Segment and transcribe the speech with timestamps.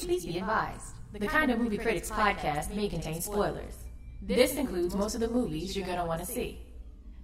[0.00, 0.94] Please be advised.
[1.12, 3.74] The Kind of Movie Critics podcast may contain spoilers.
[4.22, 6.60] This includes most of the movies you're gonna want to see.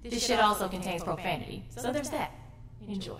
[0.03, 2.33] This shit also contains profanity, so there's that.
[2.87, 3.17] Enjoy.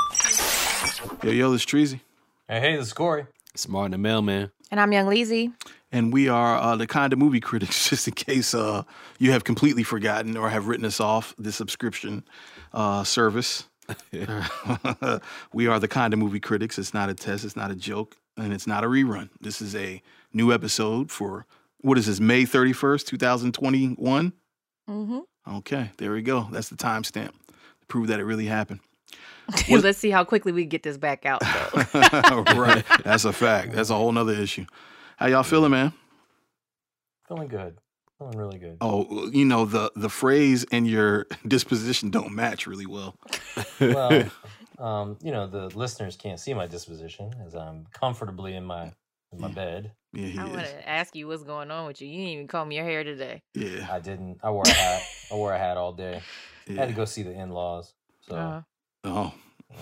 [1.23, 2.01] Yo, yo, this is Treasy.
[2.49, 3.27] Hey, hey, this is Corey.
[3.55, 4.51] It's Martin the mailman.
[4.71, 5.53] And I'm Young Leezy.
[5.91, 8.83] And we are uh, the kind of movie critics, just in case uh,
[9.19, 12.25] you have completely forgotten or have written us off the subscription
[12.73, 13.65] uh, service.
[15.53, 16.79] we are the kind of movie critics.
[16.79, 19.29] It's not a test, it's not a joke, and it's not a rerun.
[19.41, 20.03] This is a
[20.33, 21.47] new episode for
[21.81, 24.33] what is this, May 31st, 2021?
[24.89, 25.19] Mm-hmm.
[25.57, 26.49] Okay, there we go.
[26.51, 28.81] That's the timestamp to prove that it really happened.
[29.71, 31.43] Let's see how quickly we get this back out.
[32.55, 32.85] Right.
[33.05, 33.73] That's a fact.
[33.73, 34.67] That's a whole nother issue.
[35.17, 35.93] How y'all feeling, man?
[37.29, 37.79] Feeling good.
[38.19, 38.77] Feeling really good.
[38.81, 43.17] Oh, you know the the phrase and your disposition don't match really well.
[43.81, 44.25] Well,
[44.79, 48.93] um, you know, the listeners can't see my disposition as I'm comfortably in my
[49.33, 49.93] in my bed.
[50.13, 52.09] Yeah, he I want to ask you what's going on with you.
[52.09, 53.43] You didn't even comb your hair today.
[53.55, 54.39] Yeah, I didn't.
[54.43, 55.03] I wore a hat.
[55.31, 56.23] I wore a hat all day.
[56.69, 57.93] I had to go see the in laws.
[58.21, 58.63] So Uh,
[59.05, 59.35] Oh.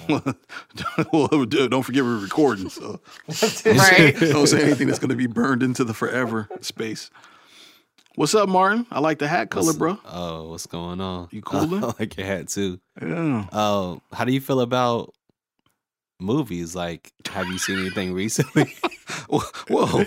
[0.08, 0.20] yeah.
[1.12, 3.00] well, don't forget we're recording, so
[3.64, 4.14] Right.
[4.18, 7.10] don't say anything that's going to be burned into the forever space.
[8.16, 8.86] What's up, Martin?
[8.90, 9.98] I like the hat color, What's- bro.
[10.06, 11.28] Oh, what's going on?
[11.30, 11.84] You coolin'?
[11.84, 12.80] I like your hat too.
[13.00, 13.46] Yeah.
[13.52, 15.14] Oh, how do you feel about
[16.18, 16.74] movies?
[16.74, 18.74] Like, have you seen anything recently?
[19.28, 20.04] Well, well,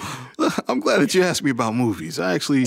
[0.70, 2.20] I'm glad that you asked me about movies.
[2.20, 2.66] I actually,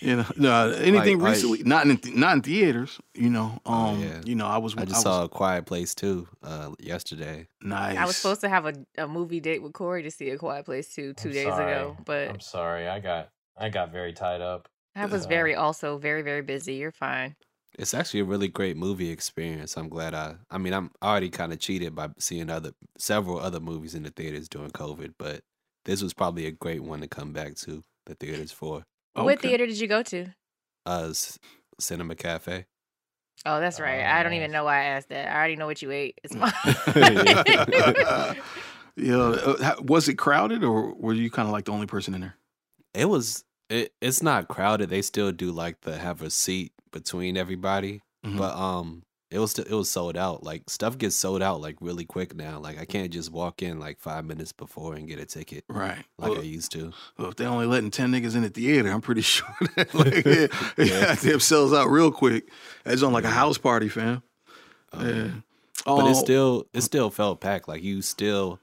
[0.00, 2.98] you know, no anything Like- like- recently, not in th- not in theaters.
[3.14, 4.20] You know, um, Oh, yeah.
[4.24, 7.48] you know, I was I just was saw a Quiet Place too uh, yesterday.
[7.60, 7.96] nice.
[7.98, 10.64] I was supposed to have a, a movie date with Corey to see A Quiet
[10.64, 11.72] Place too two I'm days sorry.
[11.72, 12.88] ago, but I'm sorry.
[12.88, 14.68] I got I got very tied up.
[14.94, 16.74] I was Uh, very, also very, very busy.
[16.74, 17.36] You're fine.
[17.78, 19.76] It's actually a really great movie experience.
[19.76, 20.36] I'm glad I.
[20.50, 24.10] I mean, I'm already kind of cheated by seeing other several other movies in the
[24.10, 25.42] theaters during COVID, but
[25.84, 28.84] this was probably a great one to come back to the theaters for.
[29.14, 30.26] What theater did you go to?
[30.84, 31.12] Uh,
[31.78, 32.66] Cinema Cafe.
[33.46, 34.02] Oh, that's right.
[34.02, 35.28] Oh, I don't even know why I asked that.
[35.28, 36.18] I already know what you ate.
[36.22, 36.34] It's
[36.96, 38.34] Yeah.
[38.96, 42.20] yeah, uh, was it crowded or were you kind of like the only person in
[42.20, 42.36] there?
[42.94, 43.44] It was.
[43.68, 44.90] It, it's not crowded.
[44.90, 48.36] They still do like the have a seat between everybody, Mhm.
[48.36, 50.42] but um, it was still, it was sold out.
[50.42, 52.58] Like stuff gets sold out like really quick now.
[52.58, 56.04] Like I can't just walk in like five minutes before and get a ticket Right.
[56.18, 56.92] like well, I used to.
[57.16, 59.46] well, if they're only letting ten niggas in the theater, I'm pretty sure
[59.76, 60.24] that like
[60.76, 61.16] yeah, yeah.
[61.22, 61.38] Yeah.
[61.38, 62.48] sells out real quick.
[62.84, 64.24] It's on like a house party, fam.
[64.92, 65.30] Um, yeah.
[65.86, 67.68] But it Oh, still it still felt packed.
[67.68, 68.58] Like you still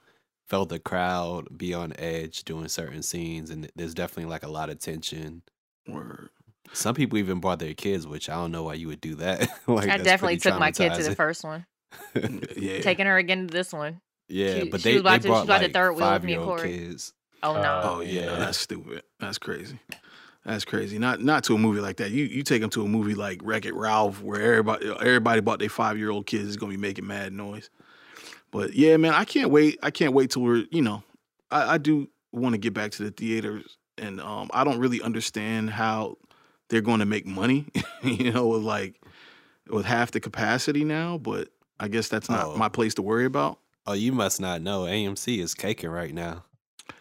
[0.48, 4.70] felt the crowd be on edge doing certain scenes, and there's definitely like a lot
[4.70, 5.42] of tension.
[5.88, 6.30] word.
[6.74, 9.48] Some people even brought their kids, which I don't know why you would do that.
[9.68, 11.66] like I definitely took my kid to the first one.
[12.58, 12.82] Yeah.
[12.82, 14.02] Taking her again to this one.
[14.28, 15.74] Yeah, She- but she they, was about they to- she brought was about to like
[15.74, 16.72] third wheel with five me year and old Corey.
[16.78, 17.14] kids.
[17.44, 17.60] Oh no.
[17.62, 18.36] Uh, Oh yeah, Yeah.
[18.36, 19.04] that's stupid.
[19.20, 19.80] That's crazy.
[20.44, 20.98] That's crazy.
[21.00, 22.12] Not not to a movie like that.
[22.12, 25.60] You you take them to a movie like Wreck It Ralph, where everybody everybody bought
[25.60, 27.70] their five year old kids is gonna be making mad noise.
[28.58, 29.78] But yeah, man, I can't wait.
[29.84, 31.04] I can't wait till we're you know,
[31.52, 35.00] I, I do want to get back to the theaters, and um, I don't really
[35.02, 36.18] understand how
[36.70, 37.68] they're going to make money.
[38.04, 39.00] you know, with like
[39.70, 41.20] with half the capacity now.
[41.20, 42.58] But I guess that's not Oh.
[42.58, 43.60] my place to worry about.
[43.86, 44.82] Oh, you must not know.
[44.86, 46.44] AMC is caking right now.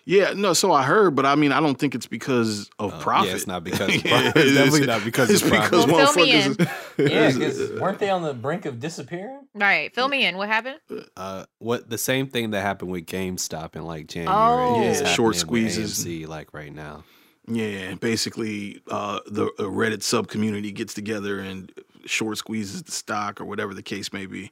[0.08, 0.52] Yeah, no.
[0.52, 3.30] So I heard, but I mean, I don't think it's because of Uh, profit.
[3.30, 4.36] Yeah, it's not because of Yeah, profit.
[4.36, 5.70] It's it's- definitely not because it's of profit.
[5.72, 6.60] because Well, fill me motherfuckers.
[6.98, 7.06] in.
[7.10, 9.40] Yeah, is- because weren't they on the brink of disappearing?
[9.54, 9.92] Right.
[9.94, 10.36] Fill me in.
[10.36, 10.78] What happened?
[11.16, 14.36] uh, what the same thing that happened with GameStop in like January.
[14.36, 14.80] Oh.
[14.82, 16.04] is Yeah, happening short with squeezes.
[16.04, 17.04] AMC like right now.
[17.48, 21.72] Yeah, basically, uh, the the Reddit sub community gets together and
[22.04, 24.50] short squeezes the stock or whatever the case may be,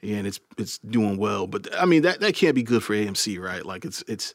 [0.00, 1.46] yeah, and it's it's doing well.
[1.46, 3.64] But I mean, that that can't be good for AMC, right?
[3.64, 4.34] Like it's it's.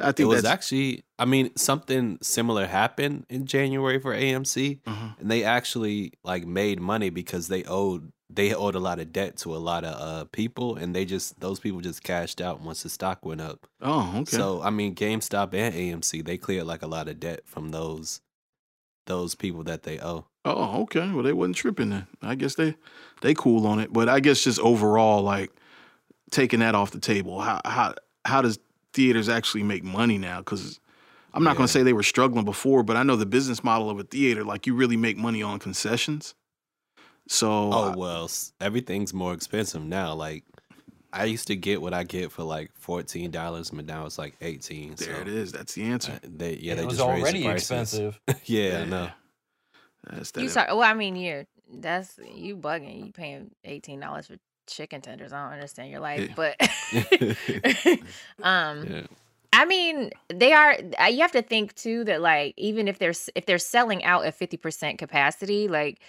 [0.00, 5.18] I think It was actually, I mean, something similar happened in January for AMC, Mhm.
[5.20, 9.36] and they actually like made money because they owed they owed a lot of debt
[9.36, 12.82] to a lot of uh, people, and they just those people just cashed out once
[12.82, 13.66] the stock went up.
[13.80, 14.36] oh okay.
[14.36, 18.20] So I mean, GameStop and AMC they cleared like a lot of debt from those
[19.06, 20.24] those people that they owe.
[20.46, 21.10] Oh, okay.
[21.12, 22.06] Well, they wasn't tripping then.
[22.22, 22.74] I guess they
[23.20, 23.92] they cool on it.
[23.92, 25.52] But I guess just overall, like
[26.30, 27.94] taking that off the table, how how
[28.24, 28.58] how does
[28.94, 30.38] theaters actually make money now?
[30.38, 30.80] Because
[31.34, 33.90] I'm not going to say they were struggling before, but I know the business model
[33.90, 36.34] of a theater, like you really make money on concessions.
[37.26, 38.30] So Oh well,
[38.60, 40.14] everything's more expensive now.
[40.14, 40.44] Like
[41.12, 44.34] I used to get what I get for like fourteen dollars, but now it's like
[44.40, 44.94] eighteen.
[44.96, 45.52] there so, it is.
[45.52, 46.20] That's the answer.
[46.22, 48.20] they, yeah, it they was just raised the already expensive.
[48.44, 49.08] yeah, I know.
[50.10, 50.42] That's that.
[50.42, 50.72] You sorry.
[50.72, 53.06] Well, I mean, you're that's you bugging.
[53.06, 55.32] You paying eighteen dollars for chicken tenders.
[55.32, 56.34] I don't understand your life, Yeah.
[56.36, 57.98] but
[58.42, 59.06] um, Yeah.
[59.52, 60.76] I mean, they are.
[61.00, 64.24] uh, You have to think too that like even if they're if they're selling out
[64.24, 66.00] at fifty percent capacity, like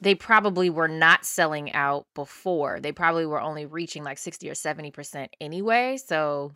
[0.00, 2.80] they probably were not selling out before.
[2.80, 5.98] They probably were only reaching like sixty or seventy percent anyway.
[5.98, 6.52] So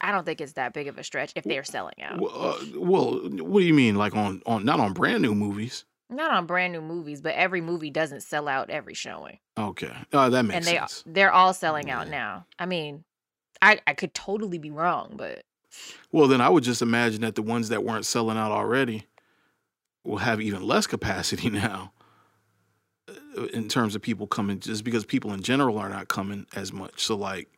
[0.00, 2.18] I don't think it's that big of a stretch if they're selling out.
[2.18, 3.96] Well, uh, well, what do you mean?
[3.96, 5.84] Like on on not on brand new movies?
[6.08, 10.28] Not on brand new movies, but every movie doesn't sell out every showing, Okay, uh,
[10.28, 11.02] that and makes they sense.
[11.06, 12.46] they're all selling out now.
[12.58, 13.02] I mean,
[13.60, 15.42] I I could totally be wrong, but
[16.12, 19.06] Well, then I would just imagine that the ones that weren't selling out already
[20.04, 21.92] will have even less capacity now
[23.08, 26.72] uh, in terms of people coming, just because people in general are not coming as
[26.72, 27.02] much.
[27.04, 27.48] So, like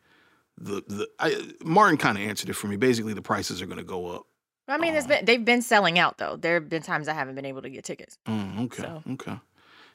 [0.57, 2.77] the the I, Martin kind of answered it for me.
[2.77, 4.27] Basically, the prices are going to go up.
[4.69, 6.37] I mean, it's Uh, been they've been selling out though.
[6.37, 8.19] There have been times I haven't been able to get tickets.
[8.27, 9.39] Mm, okay, So- okay,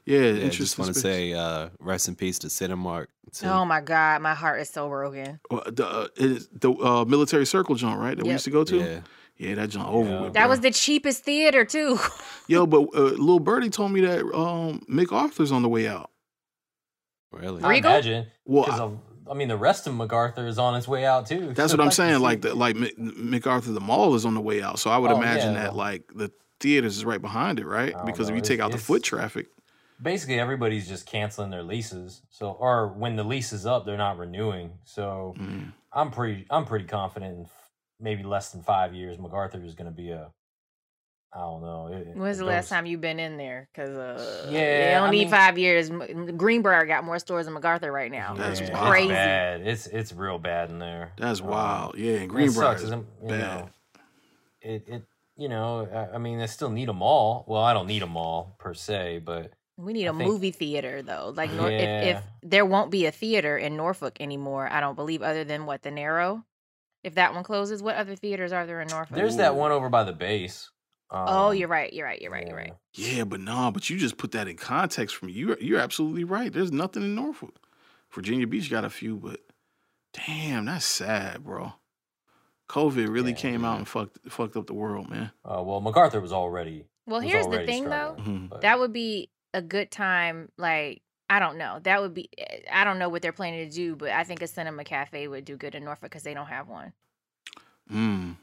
[0.05, 0.19] yeah.
[0.31, 3.07] Yeah, I just want to say uh, rest in peace to Cinemark.
[3.31, 3.45] too.
[3.47, 5.39] Oh my god, my heart is so broken.
[5.49, 8.17] Well, the uh, the uh, military circle joint, right?
[8.17, 8.77] That we used to go to.
[8.77, 8.99] yeah.
[9.35, 10.21] Yeah, that joint over Yeah.
[10.21, 10.33] with.
[10.33, 10.49] That bro.
[10.49, 11.97] was the cheapest theater too.
[12.47, 12.67] yo.
[12.67, 16.11] But uh, little birdie told me that um, MacArthur's on the way out.
[17.31, 17.63] Really?
[17.63, 17.91] I Regal?
[17.91, 18.27] imagine.
[18.45, 18.79] Well, Because
[19.29, 21.53] I- mean, the rest of MacArthur is on its way out too.
[21.53, 22.21] That's what I'm saying.
[22.21, 25.17] Like the like MacArthur the mall is on the way out, so I would Oh,
[25.17, 25.63] imagine yeah.
[25.63, 27.93] that like the theaters is right behind it, right?
[27.93, 29.47] Don't Because if you take It's- out the foot traffic,
[30.01, 32.21] basically everybody's just canceling their leases.
[32.29, 34.79] So, or when the lease is up, they're not renewing.
[34.83, 37.69] So, mm, I'm pretty, I'm pretty confident in f-
[37.99, 40.31] maybe less than five years, MacArthur is going to be a,
[41.35, 41.87] I don't know.
[41.87, 43.67] it- it When's the last time you've been in there?
[43.73, 45.89] Because uh, Yeah, you don't I need mean- five years.
[45.89, 48.35] Greenbrier got more stores than MacArthur right now.
[48.35, 48.83] That's Yeah, wild.
[48.85, 49.07] it's crazy.
[49.09, 49.61] bad.
[49.61, 51.11] It's it's real bad in there.
[51.17, 51.97] that's Um, wild.
[51.97, 53.39] Yeah, and and it Greenbrier sucks, is isn't- you bad.
[53.39, 53.69] know,
[54.61, 55.03] it it
[55.35, 57.45] you know I, I mean I still need them all.
[57.47, 60.51] Well, I don't need them all per se, but We need I a think- movie
[60.51, 61.33] theater though.
[61.35, 65.23] Like Nor- if if there won't be a theater in Norfolk anymore, I don't believe
[65.23, 66.43] other than what the Naro.
[67.03, 69.15] If that one closes, what other theaters are there in Norfolk?
[69.17, 70.69] there's that one over by the base.
[71.13, 71.93] Oh, Um, you're right.
[71.93, 72.21] You're right.
[72.21, 72.47] You're right.
[72.47, 72.73] You're right.
[72.93, 75.33] Yeah, but nah, but you just put that in context for me.
[75.33, 76.51] You're you're absolutely right.
[76.51, 77.55] There's nothing in Norfolk.
[78.11, 79.39] Virginia Beach got a few, but
[80.13, 81.73] damn, that's sad, bro.
[82.69, 85.31] COVID really Yeah, came out and fucked fucked up the world, man.
[85.45, 86.85] Uh, well, MacArthur was already.
[87.05, 88.13] Well, was here's the thing though.
[88.17, 88.61] struggling, Mhm.
[88.61, 92.83] that would be a good time like i don't know that would be eh, i
[92.83, 95.55] don't know what they're planning to do but i think a cinema cafe would do
[95.55, 96.91] good in norfolk because they don't have one
[97.91, 98.37] Mm.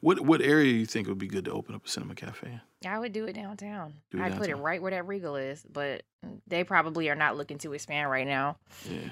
[0.00, 2.48] What what area do you think would be good to open up a cinema cafe?
[2.48, 2.60] in?
[2.88, 5.66] i would do it downtown Do it i'd put it right where that regal is
[5.72, 6.02] but
[6.46, 8.56] they probably are not looking to expand right now
[8.88, 9.10] Yeah,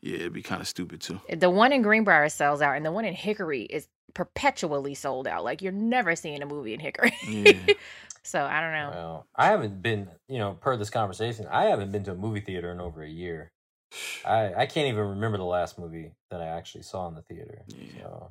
[0.00, 1.20] yeah, it'd be kind of stupid too.
[1.28, 5.26] Eh, the one in greenbrier sells out and the one in hickory is perpetually sold
[5.26, 7.52] out like you're never seeing a movie in hickory Yeah.
[8.22, 11.92] so i don't know Well, I haven't been, you know, per this conversation, I haven't
[11.92, 13.50] been to a movie theater in over a year.
[14.24, 17.62] I, I can't even remember the last movie that I actually saw in the theater.
[17.66, 18.02] Yeah.
[18.02, 18.30] So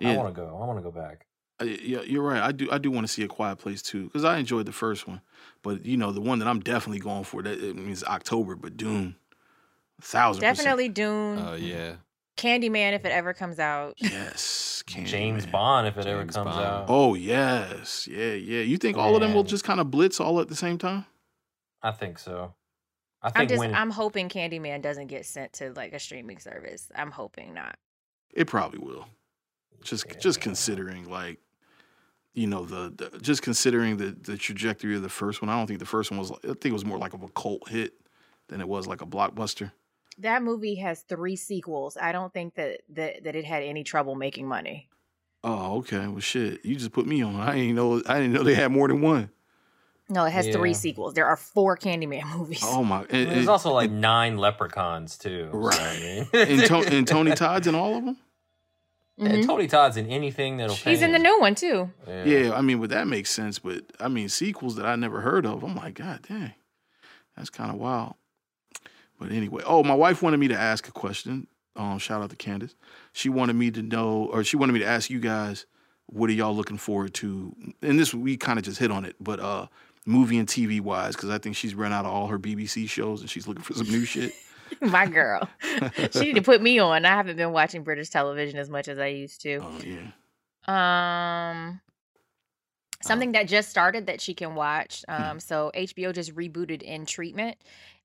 [0.00, 0.12] Yeah.
[0.12, 0.46] I want to go.
[0.48, 1.26] I want to go back.
[1.60, 2.42] Uh, yeah, you're right.
[2.42, 2.68] I do.
[2.70, 5.20] I do want to see a Quiet Place too because I enjoyed the first one,
[5.62, 8.76] but you know the one that I'm definitely going for that it means October, but
[8.78, 9.16] Dune,
[9.98, 10.56] a thousand percent.
[10.56, 11.96] definitely dune Oh yeah.
[12.38, 16.48] candyman if it ever comes out Yes, James Bond, if it ever comes Bond.
[16.48, 16.86] out.
[16.88, 18.62] Oh yes, yeah, yeah.
[18.62, 21.04] You think all of them will just kind of blitz all at the same time?
[21.82, 22.54] I think so.
[23.22, 26.38] I I'm think just when I'm hoping Candyman doesn't get sent to like a streaming
[26.38, 26.90] service.
[26.94, 27.76] I'm hoping not.
[28.32, 29.06] It probably will.
[29.82, 30.18] Just Yeah.
[30.18, 31.38] just considering like,
[32.34, 35.48] you know the, the just considering the the trajectory of the first one.
[35.48, 36.30] I don't think the first one was.
[36.32, 37.94] I think it was more like of a cult hit
[38.48, 39.72] than it was like a blockbuster.
[40.18, 41.96] That movie has three sequels.
[41.96, 44.88] I don't think that that, that it had any trouble making money.
[45.42, 46.06] Oh, okay.
[46.06, 46.62] Well, shit.
[46.64, 47.36] You just put me on.
[47.36, 48.02] I didn't know.
[48.06, 49.30] I didn't know they had more than one.
[50.10, 51.14] No, it has three sequels.
[51.14, 52.60] There are four Candyman movies.
[52.64, 53.00] Oh my.
[53.08, 55.48] And, there's and- also like nine leprechauns too.
[55.52, 56.00] so, I Right.
[56.02, 58.18] mean- and, to, and Tony Todd's in all of them.
[59.20, 59.46] And Mhm.
[59.46, 60.74] Tony Todd's in anything that'll.
[60.74, 61.22] He's pay in the him.
[61.24, 61.90] new one too.
[62.08, 62.24] Yeah.
[62.24, 63.58] Yeah, I mean, but that makes sense.
[63.58, 65.62] But I mean, sequels that I never heard of.
[65.62, 66.54] I'm like, God dang,
[67.36, 68.14] that's kind of wild.
[69.18, 71.46] But anyway, oh, my wife wanted me to ask a question.
[71.76, 72.74] Um, shout out to Candace.
[73.12, 75.66] She wanted me to know, or she wanted me to ask you guys,
[76.06, 77.54] what are y'all looking forward to?
[77.82, 79.66] And this we kind of just hit on it, but uh,
[80.06, 83.20] movie and TV wise, because I think she's run out of all her BBC shows
[83.20, 84.32] and she's looking for some new shit.
[84.80, 85.48] My girl.
[86.12, 87.04] she need to put me on.
[87.04, 89.56] I haven't been watching British television as much as I used to.
[89.56, 90.10] Oh yeah.
[90.66, 91.80] Um
[93.02, 95.04] something that just started that she can watch.
[95.08, 95.22] Hmm.
[95.22, 97.56] Um so HBO just rebooted in treatment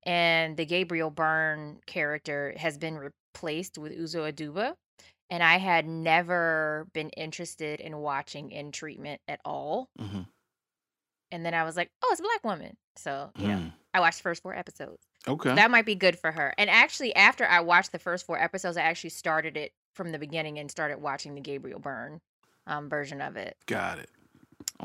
[0.04, 4.76] and the Gabriel Byrne character has been replaced with Uzo Aduba.
[5.32, 9.90] And I had never been interested in watching in treatment at all.
[10.00, 10.22] hmm
[11.32, 12.78] And then I was like, oh, it's a black woman.
[12.96, 13.74] So, you know, Mm.
[13.96, 15.02] I watched the first four episodes.
[15.26, 15.56] Okay.
[15.56, 16.54] That might be good for her.
[16.58, 20.20] And actually, after I watched the first four episodes, I actually started it from the
[20.20, 22.20] beginning and started watching the Gabriel Byrne
[22.68, 23.56] um, version of it.
[23.68, 24.10] Got it.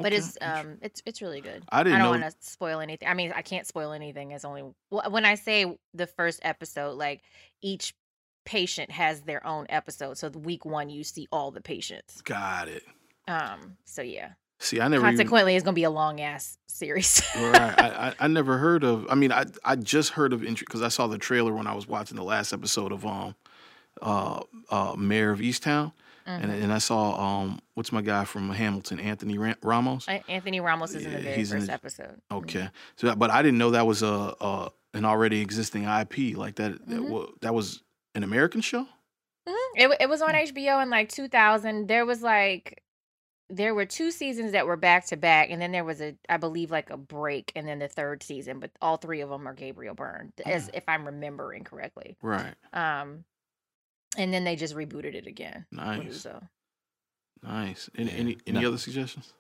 [0.00, 1.64] But it's um it's it's really good.
[1.71, 3.09] I didn't I don't want to spoil anything.
[3.09, 4.31] I mean, I can't spoil anything.
[4.31, 7.23] It's only wh- when I say the first episode, like
[7.61, 7.95] each
[8.45, 10.19] patient has their own episode.
[10.19, 12.21] So the week one, you see all the patients.
[12.23, 12.85] Got it.
[13.26, 13.76] Um.
[13.85, 14.31] So yeah.
[14.62, 17.23] See, I never even, Consequently, it's gonna be a long ass series.
[17.37, 17.57] right.
[17.81, 19.07] I, I I never heard of.
[19.11, 21.88] I mean, I I just heard of because I saw the trailer when I was
[21.88, 23.35] watching the last episode of um,
[24.02, 24.40] uh,
[24.71, 25.93] uh, Mayor of Easttown,
[26.26, 26.62] and Mhm.
[26.64, 30.07] and I saw um, what's my guy from Hamilton, Anthony Ram- Ramos.
[30.29, 32.21] Anthony Ramos is in the very first the- episode.
[32.31, 36.57] Okay, so but I didn't know that was a, a an already existing IP like
[36.57, 36.73] that.
[36.87, 37.09] That, Mhm.
[37.09, 37.83] wa- that was
[38.14, 38.87] an American show.
[39.49, 39.55] Mhm.
[39.76, 41.87] It it was on HBO in like 2000.
[41.88, 42.83] There was like
[43.50, 46.37] there were two seasons that were back to back, and then there was a I
[46.37, 48.61] believe like a break, and then the third season.
[48.61, 50.71] But all three of them are Gabriel Byrne, as Mm.
[50.75, 52.16] if I'm remembering correctly.
[52.23, 52.54] Right.
[52.73, 53.25] Um,
[54.16, 55.66] and then they just rebooted it again.
[55.71, 56.26] Nice.
[56.26, 56.49] Uzo.
[57.42, 57.88] Nice.
[57.97, 58.69] Any any, any No.
[58.69, 59.33] other suggestions?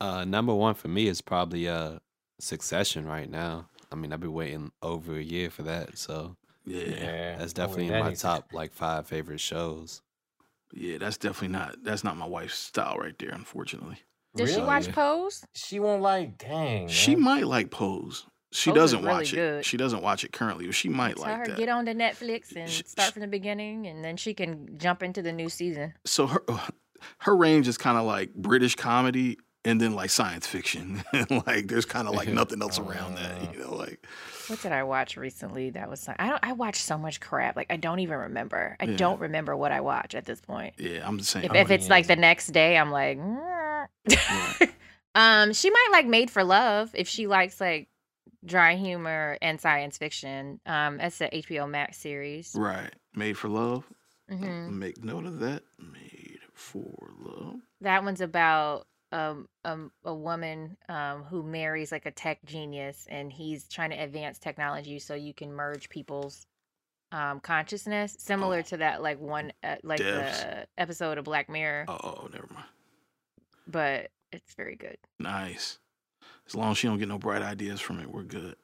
[0.00, 1.98] Uh, number one for me is probably uh
[2.40, 3.68] Succession right now.
[3.92, 6.80] I mean, I've been waiting over a year for that, so Yeah.
[6.80, 10.02] Yeah, Yeah, that's boy, definitely that in my top like five favorite shows.
[10.98, 13.98] That's definitely not that's not my wife's style right there, unfortunately.
[14.36, 15.44] Did she watch Pose?
[15.54, 16.38] She won't like.
[16.38, 16.88] Dang.
[16.88, 17.22] She man.
[17.24, 18.26] might like Pose.
[18.52, 19.36] She Pose doesn't really watch it.
[19.36, 19.64] good.
[19.64, 21.56] She doesn't watch it currently, but she might Tell like her that.
[21.56, 25.02] get on to Netflix and Sh- start from the beginning, and then she can jump
[25.02, 25.94] into the new season.
[26.04, 26.42] so her
[27.18, 31.02] her range is kind of like British comedy and then like science fiction.
[31.46, 34.06] like there's kind of like nothing else around that, you know, like
[34.48, 35.70] What did I watch recently?
[35.70, 37.56] That was I don't I watch so much crap.
[37.56, 38.76] Like I don't even remember.
[38.80, 38.96] I Yeah.
[38.96, 40.74] don't remember what I watch at this point.
[40.78, 41.46] yeah, I'm just saying.
[41.46, 43.88] If, if it's like the next day, I'm like, "Mm."
[45.14, 47.88] um, she might like Made for Love if she likes like
[48.44, 50.60] dry humor and science fiction.
[50.66, 52.54] Um, that's the HBO Max series.
[52.54, 53.84] right, Made for Love.
[54.28, 55.62] hmm Make note of that.
[55.78, 57.56] Made for Love.
[57.80, 63.32] That one's about um, um a woman um who marries like a tech genius, and
[63.32, 66.46] he's trying to advance technology so you can merge people's
[67.12, 68.62] um consciousness, similar Oh.
[68.62, 70.40] to that like one uh, like Devs.
[70.42, 72.66] the episode of Black Mirror, Oh, oh, never mind.
[73.66, 74.98] but it's very good.
[75.18, 75.78] Nice.
[76.46, 78.56] As long as she don't get no bright ideas from it, we're good.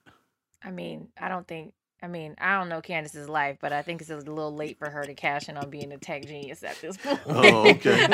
[0.63, 1.73] I mean, I don't think.
[2.03, 4.89] I mean, I don't know Candace's life, but I think it's a little late for
[4.89, 7.21] her to cash in on being a tech genius at this point.
[7.27, 8.07] Oh, okay.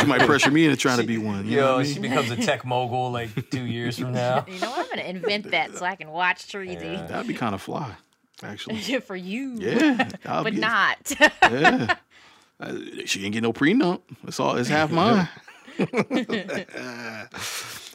[0.00, 1.46] She might pressure me into trying to be one.
[1.46, 2.10] You know Yo, what I she mean?
[2.12, 4.46] becomes a tech mogul like two years from now.
[4.48, 4.80] you know what?
[4.80, 7.06] I'm gonna invent that so I can watch Treasy Yeah.
[7.06, 7.94] That'd be kind of fly,
[8.42, 8.80] actually.
[9.00, 9.52] for you.
[9.58, 11.12] Yeah, that'd but be- not.
[11.42, 11.94] Yeah.
[12.58, 12.72] Uh,
[13.04, 14.00] she didn't get no prenup.
[14.26, 14.56] It's all.
[14.56, 15.28] It's half mine.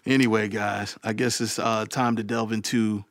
[0.05, 3.03] anyway, guys, I guess it's uh, time to delve into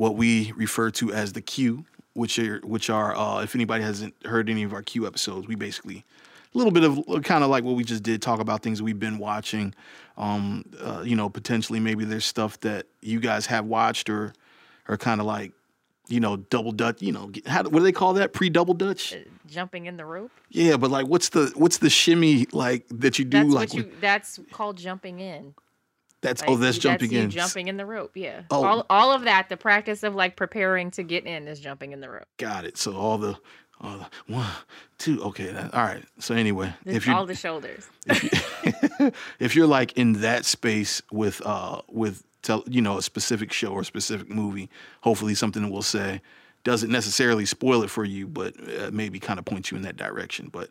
[0.00, 4.14] what we refer to as the Q, which are which are uh, if anybody hasn't
[4.24, 6.06] heard any of our Q episodes, we basically
[6.54, 8.98] a little bit of kind of like what we just did, talk about things we've
[8.98, 9.74] been watching.
[10.16, 14.32] Um, uh, you know, potentially maybe there's stuff that you guys have watched or
[14.88, 15.52] or kind of like
[16.08, 17.02] you know double dutch.
[17.02, 18.32] You know, how what do they call that?
[18.32, 19.14] Pre double dutch.
[19.46, 20.30] Jumping in the rope.
[20.48, 23.42] Yeah, but like, what's the what's the shimmy like that you do?
[23.42, 23.92] That's like, what you.
[24.00, 25.54] That's called jumping in.
[26.22, 27.30] That's Like, oh, that's jumping you in.
[27.30, 28.12] Jumping in the rope.
[28.14, 28.42] Yeah.
[28.50, 28.64] Oh.
[28.64, 29.48] All all of that.
[29.48, 32.26] The practice of like preparing to get in is jumping in the rope.
[32.38, 32.76] Got it.
[32.76, 33.36] So all the,
[33.80, 34.46] all the one,
[34.98, 35.22] two.
[35.24, 36.04] Okay, that, all right.
[36.18, 37.88] So anyway, This- if you all the shoulders.
[38.06, 38.22] if,
[39.00, 43.52] you, if you're like in that space with uh with tell you know a specific
[43.52, 44.68] show or a specific movie,
[45.02, 46.20] hopefully something we'll say
[46.62, 49.96] doesn't necessarily spoil it for you, but uh, maybe kind of point you in that
[49.96, 50.50] direction.
[50.52, 50.70] But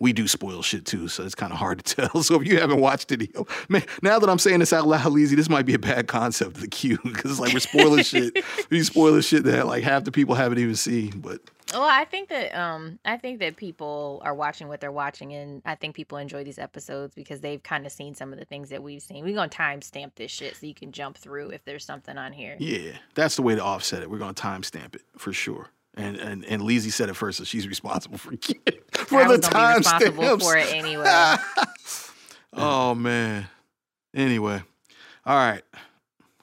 [0.00, 2.22] we do spoil shit too, so it's kind of hard to tell.
[2.22, 3.34] So if you haven't watched it,
[3.68, 6.56] man, now that I'm saying this out loud, Leezy, this might be a bad concept
[6.56, 8.44] of the queue because it's like we're spoiling shit.
[8.70, 11.20] We spoiling shit that like half the people haven't even seen.
[11.20, 11.40] But
[11.72, 15.62] Well, I think that um I think that people are watching what they're watching and
[15.64, 18.68] I think people enjoy these episodes because they've kind of seen some of the things
[18.70, 19.24] that we've seen.
[19.24, 22.56] We're gonna timestamp this shit so you can jump through if there's something on here.
[22.60, 24.10] Yeah, that's the way to offset it.
[24.10, 25.70] We're gonna timestamp it for sure.
[25.98, 28.30] And and and Leezy said it first, so she's responsible for
[28.92, 30.42] for I the was gonna be responsible timestamps.
[30.42, 31.34] for it anyway.
[32.54, 33.48] oh man.
[34.14, 34.62] Anyway,
[35.26, 35.62] all right.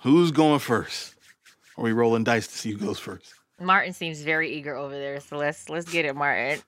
[0.01, 1.15] Who's going first?
[1.77, 3.33] Are we rolling dice to see who goes first?
[3.59, 6.61] Martin seems very eager over there, so let's let's get it, Martin.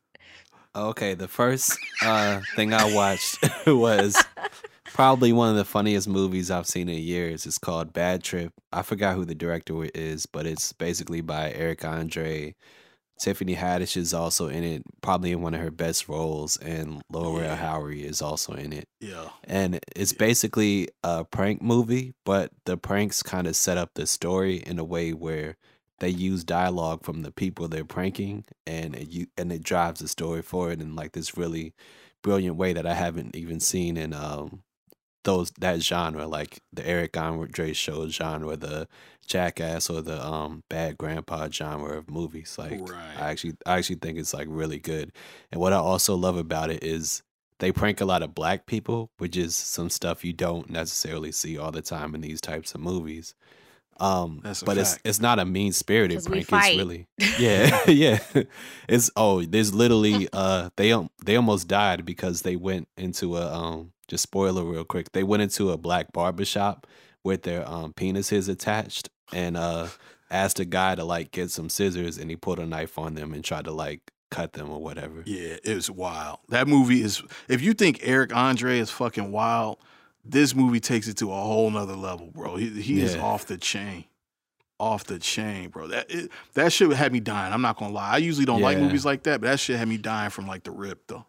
[0.75, 4.15] Okay, the first uh, thing I watched was
[4.97, 7.45] probably one of the funniest movies I've seen in years.
[7.45, 8.51] It's called Bad Trip.
[8.73, 12.55] I forgot who the director is, but it's basically by Eric Andre.
[13.19, 17.33] Tiffany Haddish is also in it, probably in one of her best roles, and Lil
[17.33, 17.57] Rel Yeah.
[17.57, 18.87] Howery is also in it.
[18.99, 19.29] Yeah.
[19.43, 24.55] And it's basically a prank movie, but the pranks kind of set up the story
[24.55, 25.57] in a way where
[25.99, 30.07] they use dialogue from the people they're pranking, and it, you and it drives the
[30.07, 31.75] story forward in like this really
[32.23, 34.63] brilliant way that I haven't even seen in um
[35.23, 38.87] those that genre, like the Eric Andre show genre, the
[39.25, 42.55] Jackass or the um Bad Grandpa genre of movies.
[42.57, 43.19] Like Right.
[43.19, 45.11] I actually I actually think it's like really good.
[45.51, 47.23] And what I also love about it is
[47.59, 51.57] they prank a lot of black people, which is some stuff you don't necessarily see
[51.57, 53.33] all the time in these types of movies.
[53.99, 55.07] Um, That's a but it's fact.
[55.07, 56.43] it's not a mean spirited prank.
[56.43, 57.07] It's really
[57.39, 58.19] yeah yeah.
[58.87, 63.51] It's oh there's literally uh they um they almost died because they went into a
[63.51, 66.87] um just spoiler real quick they went into a black barber shop
[67.23, 69.87] with their um penises attached and uh
[70.29, 73.33] asked a guy to like get some scissors and he pulled a knife on them
[73.33, 75.23] and tried to like cut them or whatever.
[75.25, 76.39] Yeah, it was wild.
[76.49, 77.21] That movie is.
[77.47, 79.77] If you think Eric Andre is fucking wild,
[80.25, 82.57] this movie takes it to a whole nother level, bro.
[82.57, 84.05] He he is off the chain,
[84.79, 85.87] off the chain, bro.
[85.87, 87.53] That it, that shit had me dying.
[87.53, 88.11] I'm not gonna lie.
[88.11, 90.63] I usually don't like movies like that, but that shit had me dying from like
[90.63, 91.25] the rip though.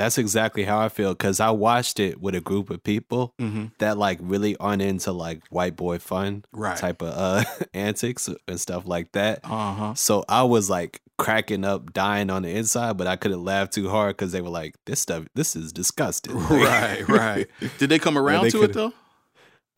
[0.00, 3.66] That's exactly how I feel because I watched it with a group of people Mm-hmm.
[3.78, 6.76] that like really aren't into like white boy fun Right.
[6.78, 9.40] type of uh antics and stuff like that.
[9.44, 9.94] Uh huh.
[9.94, 13.90] So I was like cracking up, dying on the inside, but I couldn't laugh too
[13.90, 17.46] hard because they were like, "This stuff, this is disgusting." Right, right.
[17.78, 18.92] Did they come around they to it though?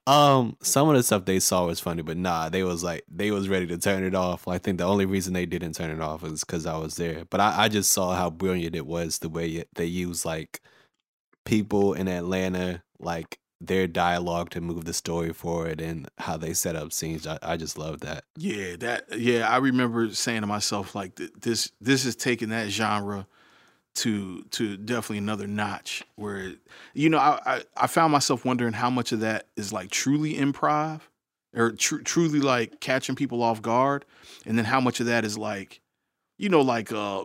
[0.07, 3.31] Um, some of the stuff they saw was funny, but nah, they was like they
[3.31, 4.49] was ready to turn it off.
[4.49, 7.25] I think the only reason they didn't turn it off was because I was there.
[7.31, 10.61] But I, I just saw how brilliant it was the way it, they use like
[11.45, 16.75] people in Atlanta, like their dialogue to move the story forward and how they set
[16.75, 17.25] up scenes.
[17.25, 18.25] I, I just love that.
[18.37, 23.29] Yeah, that yeah, I remember saying to myself like this this is taking that genre
[23.95, 26.55] to to definitely another notch where
[26.95, 30.35] you know I, I I found myself wondering how much of that is like truly
[30.35, 31.01] improv
[31.55, 34.05] or tr- truly like catching people off guard
[34.47, 35.81] and then how much of that is like
[36.39, 37.25] you know like uh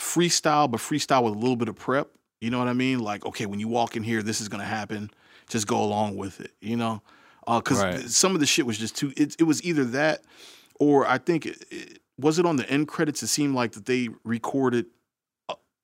[0.00, 2.08] freestyle but freestyle with a little bit of prep
[2.40, 2.98] you know what I mean?
[2.98, 5.10] Like okay when you walk in here this is going to happen
[5.48, 7.02] just go along with it you know?
[7.46, 8.00] Because Right.
[8.00, 10.22] some of the shit was just too it, it was either that
[10.78, 13.22] or I think it, it, was it on the end credits?
[13.22, 14.86] It seemed like that they recorded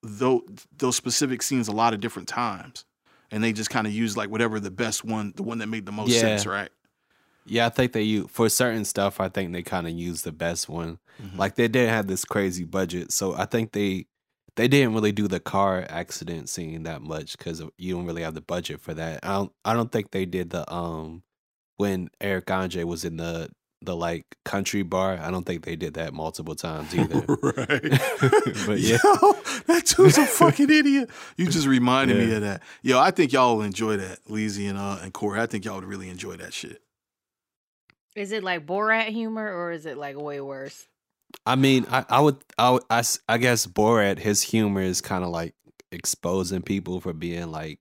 [0.04, 0.44] uh, tho-
[0.76, 2.84] those specific scenes a lot of different times
[3.30, 5.86] and they just kind of use like whatever the best one the one that made
[5.86, 6.20] the most Yeah.
[6.20, 6.70] sense right
[7.46, 9.20] Yeah, I think they use for certain stuff.
[9.20, 10.98] I think they kind of use the best one.
[11.22, 11.38] Mhm.
[11.38, 14.06] Like they didn't have this crazy budget, so I think they
[14.56, 18.34] they didn't really do the car accident scene that much because you don't really have
[18.34, 19.20] the budget for that.
[19.22, 21.22] I don't I don't think they did the um
[21.78, 23.48] when Eric Andre was in the
[23.82, 25.18] the like country bar.
[25.20, 27.20] I don't think they did that multiple times either.
[27.28, 28.00] right.
[28.66, 28.98] But yeah.
[29.04, 29.32] Yo,
[29.66, 31.10] that dude's a fucking idiot.
[31.36, 32.62] You just reminded me of that.
[32.82, 35.40] Yo, I think y'all will enjoy that, Leezy and uh and Corey.
[35.40, 36.82] I think y'all would really enjoy that shit.
[38.16, 40.86] Is it like Borat humor or is it like way worse?
[41.46, 45.00] I mean, I, I would, I, would- I, s- I guess Borat, his humor is
[45.00, 45.54] kind of like
[45.92, 47.78] exposing people for being like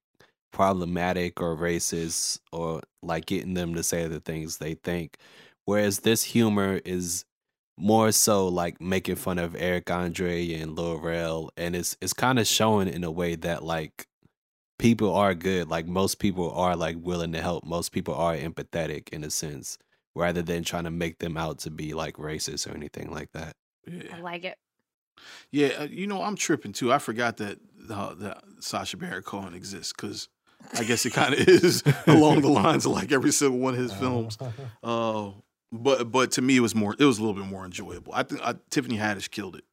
[0.52, 5.18] problematic or racist or like getting them to say the things they think.
[5.68, 7.26] Whereas this humor is
[7.78, 12.40] more so like making fun of Eric Andre and Lil Rel, and it's it's kind
[12.40, 14.08] of showing in a way that like
[14.80, 15.70] people are good.
[15.70, 17.66] Like most people are like willing to help.
[17.66, 19.78] Most people are empathetic in a sense,
[20.16, 23.58] rather than trying to make them out to be like racist or anything like that.
[23.86, 24.16] Yeah.
[24.16, 24.58] I like it.
[25.52, 26.94] Yeah, uh, you know, I'm tripping too.
[26.94, 30.30] I forgot that uh, that Sacha Baron Cohen exists because
[30.80, 33.82] I guess it kind of is along the lines of like every single one of
[33.82, 34.38] his films.
[34.82, 35.32] Uh,
[35.72, 36.96] but but to me, it was more.
[36.98, 38.14] It was a little bit more enjoyable.
[38.14, 39.64] I think I, Tiffany Haddish killed it.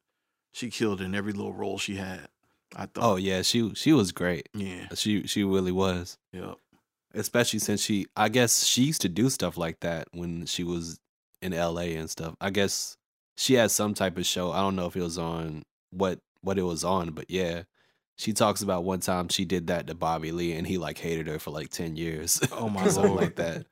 [0.53, 2.27] She killed it in every little role she had.
[2.75, 3.03] I thought.
[3.03, 4.49] Oh yeah, she she was great.
[4.53, 6.17] yeah, She she really was.
[6.31, 6.53] yeah.
[7.13, 10.99] Especially since she I guess she used to do stuff like that when she was
[11.41, 12.35] in LA and stuff.
[12.41, 12.97] I guess
[13.37, 14.51] she had some type of show.
[14.51, 17.63] I don't know if it was on what what it was on, but yeah.
[18.17, 21.27] She talks about one time she did that to Bobby Lee and he like hated
[21.27, 22.39] her for like 10 years.
[22.53, 23.21] Oh my something lord.
[23.23, 23.65] like that.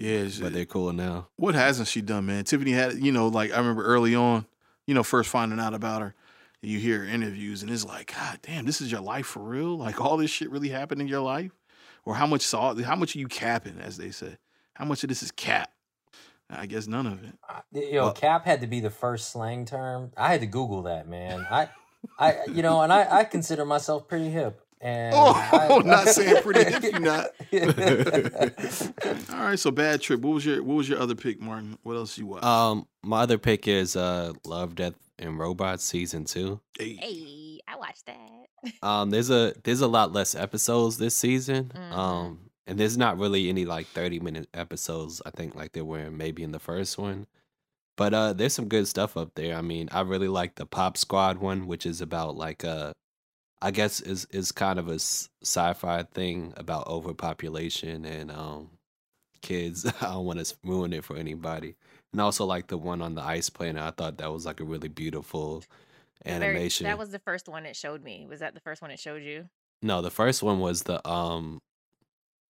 [0.00, 1.28] Yeah, she- But they're cool now.
[1.36, 2.44] what hasn't she done, man?
[2.44, 4.46] Tiffany had, you know, like I remember early on,
[4.86, 6.14] you know, first finding out about her,
[6.62, 9.76] you hear interviews and it's like, God damn, this is your life for real?
[9.76, 11.52] Like all this shit really happened in your life?
[12.06, 14.38] Or how much saw how much are you capping, as they say?
[14.74, 15.70] How much of this is cap?
[16.48, 17.34] I guess none of it.
[17.92, 20.12] Yo, Well- cap had to be the first slang term.
[20.16, 21.46] I had to Google that, man.
[21.50, 21.68] I,
[22.18, 24.60] I, you know, and I, I consider myself pretty hip.
[24.80, 27.26] And Oh, I- not saying pretty if you're not.
[29.32, 30.20] All right, so bad trip.
[30.20, 31.78] What was your what was your other pick, Martin?
[31.82, 32.42] What else you watch?
[32.44, 36.60] Um my other pick is uh Love Death and Robots season 2.
[36.78, 36.96] Hey.
[36.96, 38.76] Hey, I watched that.
[38.82, 41.72] Um, there's a there's a lot less episodes this season.
[41.74, 41.92] Mhm.
[41.92, 45.20] Um, and there's not really any like 30 minute episodes.
[45.26, 47.26] I think like there were maybe in the first one.
[47.96, 49.56] But uh, there's some good stuff up there.
[49.56, 52.92] I mean, I really like the Pop Squad one, which is about like uh,
[53.62, 58.70] I guess is is kind of a sci-fi thing about overpopulation and um
[59.42, 59.84] kids.
[60.00, 61.76] I don't want to ruin it for anybody.
[62.12, 63.82] And also like the one on the ice planet.
[63.82, 65.60] I thought that was like a really beautiful
[66.24, 66.84] The very- animation.
[66.84, 68.26] that was the first one it showed me.
[68.28, 69.48] Was that the first one it showed you?
[69.82, 71.60] No, the first one was the um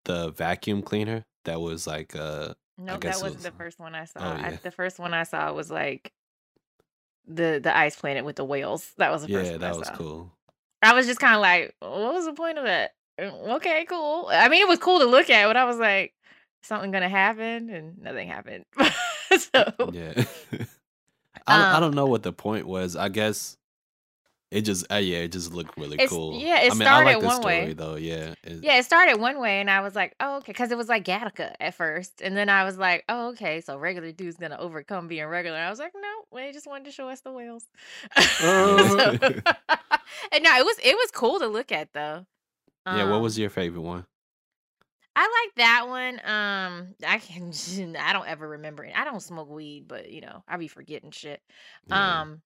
[0.05, 4.05] the vacuum cleaner that was like uh No, that wasn't was- the first one I
[4.05, 4.19] saw.
[4.19, 6.11] Oh, I, the first one I saw was like
[7.27, 8.91] the the ice planet with the whales.
[8.97, 10.31] That was the first yeah, one that was cool.
[10.83, 12.91] I was just kind of like, what was the point of that?
[13.21, 14.27] Uh, Okay, cool.
[14.31, 16.13] I mean, it was cool to look at, but I was like,
[16.63, 18.65] something gonna happen, and nothing happened.
[19.37, 20.13] so Yeah.
[21.47, 22.95] I don't, I Um, don't know what the point was.
[22.95, 23.57] I guess
[24.53, 26.37] it just uh, yeah, it just looked really It's- cool.
[26.39, 27.73] yeah, it I mean, I like started the one story way.
[27.73, 27.95] though.
[27.95, 28.33] Yeah.
[28.43, 30.87] It- yeah, it started one way, and I was like, oh, okay, because it was
[30.87, 34.57] like Gattaca at first, and then I was like, oh, okay, so regular dude's gonna
[34.57, 35.57] overcome being regular.
[35.57, 37.65] I was like, no, they just wanted to show us the whales.
[38.17, 38.87] Uh.
[38.87, 39.11] So-
[40.31, 42.25] and no, it was it was cool to look at though.
[42.85, 43.05] yeah.
[43.05, 44.05] What Um, was your favorite one?
[45.15, 46.15] I like that one.
[46.25, 47.51] Um, I can.
[47.99, 48.93] I don't ever remember it.
[48.95, 51.39] I don't smoke weed, but you know, I be forgetting shit.
[51.87, 52.21] Yeah.
[52.21, 52.41] Um.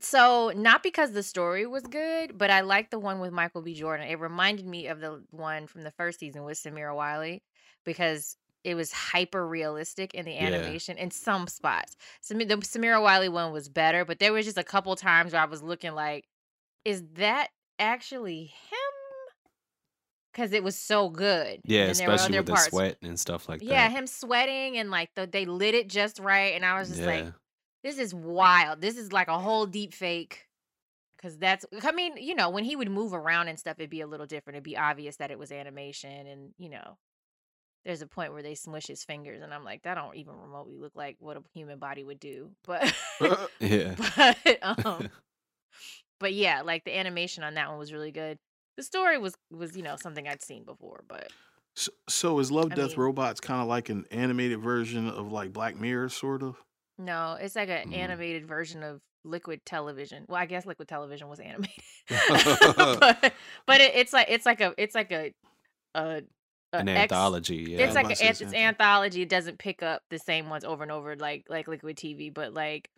[0.00, 3.74] So not because the story was good, but I like the one with Michael B.
[3.74, 4.06] Jordan.
[4.08, 7.42] It reminded me of the one from the first season with Samira Wiley
[7.84, 10.46] because it was hyper realistic in the Yeah.
[10.46, 11.96] animation in some spots.
[12.22, 15.42] Sami- the Samira Wiley one was better, but there was just a couple times where
[15.42, 16.24] I was looking like,
[16.86, 18.78] is that actually him?
[20.32, 21.60] Because it was so good.
[21.64, 23.74] yeah, And there were especially other with the sweat and stuff like yeah, that.
[23.92, 27.00] Yeah, him sweating and like the, they lit it just right, and I was just
[27.02, 27.06] yeah.
[27.06, 27.26] like,
[27.84, 28.80] this is wild.
[28.80, 30.48] This is like a whole deep fake.
[31.22, 34.00] Cause that's I mean, you know, when he would move around and stuff, it'd be
[34.02, 34.56] a little different.
[34.56, 36.98] It'd be obvious that it was animation and you know,
[37.86, 40.76] there's a point where they smush his fingers and I'm like, that don't even remotely
[40.76, 42.50] look like what a human body would do.
[42.66, 42.94] But
[43.60, 43.94] yeah.
[44.16, 45.08] but um
[46.20, 48.38] but yeah, like the animation on that one was really good.
[48.76, 51.30] The story was was, you know, something I'd seen before, but
[51.74, 55.32] So, so is Love I Death mean- Robots kind of like an animated version of
[55.32, 56.56] like Black Mirror, sort of?
[56.98, 57.96] No, it's like an Mm.
[57.96, 60.26] animated version of liquid television.
[60.28, 61.82] Well, I guess liquid television was animated.
[62.08, 63.32] but
[63.66, 65.32] but it, it's like it's like a it's like a
[65.94, 66.22] a,
[66.72, 67.66] a An ex- anthology.
[67.70, 67.86] Yeah.
[67.86, 69.22] It's like was an, it's say it's anthology.
[69.22, 72.52] It doesn't pick up the same ones over and over like like liquid TV, but
[72.54, 72.90] like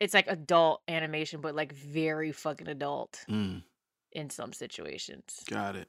[0.00, 3.62] it's like adult animation, but like very fucking adult Mm,
[4.12, 5.44] in some situations.
[5.48, 5.88] got it.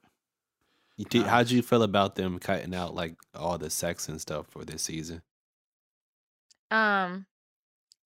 [0.98, 1.30] You did- Nice.
[1.30, 4.84] how'd you feel about them cutting out like all the sex and stuff for this
[4.84, 5.22] season?
[6.72, 7.26] Um,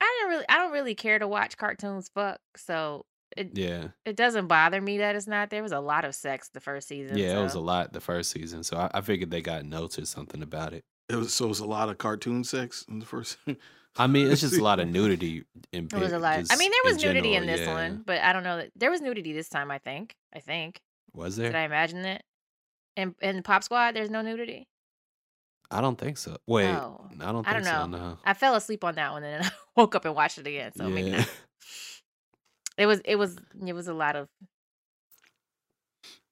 [0.01, 3.05] I didn't really I don't really care to watch cartoons fuck, so
[3.35, 3.89] it Yeah.
[4.05, 5.49] it doesn't bother me that it's not.
[5.49, 7.17] There was a lot of sex the first season.
[7.17, 9.97] Yeah, it was a lot the first season, so I, I figured they got notes
[9.99, 10.83] or something about it.
[11.09, 13.37] It was so it was a lot of cartoon sex in the first.
[13.99, 16.45] I mean, it's just a lot of nudity in It was a bit- lot.
[16.51, 17.73] I mean, there was in nudity in this yeah.
[17.73, 19.71] one, but I don't know that there was nudity this time.
[19.71, 20.15] I think.
[20.35, 20.79] I think.
[21.13, 21.55] Was there Did?
[21.55, 22.21] I imagine it?
[22.95, 24.67] And in Pop Squad, there's no nudity.
[25.69, 26.37] I don't think so.
[26.47, 27.85] Wait, Oh, I don't I don't so.
[27.85, 27.97] know.
[27.97, 28.17] No.
[28.23, 30.71] I fell asleep on that one, and then I woke up and watched it again.
[30.75, 31.29] So maybe not.
[32.77, 33.01] It was.
[33.05, 33.35] It was.
[33.65, 34.29] It was a lot of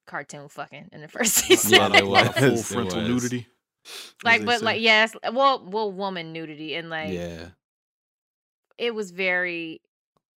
[0.08, 1.71] cartoon fucking in the first season.
[1.80, 3.48] Yeah, a lot of full frontal nudity.
[4.24, 4.65] like, but say.
[4.65, 7.48] like, yes, well, well, woman nudity, and like, yeah.
[8.78, 9.82] it was very.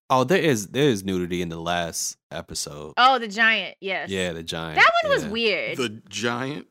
[0.08, 2.94] Oh, there is there is nudity in the last episode.
[2.96, 3.76] Oh, the giant.
[3.80, 4.08] Yes.
[4.08, 4.76] Yeah, the giant.
[4.76, 5.76] That one was weird.
[5.76, 6.68] the giant.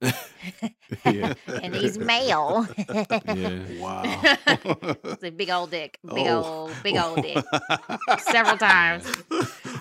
[1.04, 1.34] yeah.
[1.62, 2.66] and he's male.
[2.88, 3.58] Yeah.
[3.80, 4.02] Wow.
[5.04, 5.98] It's a big old dick.
[6.06, 6.42] Big Oh.
[6.68, 7.44] old, big old dick.
[8.18, 9.04] Several times.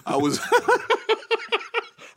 [0.05, 0.39] I was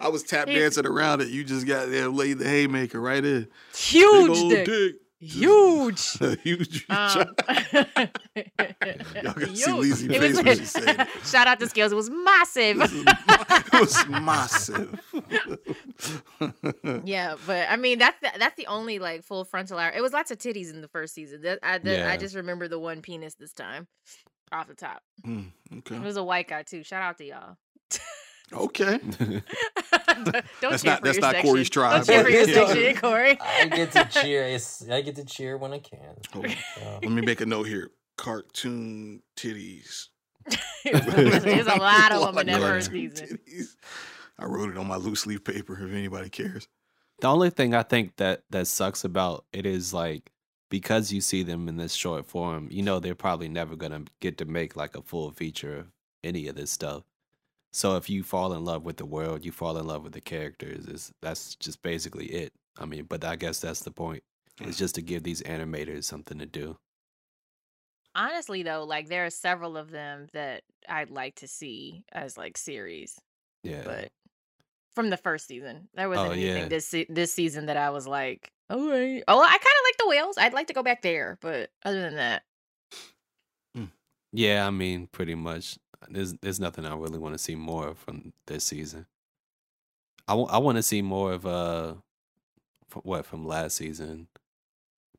[0.00, 1.28] I was tap dancing around it.
[1.28, 3.42] You just got there, laid the haymaker right in.
[3.42, 4.66] Big Huge old dick.
[4.66, 4.94] dick.
[5.24, 6.18] Huge.
[6.42, 6.84] Huge.
[6.90, 6.98] Um,
[7.48, 9.70] Y'all gotta see.
[9.70, 11.08] Leezy It face was- when she said it.
[11.26, 11.92] Shout out to Skills.
[11.92, 12.78] It was massive.
[12.80, 15.00] it was massive.
[17.04, 19.92] yeah, but I mean that's the, that's the only like full frontal hour.
[19.94, 21.42] It was lots of titties in the first season.
[21.42, 22.10] That I the, Yeah.
[22.10, 23.86] I just remember the one penis this time,
[24.50, 25.02] off the top.
[25.24, 25.42] Hmm,
[25.78, 25.96] okay.
[25.96, 26.82] It was a white guy too.
[26.82, 27.56] Shout out to y'all.
[28.52, 28.98] Okay.
[29.18, 29.42] Don't
[30.60, 31.42] That's not- for that's not section.
[31.50, 33.38] Corey's tribe, Don't cheer for your section, Corey.
[33.40, 34.44] I get to cheer.
[34.44, 36.16] It's, I get to cheer when I can.
[36.32, 36.50] Hold on.
[36.76, 37.90] So, Let me make a note here.
[38.18, 40.08] Cartoon titties.
[40.84, 42.66] There's a lot of them in that Yeah.
[42.66, 43.38] first season.
[43.48, 43.76] titties.
[44.38, 46.68] I wrote it on my loose leaf paper if anybody cares.
[47.20, 50.30] The only thing I think that that sucks about it is like
[50.68, 54.38] because you see them in this short form, you know they're probably never gonna get
[54.38, 55.86] to make like a full feature of
[56.24, 57.04] any of this stuff.
[57.72, 60.20] So if you fall in love with the world, you fall in love with the
[60.20, 60.86] characters.
[60.86, 62.52] Is that's just basically it.
[62.78, 64.22] I mean, but I guess that's the point.
[64.60, 66.76] It's just to give these animators something to do.
[68.14, 72.58] Honestly, though, like there are several of them that I'd like to see as like
[72.58, 73.18] series,
[73.62, 73.82] Yeah.
[73.84, 74.12] but
[74.94, 76.68] from the first season, there wasn't Oh, anything yeah.
[76.68, 79.24] this se- this season that I was like, oh all right.
[79.28, 80.38] Oh, I kind of like the whales.
[80.38, 82.44] I'd like to go back there, but other than that,
[83.74, 83.84] hmm.
[84.32, 85.78] Yeah, I mean, pretty much.
[86.08, 89.06] There's there's nothing I really want to see more of from this season.
[90.28, 91.94] I want to see more of uh,
[92.94, 94.28] f- what from last season.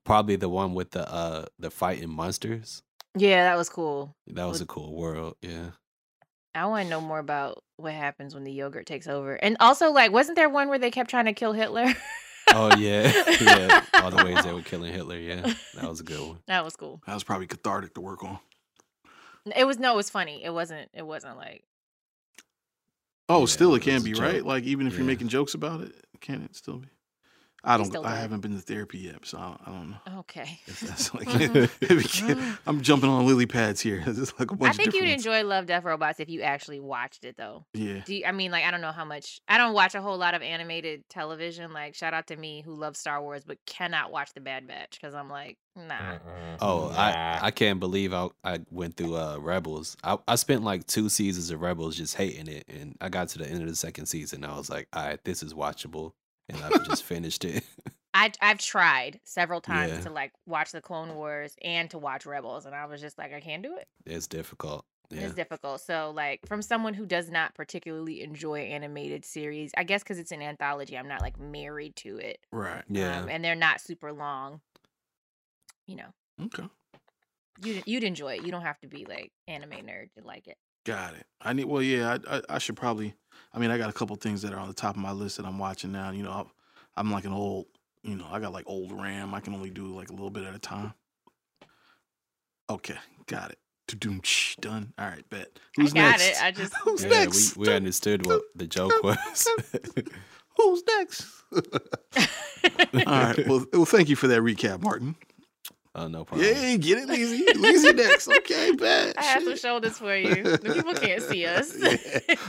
[0.06, 2.82] Probably the one with the uh the fighting monsters.
[3.16, 4.16] yeah, that was cool.
[4.28, 5.36] That was With- a cool world.
[5.42, 5.72] Yeah.
[6.56, 9.92] I want to know more about what happens when the yogurt takes over, and also
[9.92, 11.86] like, wasn't there one where they kept trying to kill Hitler?
[12.54, 13.84] Oh yeah, yeah.
[13.96, 15.18] All the ways they were killing Hitler.
[15.18, 16.40] Yeah, that was a good one.
[16.48, 17.02] that was cool.
[17.08, 18.38] That was probably cathartic to work on.
[19.56, 20.44] It was no, it was funny.
[20.44, 20.90] It wasn't.
[20.94, 21.64] It wasn't like
[23.30, 24.46] Oh, Yeah, still it it can be right.
[24.46, 26.88] Like even if you're making jokes about it, can it still be?
[27.66, 27.96] I don't.
[28.06, 29.98] I haven't been to therapy yet, so I, I don't know.
[30.20, 30.60] okay.
[30.82, 34.04] That's like, if it can- I'm jumping on lily pads here.
[34.06, 35.14] It's like a bunch I of think you'd ones.
[35.26, 37.66] enjoy Love Death Robots if you actually watched it though.
[37.74, 38.02] Yeah.
[38.06, 40.18] Do you, I mean like I don't know how much I don't watch a whole
[40.18, 41.72] lot of animated television.
[41.72, 45.00] Like shout out to me who loves Star Wars but cannot watch the Bad Batch
[45.00, 46.18] because I'm like nah.
[46.60, 46.98] Oh, Nah.
[47.00, 49.96] I I can't believe I I went through uh Rebels.
[50.04, 53.38] I I spent like two seasons of Rebels just hating it, and I got to
[53.40, 54.44] the end of the second season.
[54.44, 56.12] I was like, all right, this is watchable,
[56.54, 57.64] and I just finished it.
[58.14, 60.02] I I've tried several times Yeah.
[60.02, 63.34] to like watch the Clone Wars and to watch Rebels and I was just like
[63.34, 63.88] I can't do it.
[64.06, 64.86] It's difficult.
[65.10, 65.22] Yeah.
[65.22, 65.82] It's difficult.
[65.82, 70.32] So like from someone who does not particularly enjoy animated series, I guess because it's
[70.32, 72.40] an anthology, I'm not like married to it.
[72.52, 72.84] Right.
[72.90, 73.22] Yeah.
[73.22, 74.62] Um, and they're not super long.
[75.88, 76.14] You know,
[76.46, 76.64] Okay.
[77.64, 78.46] you'd you'd enjoy it.
[78.46, 80.58] You don't have to be like anime nerd to like it.
[80.86, 81.26] Got it.
[81.42, 81.66] I need.
[81.66, 82.18] Well, yeah.
[82.28, 83.14] I, I I should probably.
[83.54, 85.38] I mean, I got a couple things that are on the top of my list
[85.38, 86.12] that I'm watching now.
[86.12, 86.48] You know, I'm,
[86.96, 87.66] I'm like an old.
[88.04, 89.34] You know, I got like old RAM.
[89.34, 90.94] I can only do like a little bit at a time.
[92.70, 93.60] Okay, got it.
[94.00, 94.22] Doom
[94.60, 94.94] done.
[94.98, 95.60] All right, bet.
[95.76, 96.30] Who's I got next?
[96.30, 96.44] it.
[96.44, 97.56] I just Who's yeah, next?
[97.56, 99.48] we, we understood what the joke was.
[100.58, 101.28] Who's next?
[101.54, 101.60] All
[103.06, 103.48] right.
[103.48, 105.16] Well, well, thank you for that recap, Martin.
[105.96, 106.48] Oh no problem.
[106.48, 107.46] Yeah, get it, Lazy.
[107.58, 108.28] Lazy next.
[108.28, 109.18] Okay, bet.
[109.18, 109.60] I have some Shit.
[109.60, 110.44] shoulders for you.
[110.44, 111.74] The people can't see us.
[111.78, 111.98] yeah.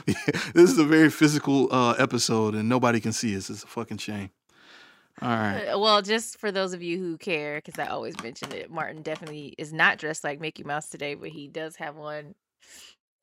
[0.07, 0.15] Yeah.
[0.55, 3.51] This is a very physical uh, episode, and nobody can see us.
[3.51, 4.31] It's a fucking shame.
[5.23, 5.67] All right.
[5.69, 9.03] Uh, Well, just for those of you who care, because I always mention it, Martin
[9.03, 12.35] definitely is not dressed like Mickey Mouse today, but he does have on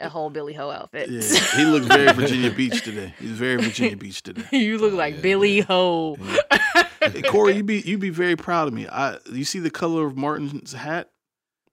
[0.01, 1.09] a whole Billy Ho outfit.
[1.09, 1.21] Yeah,
[1.55, 3.13] he looks very Virginia Beach today.
[3.19, 4.43] He's very Virginia Beach today.
[4.57, 5.63] you look Oh, like yeah, Billy yeah.
[5.65, 6.17] Ho.
[7.01, 8.87] Hey, Corey, you be you be very proud of me.
[8.87, 11.09] I you see the color of Martin's hat.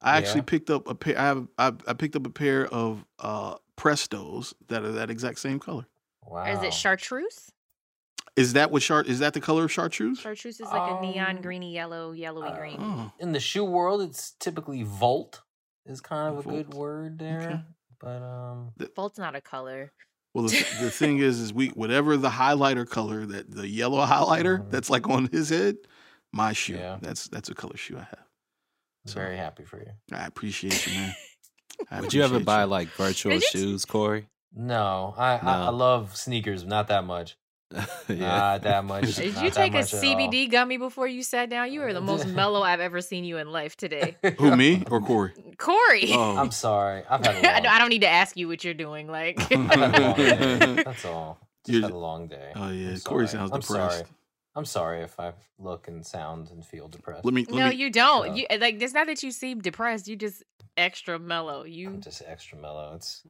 [0.01, 0.45] I actually Yeah.
[0.47, 1.19] picked up a pair.
[1.19, 5.39] I have I, I picked up a pair of uh Prestos that are that exact
[5.39, 5.87] same color.
[6.27, 6.45] Wow.
[6.45, 7.51] Is it chartreuse?
[8.37, 9.07] Is that what chart?
[9.09, 10.19] Is that the color of chartreuse?
[10.21, 12.77] Chartreuse is like a neon Um, greeny yellow, yellowy uh, green.
[12.81, 14.01] Oh, in the shoe world?
[14.03, 15.43] It's typically Volt
[15.85, 17.65] is kind of a good word there.
[18.03, 18.19] Okay.
[18.19, 19.93] But um, Volt's not a color.
[20.35, 24.61] well, the, the thing is, is we whatever the highlighter color that the yellow highlighter
[24.61, 24.71] Mhm.
[24.71, 25.77] that's like on his head,
[26.33, 26.75] my shoe.
[26.75, 26.99] Yeah.
[27.01, 28.25] That's that's a color shoe I have.
[29.07, 29.93] I'm very happy for you.
[30.13, 31.15] I appreciate you, man.
[31.91, 32.67] I Would you ever appreciate buy you.
[32.69, 34.29] like virtual shoes, Corey?
[34.55, 37.37] No, I, I I love sneakers, not that much.
[38.09, 38.15] yeah.
[38.17, 39.17] Not that much.
[39.17, 40.17] Did you take a much at all.
[40.17, 41.71] CBD gummy before you sat down?
[41.73, 44.17] You are the most mellow I've ever seen you in life today.
[44.39, 45.33] who me or Corey?
[45.59, 46.13] Corey.
[46.13, 47.03] Oh, I'm sorry.
[47.11, 49.07] I've had a I don't- I don't need to ask you what you're doing.
[49.09, 50.83] Like, I've had a long day.
[50.85, 51.39] That's all.
[51.67, 52.53] Just You're- had a long day.
[52.57, 52.91] oh yeah.
[52.93, 53.29] I'm Corey sorry.
[53.29, 53.97] sounds I'm depressed.
[53.99, 54.09] Sorry.
[54.57, 57.25] I'm sorry if I look and sound and feel depressed.
[57.25, 57.45] Let me.
[57.51, 58.31] Let no, me, you don't.
[58.31, 58.81] Uh, You like.
[58.83, 60.09] It's not that you seem depressed.
[60.09, 60.43] You just
[60.77, 61.61] extra mellow.
[61.63, 62.93] I'm You, just extra mellow.
[62.97, 63.23] It's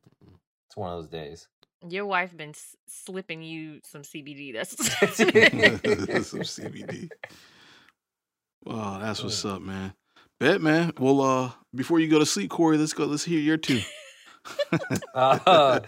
[0.68, 1.48] it's one of those days.
[1.88, 4.54] Your wife been s- slipping you some CBD.
[4.54, 4.76] That's
[5.16, 5.28] some
[6.40, 7.10] CBD.
[8.64, 9.92] Wow, that's what's up, man.
[10.40, 10.92] Bet, man.
[10.98, 13.04] Well, uh, before you go to sleep, Corey, let's go.
[13.06, 13.80] Let's hear your two.
[15.14, 15.80] Uh,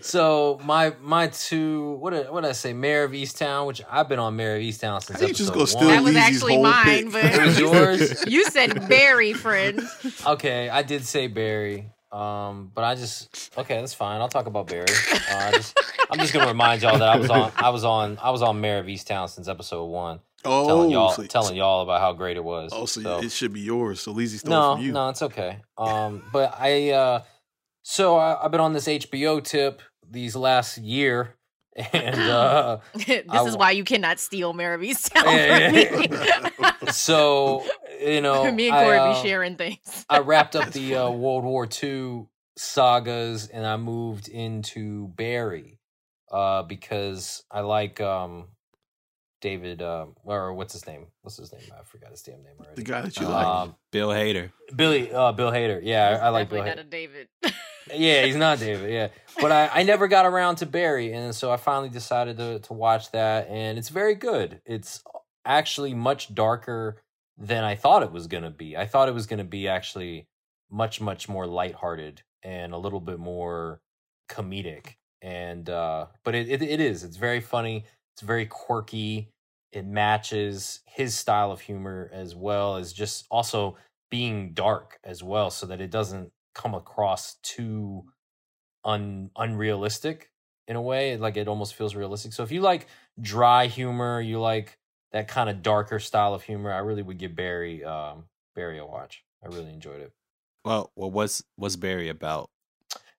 [0.00, 2.72] so my my two what did, what did I say?
[2.72, 5.58] Mayor of Easttown, which I've been on Mayor of Easttown since You just episode go
[5.60, 5.66] one.
[5.66, 7.12] steal That was actually whole mine, pick.
[7.12, 8.24] but- It was yours?
[8.26, 9.82] you said Barry, friend.
[10.26, 11.90] Okay, I did say Barry.
[12.16, 14.22] Um, but I just okay, that's fine.
[14.22, 14.86] I'll talk about Barry.
[15.30, 15.78] Uh, I just,
[16.10, 18.58] I'm just gonna remind y'all that I was on I was on I was on
[18.58, 22.38] Mayor of Easttown since episode one, oh, telling y'all so, telling y'all about how great
[22.38, 22.70] it was.
[22.74, 24.00] Oh, so, So- it should be yours.
[24.00, 24.92] So Leezy stole no, from you.
[24.92, 25.58] no, it's okay.
[25.76, 27.22] Um, but I uh,
[27.82, 31.36] so I, I've been on this HBO tip these last year,
[31.92, 36.54] and uh, this I is why you cannot steal Mayor of Easttown Yeah, from
[36.86, 37.62] yeah, so
[38.00, 40.04] you know, me and I, uh, be sharing things.
[40.08, 41.10] I wrapped up the uh.
[41.10, 45.78] World War II sagas and I moved into Barry
[46.32, 48.46] uh, because I like um,
[49.40, 51.06] David, um, or what's his name?
[51.22, 51.62] What's his name?
[51.78, 52.82] I forgot his damn name already.
[52.82, 53.46] The guy that you Uh, like.
[53.46, 54.50] Um, Bill Hader.
[54.74, 55.80] Billy, uh, Bill Hader.
[55.82, 56.76] Yeah, I, I like Bill Definitely Hader.
[56.76, 57.28] not a David.
[57.94, 58.90] Yeah, he's not David.
[58.92, 59.08] Yeah,
[59.40, 62.72] but I, I never got around to Barry, and so I finally decided to to
[62.72, 64.60] watch that, and it's very good.
[64.64, 65.02] It's
[65.44, 67.02] actually much darker
[67.38, 68.76] than I thought it was gonna be.
[68.76, 70.26] I thought it was gonna be actually
[70.70, 73.80] much much more lighthearted and a little bit more
[74.28, 77.04] comedic, and uh, but it, it it is.
[77.04, 77.84] It's very funny.
[78.14, 79.30] It's very quirky.
[79.72, 83.76] It matches his style of humor as well as just also
[84.10, 88.04] being dark as well, so that it doesn't come across too
[88.84, 90.30] un unrealistic
[90.68, 91.16] in a way.
[91.16, 92.32] Like it almost feels realistic.
[92.32, 92.86] So if you like
[93.20, 94.78] dry humor, you like
[95.16, 98.24] that kind of darker style of humor, I really would give Barry um
[98.54, 99.24] Barry a watch.
[99.42, 100.12] I really enjoyed it.
[100.64, 102.50] Well, well, what's what's Barry about?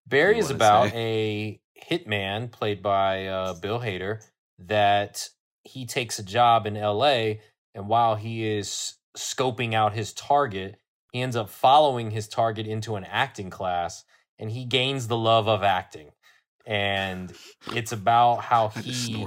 [0.06, 4.24] Barry is about a hitman played by uh, Bill Hader
[4.60, 5.28] that
[5.64, 7.42] he takes a job in L.A.
[7.76, 10.80] and while he is scoping out his target,
[11.12, 14.06] he ends up following his target into an acting class,
[14.40, 16.12] and he gains the love of acting.
[16.66, 17.34] And
[17.74, 19.26] it's about how he.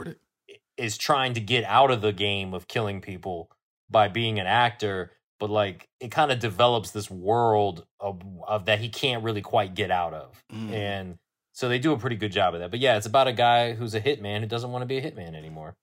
[0.80, 3.50] Is trying to get out of the game of killing people
[3.90, 8.78] by being an actor but like it kind of develops this world of, of that
[8.78, 10.72] he can't really quite get out of Mm.
[10.72, 11.18] and
[11.52, 13.72] so they do a pretty good job of that but yeah it's about a guy
[13.72, 15.74] who's a hitman who doesn't want to be a hitman anymore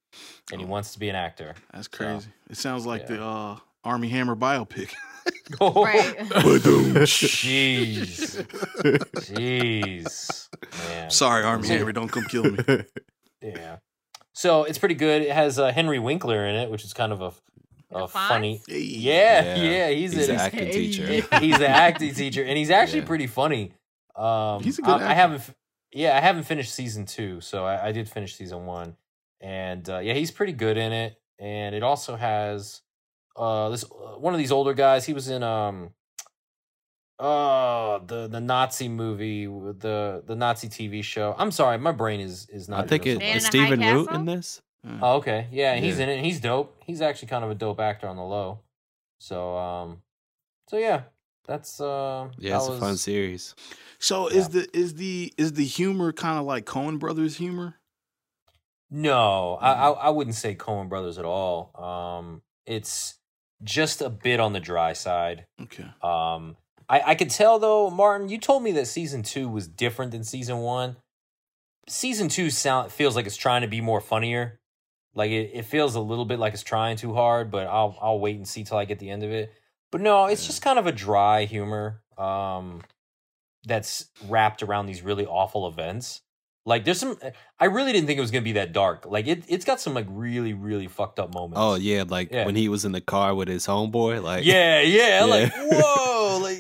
[0.52, 0.70] and he Oh.
[0.70, 2.30] wants to be an actor That's So, crazy.
[2.50, 3.16] It sounds like yeah.
[3.18, 4.94] the uh, Armie Hammer biopic.
[5.62, 6.18] right.
[7.06, 8.46] jeez
[9.16, 10.48] jeez
[10.90, 12.58] man Sorry, Armie Hammer, don't come kill me.
[13.42, 13.78] yeah
[14.38, 17.22] so it's pretty good it has uh, henry winkler in it which is kind of
[17.22, 17.28] a,
[17.92, 18.80] a The funny Hey.
[18.80, 20.72] yeah yeah, he's, he's an acting Hey.
[20.72, 21.06] teacher.
[21.40, 23.06] he's an acting teacher, and he's actually Yeah.
[23.06, 23.74] pretty funny.
[24.16, 25.14] Um, He's a good I, I actor.
[25.16, 25.56] haven't,
[25.92, 28.98] yeah, I haven't finished season two, so I, I did finish season one,
[29.42, 31.16] and uh, yeah, he's pretty good in it.
[31.40, 32.82] And it also has
[33.36, 35.06] uh this uh, one of these older guys.
[35.06, 35.92] He was in um,
[37.20, 41.36] oh the the Nazi movie, the the Nazi TV show.
[41.38, 42.86] I'm sorry, my brain is is not.
[42.86, 43.38] I think it, is it, so Man well.
[43.38, 44.62] is in a Stephen Root in this.
[45.02, 45.48] Oh, okay.
[45.52, 46.06] Yeah, and he's Yeah.
[46.06, 46.24] in it.
[46.24, 46.82] He's dope.
[46.86, 48.60] He's actually kind of a dope actor on the low.
[49.20, 50.02] So, um,
[50.70, 51.04] so yeah,
[51.46, 53.54] that's uh, Yeah, that it's a fun series.
[54.00, 57.76] So is the is the is the humor kind of like Coen Brothers humor?
[58.90, 60.08] No, I, I Mm-hmm.
[60.08, 61.72] I wouldn't say Coen Brothers at all.
[61.76, 63.16] Um, it's
[63.64, 65.48] just a bit on the dry side.
[65.62, 65.86] Okay.
[66.02, 66.56] Um,
[66.90, 68.30] I I could tell though, Martin.
[68.30, 70.98] You told me that season two was different than season one.
[71.90, 74.60] Season two sound feels like it's trying to be more funnier.
[75.16, 78.20] Like it, it feels a little bit like it's trying too hard, but I'll I'll
[78.20, 79.52] wait and see till I get the end of it.
[79.92, 82.02] But no, it's just kind of a dry humor.
[82.18, 82.82] Um,
[83.66, 86.22] that's wrapped around these really awful events.
[86.66, 87.18] Like there's some
[87.60, 89.06] I really didn't think it was gonna be that dark.
[89.06, 91.58] Like it it's got some like really, really fucked up moments.
[91.58, 92.46] Oh yeah, like Yeah.
[92.46, 94.22] when he was in the car with his homeboy.
[94.22, 95.68] Like yeah, yeah, like Yeah.
[95.72, 96.17] whoa, like it's,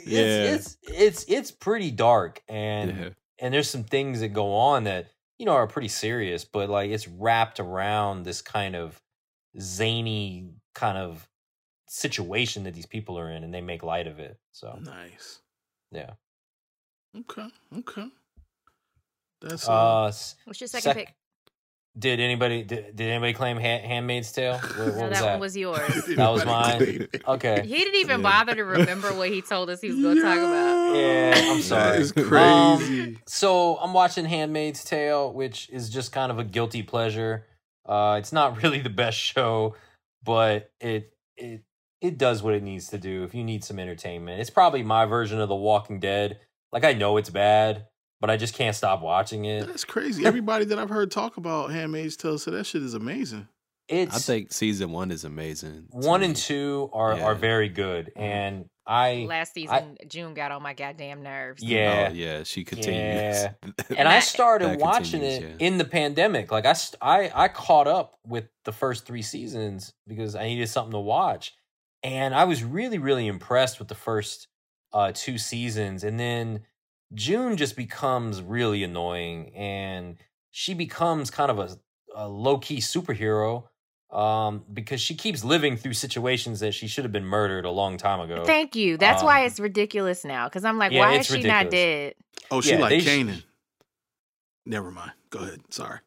[0.08, 0.54] Yeah.
[0.56, 3.10] it's it's it's pretty dark and yeah.
[3.39, 6.89] and there's some things that go on that you know are pretty serious, but like
[6.91, 9.02] it's wrapped around this kind of
[9.60, 11.28] zany kind of
[11.89, 14.38] situation that these people are in, and they make light of it.
[14.52, 15.39] So Nice.
[15.91, 16.12] yeah.
[17.17, 17.48] Okay.
[17.80, 18.08] Okay.
[19.41, 19.72] That's uh,
[20.06, 20.12] Uh,
[20.46, 21.15] What's your second sec- pick?
[21.98, 24.58] Did anybody did, did anybody claim ha- Handmaid's Tale?
[24.60, 25.32] What, what No, was that, that?
[25.32, 26.06] one was yours.
[26.06, 27.08] that was mine.
[27.28, 27.62] Okay.
[27.66, 28.30] He didn't even Yeah.
[28.30, 30.96] bother to remember what he told us he was going to talk about.
[30.96, 31.92] Yeah, I'm sorry.
[31.92, 33.18] That is Um, crazy.
[33.26, 37.46] So I'm watching Handmaid's Tale, which is just kind of a guilty pleasure.
[37.86, 39.76] Uh, it's not really the best show,
[40.24, 41.64] but it it
[42.02, 43.24] it does what it needs to do.
[43.24, 46.40] If you need some entertainment, it's probably my version of The Walking Dead.
[46.72, 47.88] Like I know it's bad,
[48.19, 49.67] but I just can't stop watching it.
[49.67, 50.25] That's crazy.
[50.25, 53.47] Everybody that I've heard talk about Handmaid's Tale said that shit is amazing.
[53.89, 55.86] It's I think season one is amazing.
[55.91, 56.27] one me.
[56.27, 57.23] and two are Yeah.
[57.25, 61.62] are very good, and I Last season, June got on my goddamn nerves.
[61.63, 62.95] yeah Oh, yeah, she continues.
[62.95, 63.53] Yeah.
[63.62, 65.65] and And I I- started watching it yeah.
[65.67, 66.51] in the pandemic.
[66.51, 70.91] Like I, I, I caught up with the first three seasons because I needed something
[70.93, 71.53] to watch,
[72.03, 74.47] and I was really, really impressed with the first
[74.93, 76.03] uh, two seasons.
[76.03, 76.61] And then
[77.14, 80.18] June just becomes really annoying, and
[80.51, 81.78] she becomes kind of a,
[82.16, 83.64] a low key superhero
[84.12, 87.97] um, because she keeps living through situations that she should have been murdered a long
[87.97, 88.43] time ago.
[88.45, 88.97] Thank you.
[88.97, 90.47] That's why Um, it's ridiculous now.
[90.47, 92.16] Because I'm like, yeah, why is it's she not dead?
[92.51, 93.43] Oh, she Yeah, like they sh- Kanan.
[94.66, 95.12] Never mind.
[95.30, 95.62] Go ahead.
[95.70, 95.99] Sorry.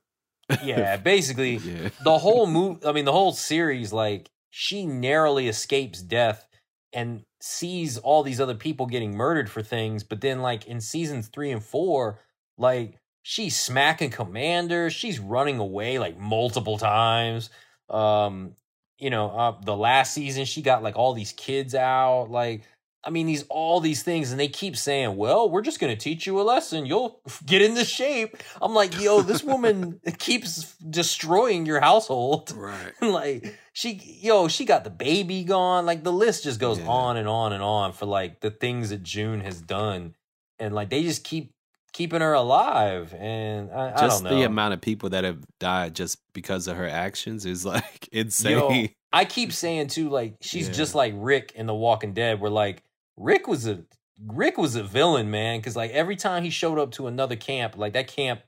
[0.64, 1.56] yeah, basically.
[1.56, 1.90] yeah.
[2.04, 6.48] the whole move i mean the whole series like she narrowly escapes death
[6.92, 11.28] and sees all these other people getting murdered for things but then like in seasons
[11.28, 12.18] three and four
[12.58, 17.50] like she's smacking commanders she's running away like multiple times.
[17.88, 18.54] Um,
[18.98, 22.62] you know, uh, the last season she got like all these kids out, like
[23.02, 25.98] I mean, these all these things, and they keep saying, "Well, we're just going to
[25.98, 26.84] teach you a lesson.
[26.84, 32.92] You'll get into shape." I'm like, "Yo, this woman keeps destroying your household." Right.
[33.00, 35.86] like she, yo, she got the baby gone.
[35.86, 36.88] Like the list just goes Yeah.
[36.88, 40.14] on and on and on for like the things that June has done,
[40.58, 41.52] and like they just keep
[41.92, 43.14] keeping her alive.
[43.18, 44.38] And I, I Just don't know.
[44.38, 48.20] the amount of people that have died just because of her actions is like Yo,
[48.20, 48.90] insane.
[49.12, 50.74] I keep saying too, like she's Yeah.
[50.74, 52.82] just like Rick in The Walking Dead, where like
[53.20, 53.84] Rick was a
[54.26, 57.76] Rick was a villain, man, because like every time he showed up to another camp,
[57.76, 58.40] like that camp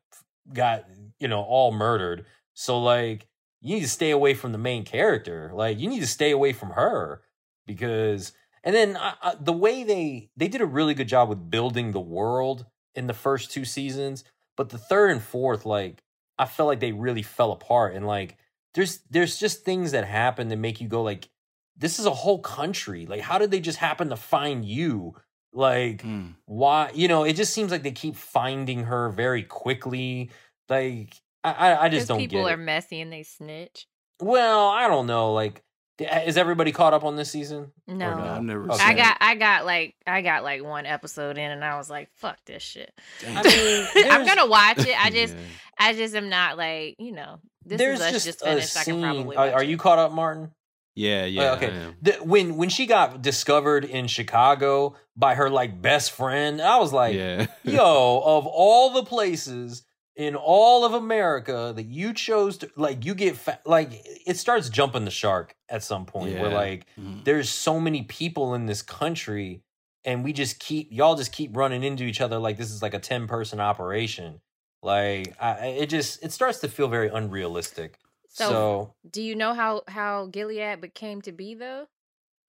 [0.52, 0.84] got
[1.20, 2.24] you know all murdered.
[2.54, 3.26] So like
[3.60, 5.50] you need to stay away from the main character.
[5.54, 7.22] Like you need to stay away from her
[7.66, 8.32] because
[8.64, 11.92] and then I, I, the way they they did a really good job with building
[11.92, 14.24] the world in the first two seasons,
[14.56, 16.02] but the third and fourth, like
[16.38, 18.38] I felt like they really fell apart and like
[18.74, 21.28] there's there's just things that happen that make you go like
[21.82, 25.14] this is a whole country like how did they just happen to find you
[25.52, 26.34] like Mm.
[26.46, 30.30] why you know it just seems like they keep finding her very quickly
[30.70, 31.12] like
[31.44, 32.64] i i, I just don't people get are it.
[32.64, 33.86] messy and they snitch.
[34.20, 35.62] well i don't know like
[35.98, 37.94] is everybody caught up on this season No.
[38.16, 38.82] No, I've never Okay.
[38.82, 41.88] I seen got I got like I got like one episode in and I was
[41.90, 42.90] like, fuck this shit.
[43.28, 44.96] I mean, I'm gonna watch it.
[44.98, 45.42] I just Yeah.
[45.78, 48.76] I just am not like, you know, this there's is us just, just, a finished.
[48.76, 49.68] I can scene probably are, watch are it.
[49.68, 50.50] you caught up martin
[50.94, 51.52] Yeah, yeah.
[51.54, 51.72] okay.
[52.02, 56.92] The, when when she got discovered in chicago by her like best friend i was
[56.92, 57.46] like yeah.
[57.64, 59.84] yo, of all the places
[60.14, 63.88] in all of America that you chose to like, you get fa- like
[64.26, 66.56] it starts jumping the shark at some point where Yeah.
[66.56, 67.24] like Mhm.
[67.24, 69.62] there's so many people in this country
[70.04, 72.92] and we just keep y'all just keep running into each other like this is like
[72.92, 74.42] a 10 person operation
[74.82, 77.98] like I- it just it starts to feel very unrealistic
[78.32, 81.86] So- so Do you know how how Gilead became to be though?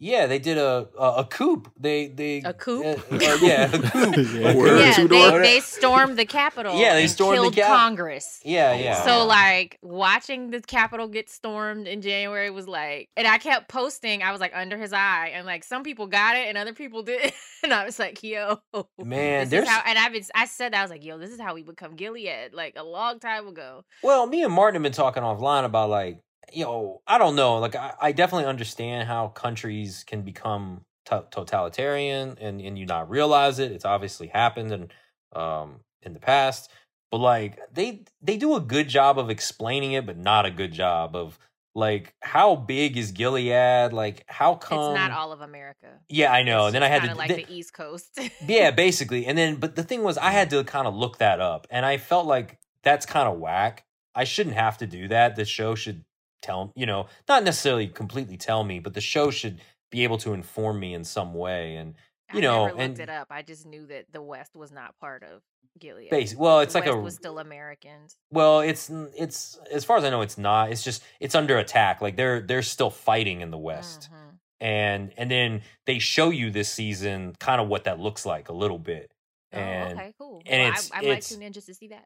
[0.03, 2.83] Yeah they did a a, a coup they they A coup?
[2.83, 4.49] uh, uh, yeah a coup Yeah.
[4.51, 5.07] A coup.
[5.15, 6.77] yeah, they, they stormed the Capitol.
[6.77, 8.39] Yeah, they and stormed the killed Cap- Congress.
[8.43, 13.37] yeah yeah So like watching the Capitol get stormed in January was like, and I
[13.37, 14.21] kept posting.
[14.23, 17.03] I was like under his eye, and like some people got it and other people
[17.03, 17.33] didn't.
[17.63, 18.59] and I was like, yo,
[19.01, 19.81] Man, this there's- is how.
[19.85, 21.95] And I've been, I said that I was like, yo, this is how we become
[21.95, 23.83] Gilead, like a long time ago.
[24.03, 26.19] Well, me and Martin have been talking offline about like,
[26.51, 27.57] yo, I don't know.
[27.59, 33.09] Like, I, I definitely understand how countries can become to- totalitarian and, and you not
[33.09, 33.71] realize it.
[33.71, 34.93] It's obviously happened and
[35.33, 36.69] um in the past,
[37.11, 40.71] but like they they do a good job of explaining it, but not a good
[40.71, 41.39] job of
[41.75, 43.93] like how big is Gilead?
[43.93, 44.91] Like, how come?
[44.91, 45.99] it's not all of America.
[46.07, 46.67] Yeah, I know.
[46.67, 48.19] And then I had to like then- the East Coast.
[48.45, 49.25] yeah, basically.
[49.25, 51.85] And then, but the thing was, I had to kind of look that up, and
[51.85, 53.85] I felt like that's kind of whack.
[54.13, 55.35] I shouldn't have to do that.
[55.35, 56.03] The show should
[56.43, 60.33] tell, you know, not necessarily completely tell me, but the show should be able to
[60.33, 61.75] inform me in some way.
[61.75, 61.95] And
[62.33, 63.27] you I know, never looked and- it up.
[63.31, 65.41] I just knew that the West was not part of
[65.79, 66.11] Gilead.
[66.11, 68.15] Basi- well, it's the like West a- was still Americans.
[68.29, 70.71] well, it's it's as far as I know, it's not.
[70.71, 72.01] It's just it's under attack.
[72.01, 74.09] Like they're they're still fighting in the West.
[74.11, 74.37] Mhm.
[74.61, 78.53] and and then they show you this season kind of what that looks like a
[78.53, 79.11] little bit
[79.51, 80.41] Oh, and okay, cool.
[80.45, 82.05] and Well, I, I might tune in just to see that.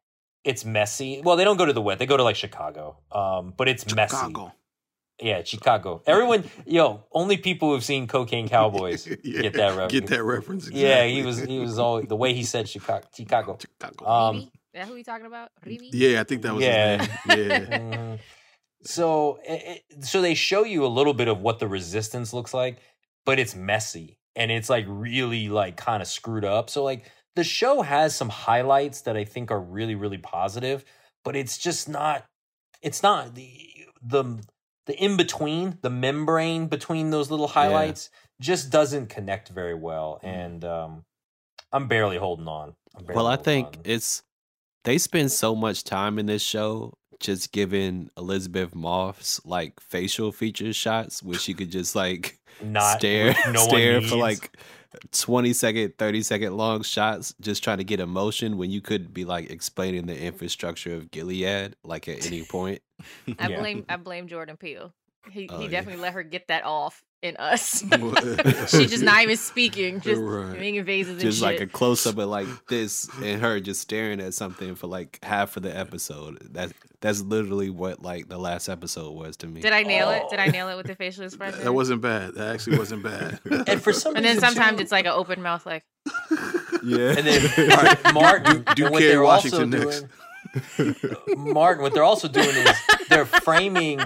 [0.50, 3.54] It's messy well they don't go to the west they go to like chicago um
[3.58, 4.54] but it's messy Chicago.
[5.22, 9.92] yeah chicago everyone yo only people who've seen cocaine cowboys Yeah, get that reference.
[9.92, 10.70] Get that reference.
[10.70, 14.06] yeah he was he was all the way he said chicago chicago Chicago.
[14.08, 14.44] um Rivi?
[14.78, 15.50] Is that who we talking about?
[15.66, 15.90] Rivi?
[15.92, 16.98] yeah, I think that was Yeah.
[17.04, 17.50] his name.
[17.50, 17.78] Yeah.
[17.80, 18.20] Mhm.
[18.84, 22.54] So, it, it- so they show you a little bit of what the resistance looks
[22.54, 22.78] like,
[23.26, 26.70] but it's messy and it's like really like kind of screwed up.
[26.70, 30.84] So, like the show has some highlights that I think are really really positive,
[31.24, 32.26] but it's just not.
[32.82, 33.52] It's not the
[34.02, 34.42] the
[34.88, 38.10] the in between the membrane between those little highlights
[38.42, 41.06] just doesn't connect very well, and um,
[41.72, 42.74] I'm barely holding on.
[42.96, 43.74] I'm barely Well, I think on.
[43.86, 44.24] it's
[44.84, 50.74] they spend so much time in this show just giving Elisabeth Moss like facial feature
[50.74, 54.58] shots where she could just like not stare no one stare for like
[55.12, 59.26] 20 second 30 second long shots just trying to get emotion when you could be
[59.26, 62.82] like explaining the infrastructure of Gilead like at any point.
[63.40, 64.94] I blame I blame Jordan Peele.
[65.32, 65.72] He Oh, he yeah.
[65.72, 67.84] definitely let her get that off in us.
[68.70, 70.60] She's just not even speaking, just Right.
[70.60, 74.20] making faces and just like a close up of like this and her just staring
[74.20, 76.38] at something for like half of the episode.
[76.54, 79.62] That that's literally what like the last episode was to me.
[79.62, 80.24] Did I nail it?
[80.26, 80.30] Oh.
[80.30, 80.52] Did I oh.
[80.52, 81.64] nail it with the facial expression?
[81.64, 82.36] That wasn't bad.
[82.36, 83.40] That actually wasn't bad.
[83.68, 85.84] and for some and then sometimes too- it's like an open mouth, like
[86.84, 87.16] yeah.
[87.18, 90.10] And then Martin, Martin Do- do what they're Washington also doing,
[91.36, 92.78] Martin, what they're also doing is
[93.10, 94.00] they're framing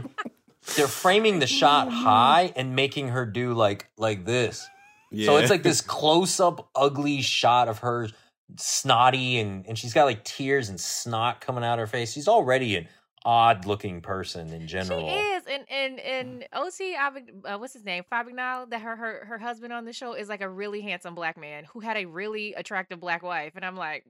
[0.76, 4.68] they're framing the shot high and making her do like like this.
[5.12, 5.26] Yeah.
[5.26, 8.10] So it's like this close up ugly shot of her
[8.58, 12.14] snotty and and she's got like tears and snot coming out her face.
[12.14, 12.88] She's already an
[13.26, 15.08] odd looking person in general.
[15.08, 19.26] She is, and and and OT, Avig- uh, what's his name, Fabignal, that her her
[19.26, 22.06] her husband on the show is like a really handsome black man who had a
[22.06, 24.06] really attractive black wife, and I'm like,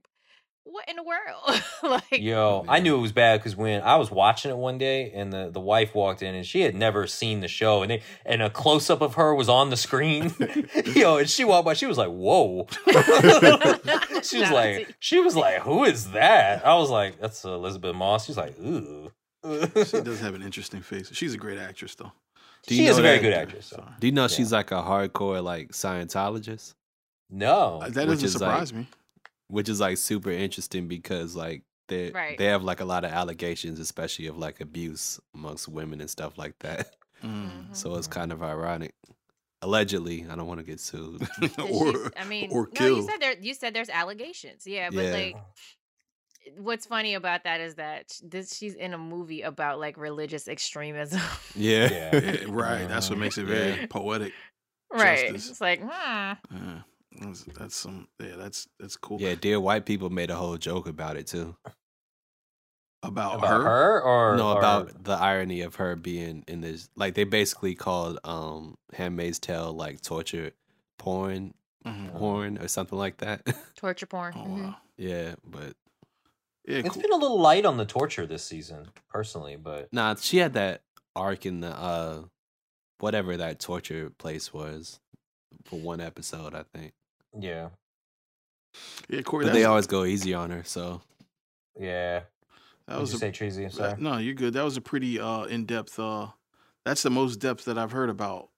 [0.64, 1.62] what in the world?
[1.82, 5.10] like, Yo, I knew it was bad because when I was watching it one day
[5.12, 8.02] and the, the wife walked in and she had never seen the show and they,
[8.24, 10.32] and a close up of her was on the screen.
[10.94, 12.66] Yo, and she walked by, she was like, "Whoa!"
[14.22, 18.26] she was like, she was like, "Who is that?" I was like, "That's Elisabeth Moss."
[18.26, 19.10] She's like, "Ooh."
[19.44, 21.10] She does have an interesting face.
[21.12, 22.12] She's a great actress, though.
[22.66, 23.66] Do she is a very good actress.
[23.66, 23.84] So.
[23.98, 24.28] Do you know Yeah.
[24.28, 26.74] she's like a hardcore like Scientologist,
[27.28, 28.86] No, Uh, That Which doesn't is like- surprise me.
[29.52, 32.38] Which is like super interesting because like they Right.
[32.38, 36.38] they have like a lot of allegations, especially of like abuse amongst women and stuff
[36.38, 36.96] like that.
[37.22, 37.66] Mm.
[37.76, 38.94] So it's kind of ironic.
[39.60, 41.22] Allegedly, I don't want to get sued.
[41.70, 43.34] Or I mean, or no, you said there.
[43.40, 44.66] You said there's allegations.
[44.66, 45.12] Yeah, but Yeah.
[45.12, 45.36] like,
[46.58, 51.20] what's funny about that is that this she's in a movie about like religious extremism.
[51.54, 51.88] yeah.
[51.92, 52.20] Yeah.
[52.20, 52.88] Yeah, right.
[52.88, 53.86] That's what makes it very Yeah.
[53.88, 54.32] poetic.
[54.90, 55.28] right.
[55.32, 55.50] Justice.
[55.50, 55.88] It's like, hmm.
[55.88, 56.80] Yeah.
[57.20, 58.08] That's, that's some.
[58.20, 59.20] Yeah, that's that's cool.
[59.20, 61.56] Yeah, dear white people made a whole joke about it too.
[63.04, 63.62] About, about her.
[63.64, 66.88] her, or no, or- about the irony of her being in this.
[66.94, 70.52] Like they basically called um Handmaid's Tale like torture
[70.98, 71.52] porn,
[71.84, 72.16] Mhm.
[72.16, 73.42] porn or something like that.
[73.76, 74.34] torture porn.
[74.36, 74.62] Oh mhm.
[74.64, 74.76] wow.
[74.96, 75.74] yeah, but
[76.64, 77.02] Yeah, It's cool.
[77.02, 80.82] been a little light on the torture this season, personally, but nah, she had that
[81.16, 82.22] arc in the uh
[83.00, 85.00] whatever that torture place was
[85.64, 86.92] for one episode, I think.
[87.38, 87.68] Yeah,
[89.08, 89.44] yeah, Corey.
[89.46, 91.00] But they always go easy on her, so
[91.78, 92.20] yeah.
[92.86, 93.64] that What was did you a, say, Treasy?
[93.66, 94.54] I'm that- no, you're good.
[94.54, 95.98] That was a pretty uh in depth.
[95.98, 96.28] uh
[96.84, 98.48] That's the most depth that I've heard about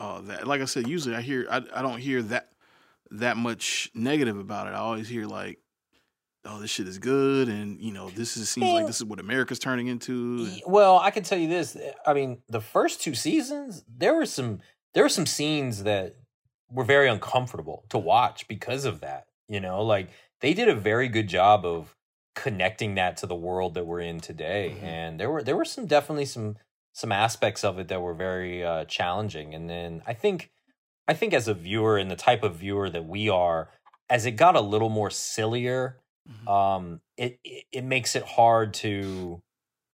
[0.00, 0.46] uh that.
[0.46, 2.52] Like I said, usually I hear I I don't hear that
[3.12, 4.70] that much negative about it.
[4.70, 5.58] I always hear like.
[6.48, 9.18] Oh, this shit is good, and you know this is seems like this is what
[9.18, 10.46] America's turning into.
[10.48, 11.76] and- Well, I can tell you this.
[12.06, 14.60] I mean, the first two seasons, there were some
[14.94, 16.14] there were some scenes that
[16.70, 19.26] were very uncomfortable to watch because of that.
[19.48, 20.10] You know, like
[20.40, 21.94] they did a very good job of
[22.34, 24.76] connecting that to the world that we're in today.
[24.80, 24.82] Mhm.
[24.82, 26.56] And there were there were some definitely some
[26.92, 29.54] some aspects of it that were very uh, challenging.
[29.54, 30.50] And then I think
[31.08, 33.70] I think as a viewer and the type of viewer that we are,
[34.10, 36.48] as it got a little more sillier, Mhm.
[36.48, 39.42] um, it, it it makes it hard to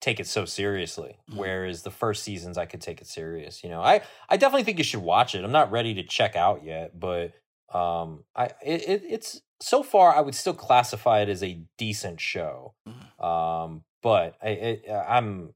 [0.02, 1.16] take it so seriously.
[1.30, 1.36] Mhm.
[1.36, 3.64] Whereas the first seasons, I could take it serious.
[3.64, 5.44] You know, I I definitely think you should watch it.
[5.44, 7.32] I'm not ready to check out yet, but
[7.74, 12.20] um, I it, it it's so far I would still classify it as a decent
[12.20, 12.74] show.
[12.86, 13.24] Mhm.
[13.24, 15.54] Um, but I it, I'm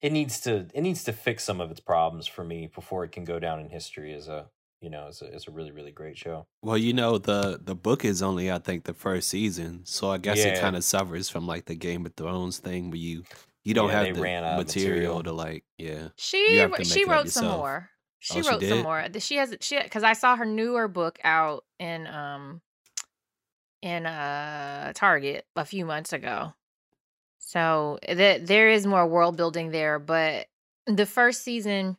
[0.00, 3.12] it needs to it needs to fix some of its problems for me before it
[3.12, 4.48] can go down in history as a
[4.80, 6.46] you know as a as a really really great show.
[6.62, 10.18] well, you know the the book is only I think the first season, so I
[10.18, 13.22] guess it kind of suffers from like the Game of Thrones thing where you
[13.64, 15.22] you don't Yeah, have the ran material, material.
[15.24, 16.08] to like yeah.
[16.16, 17.90] She she make it up wrote some more.
[18.18, 19.06] She Oh, she wrote some more.
[19.18, 22.60] She has she because I saw her newer book out in um
[23.82, 26.54] in uh Target a few months ago.
[27.38, 30.46] So that there is more world building there, but
[30.86, 31.96] the first season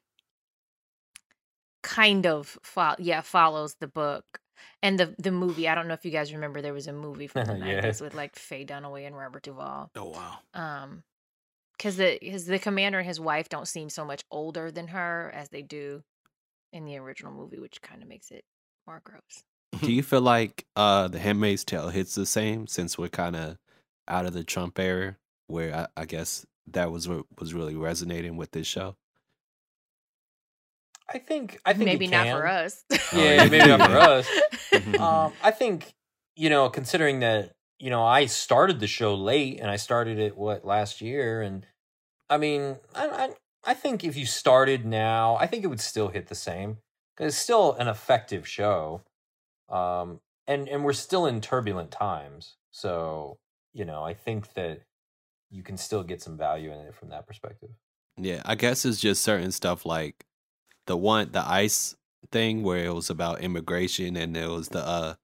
[1.82, 4.24] kind of fo- yeah follows the book
[4.82, 5.68] and the the movie.
[5.68, 7.82] I don't know if you guys remember there was a movie from the Yeah.
[7.82, 10.38] 90s with like Faye Dunaway and Robert Duvall Oh wow.
[10.53, 11.03] um
[11.84, 15.29] because the his the commander and his wife don't seem so much older than her
[15.36, 16.01] as they do
[16.71, 18.45] in the original movie which kind of makes it
[18.88, 19.43] more gross
[19.81, 23.57] Do you feel like uh the Handmaid's Tale hits the same since we're kind of
[24.07, 25.17] out of the Trump era,
[25.47, 28.95] where I, I guess that was what was really resonating with this show?
[31.13, 34.27] I think I think maybe not for us Yeah, maybe not for us.
[34.73, 34.99] Mhm.
[34.99, 35.93] Um, I think
[36.36, 40.36] you know, considering that you know I started the show late and I started it
[40.36, 41.65] what last year, and
[42.34, 43.29] I mean, I I,
[43.63, 46.77] I think if you started now, I think it would still hit the same
[47.19, 49.01] it's still an effective show.
[49.69, 53.38] Um, and and we're still in turbulent times, so
[53.73, 54.81] you know, I think that
[55.49, 57.69] you can still get some value in it from that perspective.
[58.17, 60.25] Yeah, I guess it's just certain stuff like
[60.86, 61.95] the one the ice
[62.31, 65.15] thing where it was about immigration and there was the uh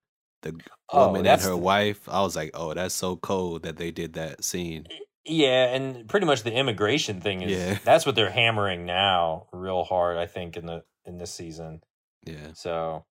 [0.42, 0.58] the
[0.94, 2.08] woman and her the- wife.
[2.08, 4.88] I was like, oh, that's so cold that they did that scene.
[5.26, 7.78] Yeah, and pretty much the immigration thing is Yeah.
[7.84, 11.82] that's what they're hammering now real hard, I think, in the in this season.
[12.26, 13.06] Yeah, So,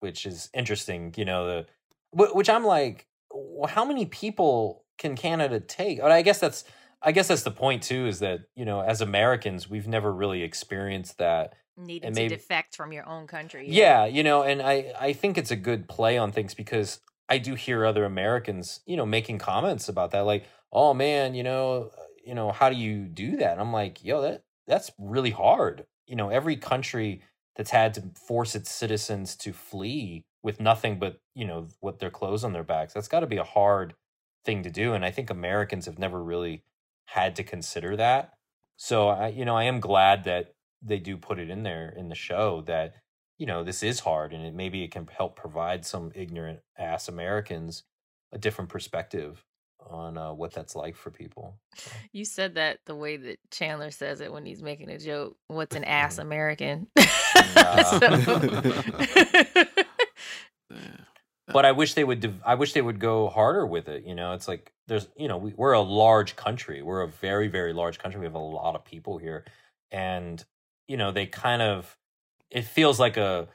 [0.00, 1.66] which is interesting, you know, the
[2.12, 6.00] which I'm like, well, how many people can Canada take?
[6.00, 6.64] But I guess that's
[7.02, 8.06] I guess that's the point too.
[8.06, 11.54] Is that you know, as Americans, we've never really experienced that.
[11.76, 13.66] Needing And to defect from your own country.
[13.68, 17.38] Yeah, you know, and I I think it's a good play on things because I
[17.38, 21.90] do hear other Americans, you know, making comments about that, like, oh man, you know,
[21.96, 23.52] uh, you know, how do you do that?
[23.52, 25.86] And I'm like, yo, that that's really hard.
[26.06, 27.22] You know, every country
[27.56, 32.10] that's had to force its citizens to flee with nothing but you know what their
[32.10, 33.94] clothes on their backs, that's got to be a hard
[34.44, 34.94] thing to do.
[34.94, 36.64] And I think Americans have never really
[37.06, 38.34] had to consider that.
[38.76, 42.08] So I, you know, I am glad that they do put it in there in
[42.08, 42.94] the show that
[43.38, 47.08] you know this is hard and it maybe it can help provide some ignorant ass
[47.08, 47.84] americans
[48.32, 49.44] a different perspective
[49.90, 53.90] on uh, what that's like for people So, You said that the way that Chandler
[53.90, 55.36] says it when he's making a joke.
[55.48, 56.86] What's an ass American?
[61.52, 64.14] But i wish they would div- i wish they would go harder with it you
[64.14, 67.72] know it's like there's you know we, we're a large country we're a very very
[67.72, 69.44] large country we have a lot of people here
[69.90, 70.44] and
[70.86, 71.96] you know they kind of
[72.50, 73.48] it feels like a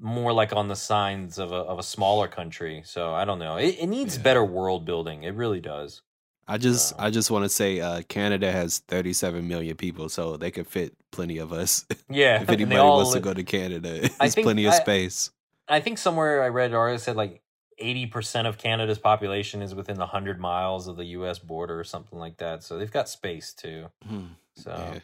[0.00, 3.56] more like on the signs of a of a smaller country so i don't know
[3.56, 4.22] it, it needs Yeah.
[4.22, 6.02] better world building it really does
[6.50, 10.38] I just Uh, I just want to say uh, Canada has 37 million people, so
[10.38, 11.84] they could fit plenty of us.
[12.08, 15.30] yeah if anybody wants to go to Canada, there's plenty of I- space.
[15.68, 17.42] I think somewhere I read or said like
[17.76, 21.38] eighty percent of Canada's population is within the hundred miles of the U.S.
[21.38, 22.62] border or something like that.
[22.64, 23.88] So they've got space too.
[24.08, 24.28] Hmm.
[24.56, 25.00] So Yeah.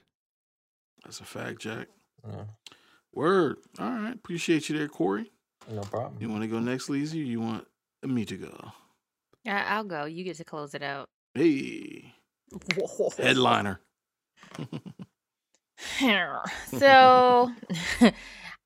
[1.04, 1.88] That's a fact, Jack.
[2.26, 2.44] yeah,
[3.14, 3.58] Word.
[3.78, 4.14] All right.
[4.14, 5.30] Appreciate you there, Corey.
[5.70, 6.16] no problem.
[6.20, 7.66] You want to go next, Leezy, or you want
[8.02, 8.72] me to go?
[9.44, 10.04] Yeah, I'll go.
[10.04, 11.08] You get to close it out.
[11.34, 12.14] Hey,
[13.18, 13.80] headliner.
[16.78, 17.50] so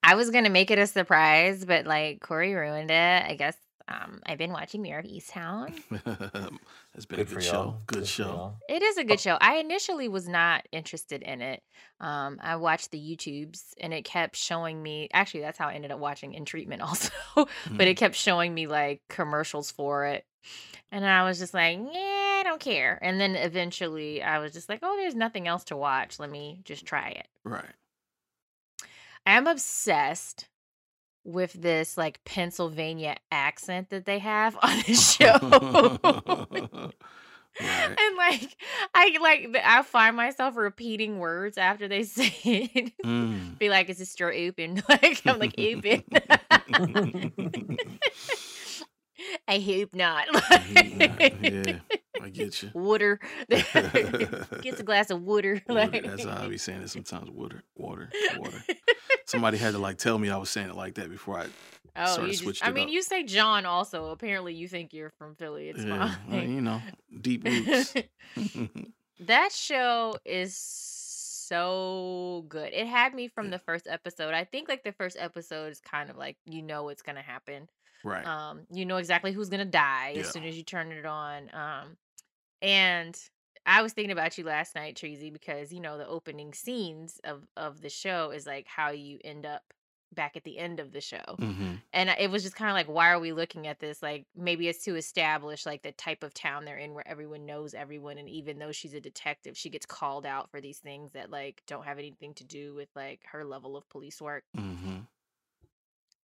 [0.03, 3.24] I was gonna make it a surprise, but like Corey ruined it.
[3.26, 3.57] I guess
[3.89, 5.72] um, I've been watching Mayor of Easttown.
[6.95, 7.76] It's been Good a good show.
[7.86, 8.55] Good for show.
[8.68, 9.39] It is a good show.
[9.41, 11.62] I initially was not interested in it.
[12.01, 15.09] Um, I watched the YouTubes and it kept showing me.
[15.12, 17.12] Actually, that's how I ended up watching In Treatment also.
[17.36, 20.24] but it kept showing me like commercials for it,
[20.91, 22.99] and I was just like, yeah, I don't care.
[23.01, 26.18] And then eventually, I was just like, oh, there's nothing else to watch.
[26.18, 27.28] Let me just try it.
[27.45, 27.64] Right.
[29.24, 30.49] I am obsessed
[31.29, 36.89] with this like Pennsylvania accent that they have on the show.
[37.61, 37.99] Right.
[37.99, 38.57] and like
[38.95, 42.93] I like I find myself repeating words after they say it.
[43.05, 43.59] Mm.
[43.59, 44.83] Be like, is this your open?
[44.89, 46.05] Like I'm like open.
[49.47, 50.26] I hope not.
[51.43, 51.79] yeah,
[52.22, 52.70] I get you.
[52.74, 53.20] Water.
[53.49, 55.62] Gets a glass of water.
[55.68, 57.31] Water, That's how I be saying it sometimes.
[57.31, 58.62] Water, water, water.
[59.26, 61.47] Somebody had to like tell me I was saying it like that before I.
[61.97, 62.93] Oh, Sorta you just, switched I mean, up.
[62.93, 64.07] you say John also.
[64.11, 65.68] Apparently, you think you're from Philly.
[65.68, 66.55] It's yeah, well, fine.
[66.55, 66.81] you know,
[67.20, 67.95] deep roots.
[69.20, 72.72] that show is so good.
[72.72, 73.53] It had me from Yeah.
[73.53, 74.35] the first episode.
[74.35, 77.68] I think like the first episode is kind of like you know what's gonna happen.
[78.05, 78.26] Right.
[78.26, 81.51] Um, you know exactly who's gonna die as soon as you turn it on.
[81.53, 81.96] Um,
[82.62, 83.18] and
[83.66, 87.46] I was thinking about you last night, Treasy, because you know the opening scenes of
[87.57, 89.62] of the show is like how you end up
[90.14, 92.88] back at the end of the show hmm and it was just kind of like
[92.88, 96.34] why are we looking at this like maybe it's to establish like the type of
[96.34, 99.86] town they're in where everyone knows everyone and even though she's a detective she gets
[99.86, 103.44] called out for these things that like don't have anything to do with like her
[103.44, 104.99] level of police work hmm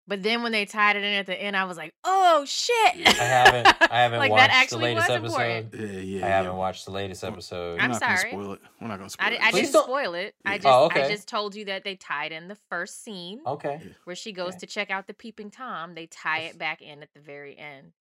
[0.06, 2.96] but then when they tied it in at the end i was like oh shit
[2.96, 3.10] Yeah.
[3.10, 3.76] I haven't.
[3.92, 5.74] I haven't like watched that the latest episode.
[5.74, 6.26] Yeah, yeah.
[6.26, 6.58] I haven't yeah.
[6.58, 7.78] watched the latest episode.
[7.78, 8.30] We're I'm not sorry.
[8.30, 8.60] spoil it.
[8.80, 9.40] We're not gonna spoil I, it.
[9.42, 10.34] I Please didn't don't- spoil it.
[10.44, 13.80] I just Oh, I just told you that they tied in the first scene Okay,
[14.04, 14.58] where she goes Okay.
[14.60, 15.94] to check out the peeping tom.
[15.94, 16.54] They tie Yes.
[16.54, 17.92] it back in at the very end.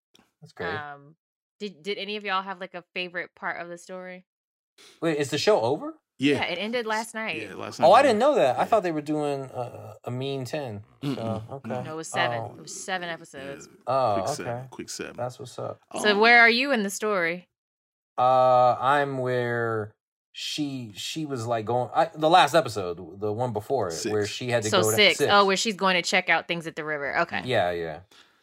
[0.40, 0.74] that's great.
[0.74, 1.16] Um,
[1.60, 4.24] did did any of y'all have like a favorite part of the story?
[5.00, 5.94] Wait, is the show over?
[6.22, 6.36] Yeah.
[6.36, 7.42] Yeah, it ended last night.
[7.42, 7.86] Yeah, last night.
[7.86, 8.58] Oh, I didn't know that.
[8.58, 10.82] I thought they were doing uh, a mean ten.
[11.02, 11.68] So okay.
[11.68, 12.38] No, it was seven.
[12.38, 13.68] Oh, It was seven Yeah, episodes.
[13.86, 14.34] oh, quick okay.
[14.34, 14.68] seven.
[14.70, 15.16] Quick seven.
[15.16, 15.80] That's what's up.
[16.00, 17.48] So Oh, where are you in the story?
[18.18, 19.94] Uh, I'm where
[20.34, 24.48] she she was like going I, the last episode, the one before it, where she
[24.48, 25.20] had to So go to six.
[25.20, 27.18] Oh, where she's going to check out things at the river.
[27.20, 27.42] Okay.
[27.44, 28.00] yeah, yeah.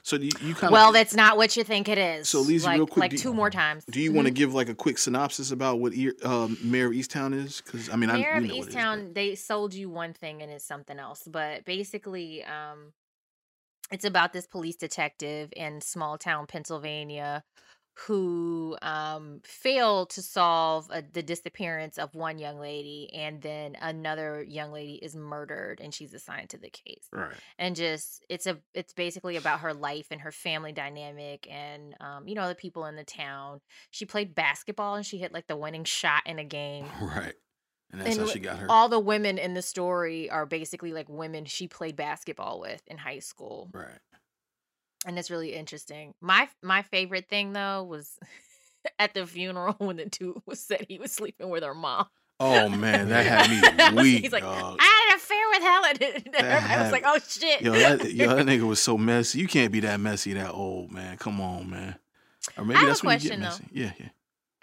[0.10, 0.72] So you, you kind of.
[0.72, 2.28] Well, that's not what you think it is.
[2.28, 3.86] So, Lisa, like, real quick, like do- two more times.
[3.86, 5.94] Do you want to give like a quick synopsis about what
[6.24, 7.62] um, Mayor of Easttown is?
[7.62, 9.88] Because I mean, Mayor I of we know what it is, Easttown, they sold you
[9.88, 11.28] one thing and it's something else.
[11.28, 12.94] But basically, um,
[13.92, 17.44] it's about this police detective in small town Pennsylvania
[18.08, 24.44] who um fail to solve uh, the disappearance of one young lady and then another
[24.48, 27.34] young lady is murdered and she's assigned to the case Right.
[27.58, 32.28] and just it's a it's basically about her life and her family dynamic and um
[32.28, 33.60] you know the people in the town
[33.92, 37.34] she played basketball and she hit like the winning shot in a game Right.
[37.92, 38.68] And that's and how she got her.
[38.70, 42.98] all the women in the story are basically like women she played basketball with in
[43.00, 43.98] high school right.
[45.06, 48.18] And it's really interesting my my favorite thing though was
[49.00, 52.06] at the funeral when the dude was said he was sleeping with her mom
[52.42, 54.78] Oh man, that had me weak, he's like dog.
[54.80, 58.34] i had an affair with helen and had- was like oh shit Yo, that, yo,
[58.34, 59.40] that nigga was so messy.
[59.40, 61.18] You can't be that messy that old, man.
[61.18, 61.96] Come on, man.
[62.58, 63.82] Or maybe have a that's when you get question, though.
[63.82, 64.10] Yeah, yeah.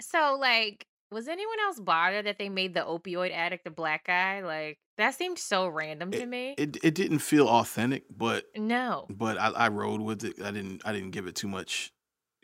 [0.01, 4.43] So, like, was anyone else bothered that they made the opioid addict a black guy?
[4.43, 6.55] Like, that seemed so random to me.
[6.59, 9.07] It it didn't feel authentic, but no.
[9.11, 10.41] but I, I rode with it.
[10.43, 11.93] I didn't I didn't give it too much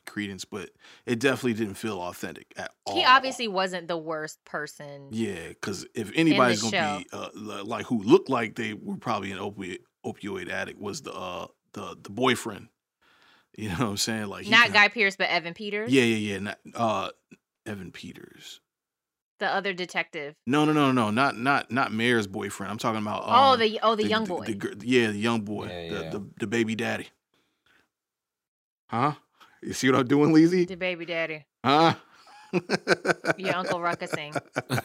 [0.06, 0.70] credence, but
[1.06, 2.94] it definitely didn't feel authentic at all.
[2.94, 5.08] He obviously wasn't the worst person.
[5.10, 7.28] Yeah, because if anybody's gonna be uh,
[7.64, 11.96] like who looked like they were probably an opioid opioid addict was the uh the
[12.02, 12.68] the boyfriend.
[13.56, 14.26] You know what I'm saying?
[14.28, 15.92] Like Not kinda- Guy Pearce, but Evan Peters.
[15.92, 16.38] Yeah, yeah, yeah.
[16.38, 17.10] Not, uh,
[17.66, 18.60] Evan Peters.
[19.38, 20.36] The other detective.
[20.46, 22.70] No, no, no, no, not not not Mayor's boyfriend.
[22.70, 23.24] I'm talking about.
[23.26, 24.44] oh, um, the oh the, young boy.
[24.44, 26.10] the gir- yeah, the young boy, Yeah, the, yeah.
[26.10, 27.08] the the baby daddy.
[28.88, 29.14] Huh?
[29.62, 30.68] You see what I'm doing, Leezy?
[30.68, 31.44] the baby daddy.
[31.64, 31.94] Huh?
[33.38, 34.36] Your Uncle Ruckusing.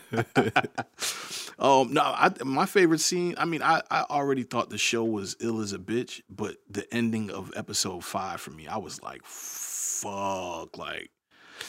[1.59, 3.35] um, no, I, my favorite scene.
[3.37, 6.91] I mean, I, I already thought the show was ill as a bitch, but the
[6.93, 11.11] ending of episode five for me, I was like, fuck, like.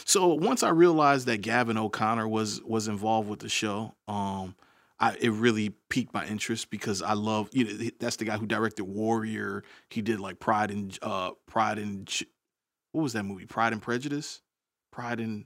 [0.04, 4.54] So once I realized that Gavin O'Connor was was involved with the show, um,
[5.00, 8.46] I it really piqued my interest because I love you know that's the guy who
[8.46, 9.62] directed Warrior.
[9.90, 12.08] He did like Pride and uh Pride and
[12.92, 13.46] what was that movie?
[13.46, 14.40] Pride and Prejudice,
[14.90, 15.44] Pride and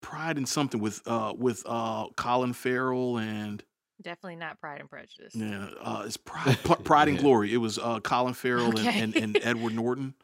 [0.00, 3.62] Pride and something with uh with uh Colin Farrell and
[4.02, 5.32] Definitely not Pride and Prejudice.
[5.34, 7.22] yeah uh it's Pride P- Pride and Yeah.
[7.22, 7.54] Glory.
[7.54, 9.00] It was uh Colin Farrell Okay.
[9.00, 10.14] and, and and Edward Norton.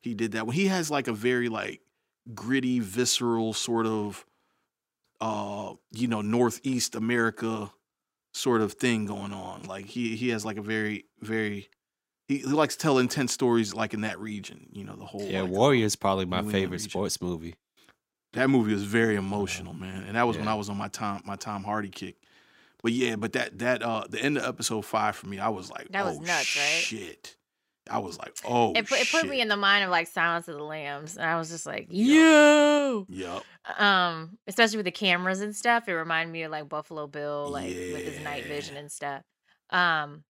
[0.00, 0.54] He did that one.
[0.54, 1.80] He has like a very like
[2.34, 4.24] gritty, visceral sort of
[5.20, 7.72] uh you know Northeast America
[8.34, 9.62] sort of thing going on.
[9.64, 11.68] Like he he has like a very very
[12.26, 14.66] he, he likes to tell intense stories like in that region.
[14.72, 16.90] You know the whole Yeah, like, Warrior's probably my New favorite region.
[16.90, 17.54] sports movie.
[18.34, 21.22] That movie was very emotional, man, and that was when I was on my Tom
[21.24, 22.16] my Tom Hardy kick.
[22.82, 25.70] But yeah, but that that uh the end of episode five for me, I was
[25.70, 26.80] like, That was oh, nuts, right?
[26.80, 27.36] Shit,
[27.90, 30.48] I was like, oh, It put, it put me in the mind of like Silence
[30.48, 33.06] of the Lambs, and I was just like, yo.
[33.08, 33.42] Yep.
[33.78, 37.64] um especially with the cameras and stuff it reminded me of like buffalo bill like
[37.92, 39.22] with his night vision and stuff
[39.70, 40.24] um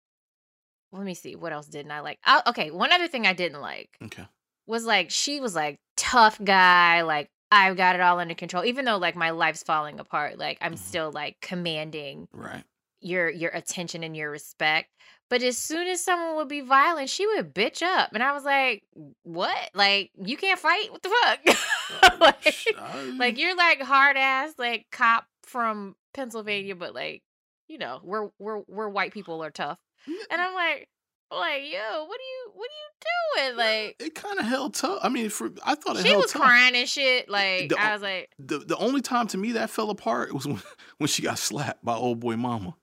[0.93, 3.61] let me see what else didn't i like oh, okay one other thing i didn't
[3.61, 4.25] like Okay.
[4.67, 8.85] was like she was like tough guy like i've got it all under control even
[8.85, 10.79] though like my life's falling apart like i'm Mhm.
[10.79, 12.65] still like commanding Right.
[13.01, 14.89] your your attention and your respect
[15.31, 18.45] but as soon as someone would be violent she would bitch up and i was
[18.45, 18.83] like
[19.23, 21.39] what like you can't fight what the fuck
[22.03, 25.95] oh, like, I- like you're like hard ass like cop from mm.
[26.15, 27.23] Pennsylvania, but like
[27.69, 30.89] you know we're we're we're white people are tough, and I'm like
[31.31, 33.57] like yo, what are you what are you doing?
[33.57, 34.99] Like it kind of held tough.
[35.03, 36.43] I mean, for I thought it she held was tough.
[36.43, 37.25] crying and shit.
[37.29, 40.33] Eh, like The- I was like, The the only time to me that fell apart
[40.35, 40.61] was when,
[40.99, 42.75] when she got slapped by old boy mama.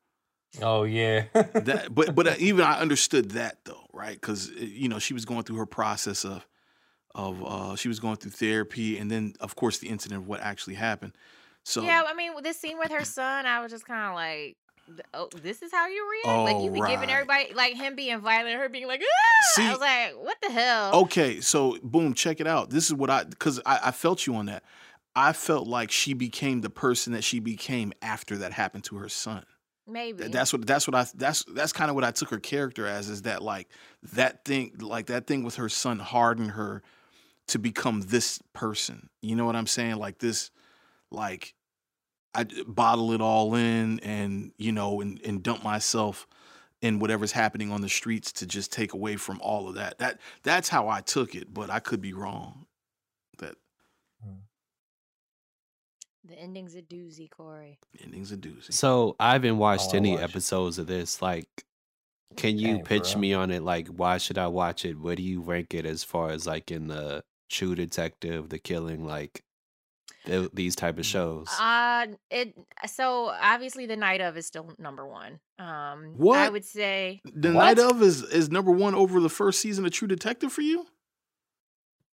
[0.61, 1.25] Oh yeah.
[1.33, 4.19] that but but even I understood that though, right?
[4.19, 6.45] Because you know she was going through her process of
[7.13, 10.41] of uh she was going through therapy, and then of course the incident of what
[10.41, 11.13] actually happened.
[11.63, 12.03] So yeah.
[12.05, 14.57] I mean, this scene with her son, I was just kind of like.
[15.15, 16.37] Oh, this is how you react?
[16.37, 19.43] Oh, like you Oh, be giving everybody like him being violent, her being like, ah!
[19.55, 21.01] See- I was like, what the hell?
[21.01, 22.69] okay, so boom, check it out.
[22.69, 24.63] This is what I because I, I felt you on that.
[25.15, 29.09] I felt like she became the person that she became after that happened to her
[29.09, 29.43] son.
[29.87, 32.87] Maybe That's what that's what I that's that's kind of what I took her character
[32.87, 33.69] as is that like
[34.13, 36.81] that thing like that thing with her son hardened her
[37.47, 39.09] to become this person.
[39.21, 39.97] You know what I'm saying?
[39.97, 40.51] Like this
[41.11, 41.53] like
[42.33, 46.27] I bottle it all in and you know and and dump myself
[46.81, 49.97] in whatever's happening on the streets to just take away from all of that.
[49.99, 52.65] That that's how I took it, but I could be wrong.
[53.39, 53.55] That
[56.27, 57.77] the ending's a doozy, Corey.
[58.03, 58.73] ending's a doozy.
[58.73, 61.21] So I haven't watched I'll any watch episodes of this.
[61.21, 61.47] Like,
[62.35, 63.21] can you Dang, pitch bro.
[63.21, 63.61] me on it?
[63.63, 64.99] Like, why should I watch it?
[64.99, 69.05] Where do you rank it as far as like in the True Detective, The Killing,
[69.05, 69.43] like
[70.25, 71.47] th- these type of shows?
[71.59, 72.55] Uh it
[72.87, 75.39] so obviously the night of is still number one.
[75.59, 77.77] Um what I would say the What?
[77.77, 80.87] night of is is number one over the first season of True Detective for you?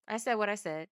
[0.07, 0.87] I said what I said.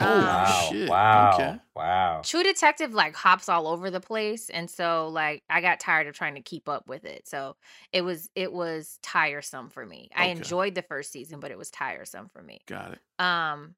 [0.00, 0.68] Oh Wow.
[0.70, 0.88] shit.
[0.88, 1.34] Wow.
[1.34, 1.58] Okay.
[1.74, 2.22] Wow.
[2.24, 6.14] True Detective like hops all over the place, and so like I got tired of
[6.14, 7.26] trying to keep up with it.
[7.26, 7.56] So
[7.92, 10.10] it was it was tiresome for me.
[10.14, 12.60] I enjoyed the first season, but it was tiresome for me.
[12.66, 13.00] Got it.
[13.24, 13.74] Um,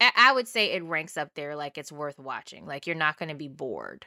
[0.00, 1.56] I, I would say it ranks up there.
[1.56, 2.66] Like it's worth watching.
[2.66, 4.06] Like you're not going to be bored.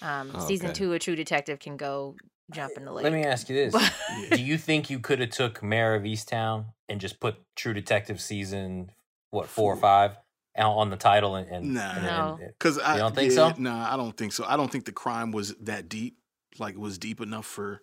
[0.00, 2.14] Um, season two of True Detective can go
[2.52, 3.04] jump in the lake.
[3.04, 3.90] Let me ask you this.
[4.32, 8.20] Do you think you could have took Mayor of Easttown and just put True Detective
[8.20, 8.92] season
[9.30, 10.16] what four or five
[10.56, 12.00] out on the title and, and Nah.
[12.00, 12.38] No.
[12.58, 13.60] Cause I don't think yeah, so?
[13.60, 14.44] Nah, I don't think so.
[14.46, 16.16] I don't think the crime was that deep.
[16.58, 17.82] Like it was deep enough for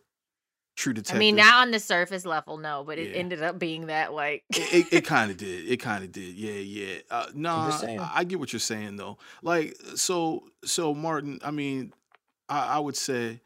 [0.75, 1.15] True Detective.
[1.15, 3.17] I mean, not on the surface level, no, but it Yeah.
[3.17, 4.43] ended up being that like.
[4.49, 5.69] it, it, it kind of did.
[5.69, 6.35] It kind of did.
[6.35, 6.97] Yeah, yeah.
[7.09, 7.99] Uh, no, just saying.
[7.99, 9.17] I, I get what you're saying though.
[9.41, 11.39] Like, so, so Martin.
[11.45, 11.93] I mean,
[12.49, 13.39] I, I would say,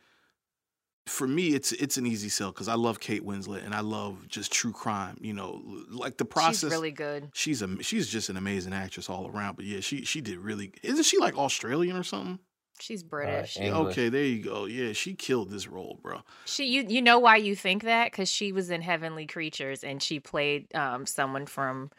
[1.10, 4.28] for me, it's it's an easy sell because I love Kate Winslet and I love
[4.28, 5.18] just true crime.
[5.20, 6.62] You know, like the process.
[6.62, 7.30] She's really good.
[7.34, 9.56] She's a she's just an amazing actress all around.
[9.56, 10.72] But yeah, she she did really.
[10.84, 12.40] Isn't she like Australian or something?
[12.82, 13.58] She's British.
[13.60, 14.66] Uh, Okay, there you go.
[14.66, 16.22] Yeah, she killed this role, bro.
[16.46, 18.10] She, you, you know why you think that?
[18.10, 21.92] Because she was in Heavenly Creatures and she played um someone from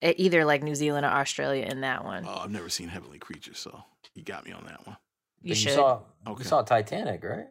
[0.00, 2.24] either like New Zealand or Australia in that one.
[2.26, 3.82] Oh, I've never seen Heavenly Creatures, so
[4.14, 4.96] you got me on that one.
[5.42, 5.70] you but should.
[5.70, 6.42] You saw, Okay.
[6.42, 7.46] you saw Titanic, right?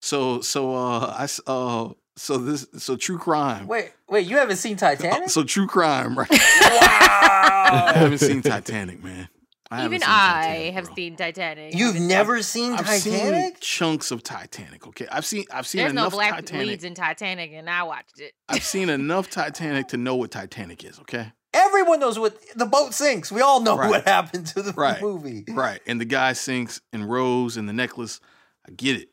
[0.00, 3.66] So so uh I uh so this so true crime.
[3.66, 5.30] Wait, wait, you haven't seen Uh, Titanic?
[5.30, 6.30] So true crime, right?
[6.30, 6.38] wow.
[6.40, 9.28] I haven't seen Titanic, man.
[9.72, 10.94] I Even seen I Titanic, have bro.
[10.96, 11.74] seen Titanic.
[11.76, 12.88] You've I've- never seen Titanic?
[12.90, 14.86] I've seen chunks of Titanic.
[14.88, 16.66] Okay, I've seen I've seen There's no enough black Titanic.
[16.66, 18.32] leads in Titanic, and I watched it.
[18.48, 20.98] I've seen enough Titanic to know what Titanic is.
[21.00, 23.30] Okay, Everyone knows what the boat sinks.
[23.30, 23.90] We all know Right.
[23.90, 25.00] what happened to the Right.
[25.00, 25.44] movie.
[25.48, 25.80] right.
[25.86, 28.20] And the guy sinks and Rose and the necklace.
[28.68, 29.09] I get it.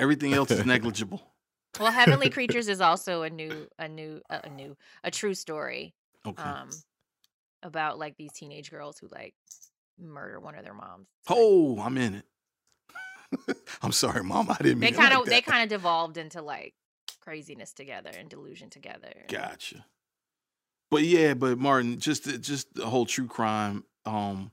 [0.00, 1.22] Everything else is negligible.
[1.78, 5.94] Well, Heavenly Creatures is also a new, a new, uh, a new, a true story.
[6.26, 6.42] Okay.
[6.42, 6.70] Um,
[7.62, 9.34] about like these teenage girls who like
[9.98, 11.08] murder one of their moms.
[11.28, 13.56] Oh, I'm in it.
[13.82, 14.50] I'm sorry, Mom.
[14.50, 16.74] I didn't they mean it kind of like they kind of devolved into like
[17.20, 19.12] craziness together and delusion together.
[19.28, 19.84] Gotcha.
[20.90, 23.84] But yeah, but Martin, just the, just the whole true crime.
[24.04, 24.50] Um,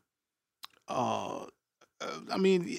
[0.87, 1.45] uh,
[2.01, 2.77] uh, I mean,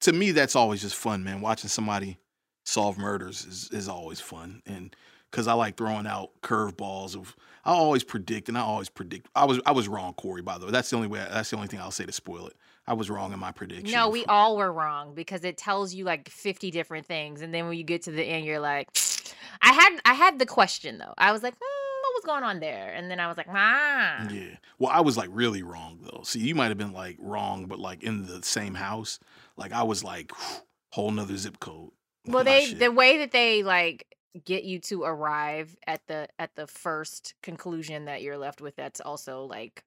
[0.00, 1.40] to me, that's always just fun, man.
[1.40, 2.18] Watching somebody
[2.64, 4.94] solve murders is is always fun, and
[5.30, 7.36] because I like throwing out curveballs of.
[7.64, 9.28] I always predict, and I always predict.
[9.34, 10.40] I was I was wrong, Corey.
[10.40, 11.18] By the way, that's the only way.
[11.30, 12.54] That's the only thing I'll say to spoil it.
[12.86, 13.90] I was wrong in my prediction.
[13.90, 17.68] No, we all were wrong because it tells you like 50 different things and then
[17.68, 18.88] when you get to the end you're like
[19.62, 21.14] I had I had the question though.
[21.18, 21.77] I was like, hmm,
[22.28, 22.92] going on there?
[22.94, 24.28] And then I was like, ah.
[24.30, 24.56] Yeah.
[24.78, 26.22] Well, I was like really wrong though.
[26.22, 29.18] See, you might have been like wrong, but like in the same house.
[29.56, 30.32] Like I was like
[30.92, 31.90] whole nother zip code.
[32.26, 34.06] Well, they the way that they like
[34.44, 39.00] get you to arrive at the at the first conclusion that you're left with that's
[39.00, 39.82] also like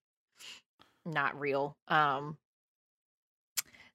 [1.05, 1.77] not real.
[1.87, 2.37] Um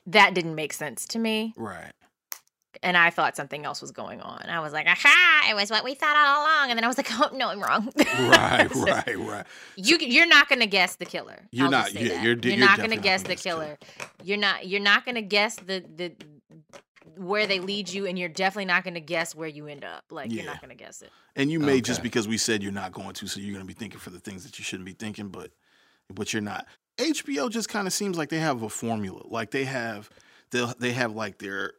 [0.07, 1.93] that didn't make sense to me right.
[2.87, 4.47] And I thought something else was going on.
[4.49, 6.97] I was like, "Aha, it was what we thought all along." And then I was
[6.97, 9.47] like, "Oh, no, I'm wrong." Right, So right, right.
[9.77, 11.39] You you're not going to guess the killer.
[11.51, 13.77] You're I'll not- yeah, you're you're you're not going to guess the killer.
[13.77, 14.07] killer.
[14.23, 16.13] You're not you're not going to guess the the
[17.17, 20.05] where they lead you and you're definitely not going to guess where you end up.
[20.11, 21.11] Like you're not going to guess it.
[21.35, 23.67] And you may just because we said you're not going to, so you're going to
[23.67, 25.51] be thinking for the things that you shouldn't be thinking, but
[26.13, 26.67] but you're not.
[26.99, 29.23] HBO just kind of seems like they have a formula.
[29.27, 30.09] Like they have
[30.51, 31.73] they they have like their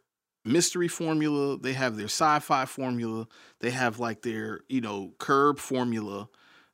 [0.47, 3.27] mystery formula, they have their sci-fi formula,
[3.59, 6.29] they have like their, you know, curb formula,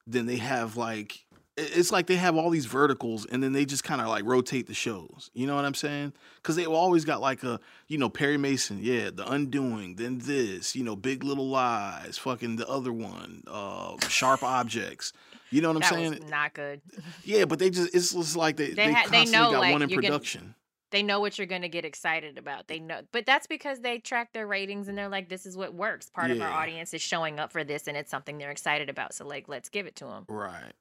[0.07, 3.83] then they have like it's like they have all these verticals and then they just
[3.83, 5.29] kind of like rotate the shows.
[5.35, 6.13] You know what I'm saying?
[6.41, 10.75] Cuz they always got like a, you know, Perry Mason, yeah, The Undoing, then this,
[10.75, 15.13] you know, Big Little Lies, fucking the other one, uh Sharp Objects.
[15.51, 16.29] You know what I'm that saying?
[16.29, 16.81] not good.
[17.23, 19.59] Yeah, but they just it's just like they They they, ha- they constantly know, got
[19.59, 20.55] like, one in production.
[20.93, 22.67] They know what you're going to get excited about.
[22.67, 25.73] They know, but that's because they track their ratings and they're like, "This is what
[25.73, 28.91] works." Part of our audience is showing up for this, and it's something they're excited
[28.91, 29.15] about.
[29.15, 30.25] So, like, let's give it to them.
[30.29, 30.73] Right.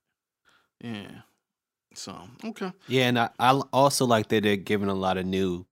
[0.85, 1.23] Yeah.
[1.95, 2.73] So, okay.
[2.89, 5.65] Yeah, and I, I also like that they're giving a lot of new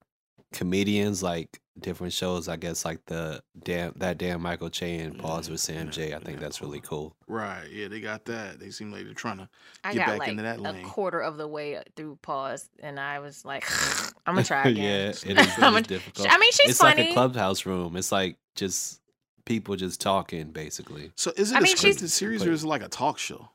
[0.53, 2.49] comedians like different shows.
[2.49, 5.91] I guess like the damn that damn Michael Che and Pause Yeah, with Sam yeah,
[5.93, 6.03] J.
[6.05, 7.15] I yeah, think that's really cool.
[7.27, 7.37] cool.
[7.37, 7.67] Right.
[7.71, 8.59] Yeah, they got that.
[8.61, 9.49] They seem like they're trying to
[9.85, 10.85] I Get got back like into that a lane.
[10.85, 13.65] quarter of the way uh, through pause, and I was like,
[14.27, 16.29] "I'm gonna try again." yeah, it is, it I'm is a- difficult.
[16.31, 17.03] I mean, she's it's funny.
[17.03, 17.97] like a clubhouse room.
[17.97, 19.01] It's like just
[19.47, 21.13] people just talking basically.
[21.17, 23.19] So is it I a mean, she's- scripted series or is it like a talk
[23.19, 23.49] show?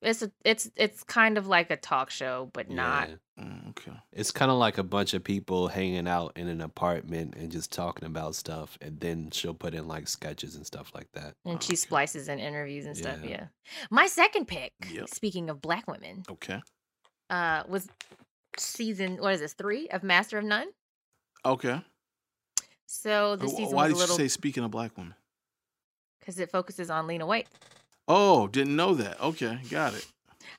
[0.00, 3.08] It's a, it's it's kind of like a talk show, but not.
[3.08, 3.44] Yeah.
[3.44, 3.92] Mm, okay.
[4.12, 7.72] It's kind of like a bunch of people hanging out in an apartment and just
[7.72, 11.34] talking about stuff, and then she'll put in like sketches and stuff like that.
[11.44, 11.76] And she Okay.
[11.76, 13.18] splices in interviews and stuff.
[13.24, 13.28] Yeah.
[13.30, 13.46] Yeah.
[13.90, 14.72] My second pick.
[14.88, 15.08] Yep.
[15.08, 16.60] Speaking of black women, Okay.
[17.30, 17.88] uh was
[18.56, 20.68] season what is this three of Master of None.
[21.44, 21.80] Okay.
[22.86, 25.14] So the season Why was did a little you say speaking of black women?
[26.20, 27.46] because it focuses on Lena Waithe.
[28.08, 29.20] Oh, didn't know that.
[29.20, 30.06] Okay, got it.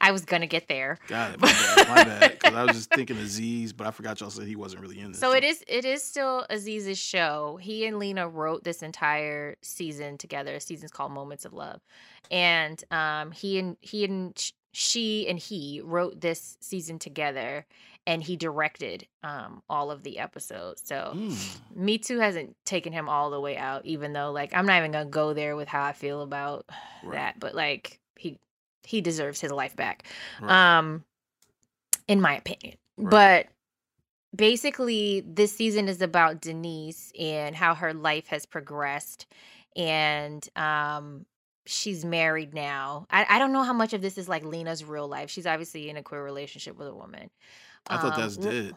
[0.01, 0.97] I was gonna get there.
[1.07, 1.41] Got it.
[1.41, 1.87] My bad.
[1.89, 2.31] My bad.
[2.39, 5.11] Because I was just thinking Aziz, but I forgot y'all said he wasn't really in
[5.11, 5.19] this.
[5.19, 7.57] So it is it is still Aziz's show.
[7.61, 10.53] He and Lena wrote this entire season together.
[10.53, 11.81] The season's called Moments of Love.
[12.31, 17.65] And um he and he and sh- she and he wrote this season together
[18.07, 20.81] and he directed um all of the episodes.
[20.85, 21.75] So Mm.
[21.75, 24.91] Me Too hasn't taken him all the way out, even though like I'm not even
[24.91, 26.65] gonna go there with how I feel about
[27.03, 27.15] Right.
[27.17, 27.39] that.
[27.39, 28.37] But like he
[28.83, 30.03] he deserves his life back
[30.41, 30.77] Right.
[30.77, 31.03] um
[32.07, 33.11] in my opinion Right.
[33.11, 33.47] but
[34.35, 39.25] basically this season is about denise and how her life has progressed
[39.75, 41.25] and um
[41.65, 45.07] she's married now I, I don't know how much of this is like lena's real
[45.07, 47.29] life she's obviously in a queer relationship with a woman
[47.87, 48.65] I thought Um, that's wh- dead.
[48.71, 48.75] That-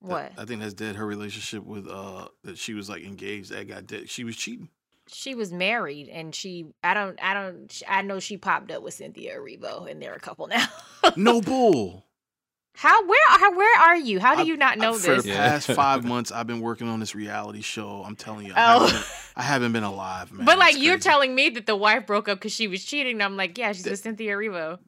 [0.00, 0.96] what I think that's dead.
[0.96, 3.50] Her relationship with uh that she was like engaged.
[3.50, 4.10] That got dead.
[4.10, 4.68] She was cheating.
[5.08, 8.94] she was married and she i don't i don't i know she popped up with
[8.94, 10.66] cynthia erivo and they're a couple now
[11.14, 12.06] No bull.
[12.74, 15.22] how where how where are you how do I- you not know For this For
[15.24, 15.48] the Yeah.
[15.50, 18.02] past five months, I've been working on this reality show.
[18.02, 18.80] I'm telling you, I, Oh.
[18.80, 19.04] haven't, been,
[19.36, 20.46] I haven't been alive, man.
[20.46, 23.22] But like you're telling me that the wife broke up because she was cheating, and
[23.22, 24.78] I'm like, yeah, she's with Cynthia Erivo.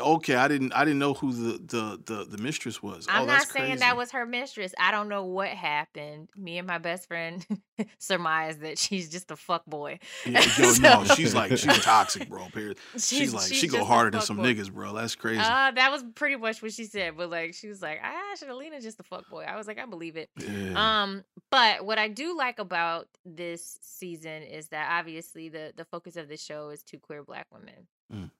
[0.00, 0.72] Okay, I didn't.
[0.72, 3.06] I didn't know who the the the, the mistress was.
[3.08, 3.78] I'm oh, not saying crazy.
[3.78, 4.74] that was her mistress.
[4.76, 6.30] I don't know what happened.
[6.36, 7.46] Me and my best friend
[7.98, 10.00] surmised that she's just a fuck boy.
[10.26, 12.46] Yeah, yo, no, she's like she's toxic, bro.
[12.52, 12.78] Period.
[12.94, 14.44] She's, She's- like she's she go harder than some boy.
[14.44, 14.92] niggas, bro.
[14.94, 15.40] That's crazy.
[15.40, 17.16] Uh, that was pretty much what she said.
[17.16, 19.44] But like, she was like, ah, Shadalina's just a fuck boy.
[19.44, 20.28] I was like, I believe it.
[20.38, 21.02] yeah.
[21.02, 26.16] Um, but what I do like about this season is that obviously the the focus
[26.16, 27.86] of the show is two queer black women.
[28.12, 28.30] Mm.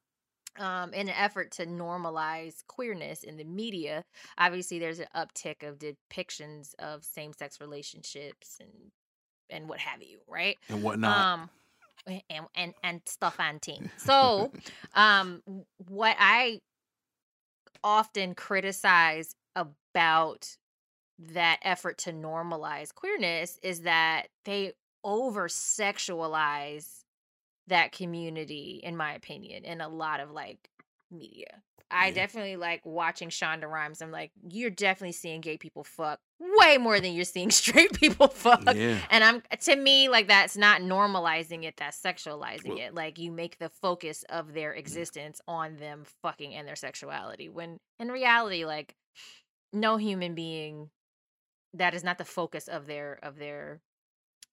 [0.56, 4.04] Um, in an effort to normalize queerness in the media,
[4.38, 8.70] obviously there's an uptick of depictions of same sex relationships and
[9.50, 10.56] and what have you, right?
[10.68, 11.16] and whatnot.
[11.16, 11.50] Um,
[12.06, 13.90] and and and stuff on team.
[13.96, 14.52] So,
[14.94, 15.42] um,
[15.88, 16.60] what I
[17.82, 20.56] often criticize about
[21.18, 24.72] that effort to normalize queerness is that they
[25.04, 27.03] over sexualize
[27.68, 30.70] that community, in my opinion, in a lot of like
[31.10, 31.62] media.
[31.90, 32.14] I Yeah.
[32.14, 34.02] definitely like watching Shonda Rhimes.
[34.02, 38.28] I'm like, you're definitely seeing gay people fuck way more than you're seeing straight people
[38.28, 38.62] fuck.
[38.74, 38.98] yeah.
[39.10, 42.94] And I'm to me like that's not normalizing it, that's sexualizing Well- it.
[42.94, 47.48] Like you make the focus of their existence on them fucking and their sexuality.
[47.48, 48.94] When in reality, like
[49.72, 50.90] no human being
[51.74, 53.80] that is not the focus of their of their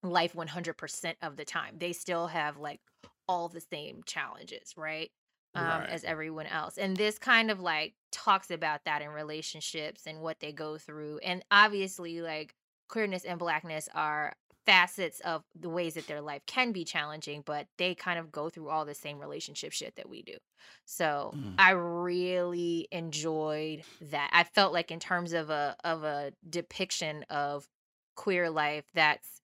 [0.03, 1.77] life 100% of the time.
[1.77, 2.81] They still have like
[3.27, 5.11] all the same challenges, right?
[5.53, 5.89] Um, Right.
[5.89, 6.77] as everyone else.
[6.77, 11.17] And this kind of like talks about that in relationships and what they go through.
[11.19, 12.55] And obviously, like
[12.87, 14.33] queerness and blackness are
[14.65, 18.49] facets of the ways that their life can be challenging, but they kind of go
[18.49, 20.37] through all the same relationship shit that we do.
[20.85, 21.55] So Mm.
[21.57, 24.29] I really enjoyed that.
[24.33, 27.67] I felt like in terms of a of a depiction of
[28.15, 29.40] queer life that's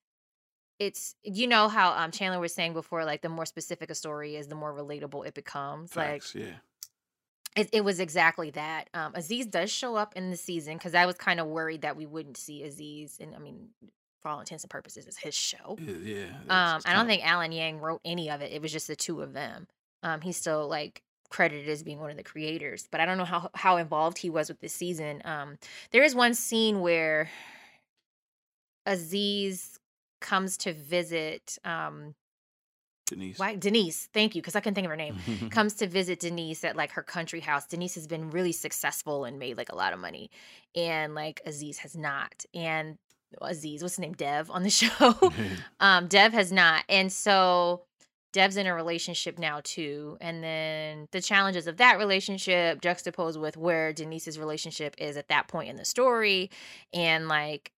[0.79, 4.35] it's you know how um Chandler was saying before like the more specific a story
[4.35, 6.53] is the more relatable it becomes like yeah.
[7.55, 11.05] it, it was exactly that um Aziz does show up in the season because I
[11.05, 13.69] was kind of worried that we wouldn't see Aziz and I mean
[14.21, 16.75] for all intents and purposes it's his show Yeah, yeah.
[16.75, 19.21] um I don't think Alan Yang wrote any of it it was just the two
[19.21, 19.67] of them
[20.03, 23.25] um he's still like credited as being one of the creators but I don't know
[23.25, 25.57] how how involved he was with this season um
[25.91, 27.29] there is one scene where
[28.85, 29.77] Aziz
[30.19, 32.15] comes to visit um
[33.07, 33.39] Denise.
[33.39, 35.17] why Denise thank you because I couldn't think of her name
[35.51, 37.65] comes to visit Denise at like her country house.
[37.65, 40.29] Denise has been really successful and made like a lot of money,
[40.75, 42.45] and like Aziz has not.
[42.53, 42.97] And
[43.41, 45.15] Aziz, what's his name, Dev on the show,
[45.79, 47.83] um, Dev has not, and so
[48.33, 50.17] Dev's in a relationship now too.
[50.19, 55.47] And then the challenges of that relationship juxtaposed with where Denise's relationship is at that
[55.47, 56.49] point in the story,
[56.93, 57.71] and like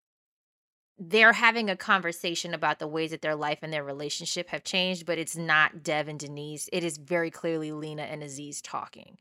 [1.00, 5.06] they're having a conversation about the ways that their life and their relationship have changed,
[5.06, 6.70] but it's not Dev and Denise.
[6.74, 9.18] It is very clearly Lena and Aziz talking.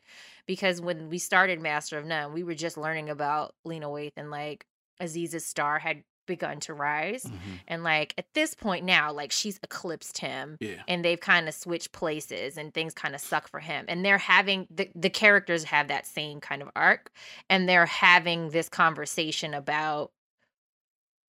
[0.47, 4.31] Because when we started Master of None, we were just learning about Lena Waithe and
[4.31, 4.65] like
[5.01, 7.23] Aziz's star had begun to rise.
[7.25, 7.61] Mhm.
[7.69, 10.83] And like at this point now, like she's eclipsed him Yeah.
[10.89, 14.19] and they've kind of switched places and things kind of suck for him and they're
[14.19, 17.13] having the, the characters have that same kind of arc
[17.49, 20.11] and they're having this conversation about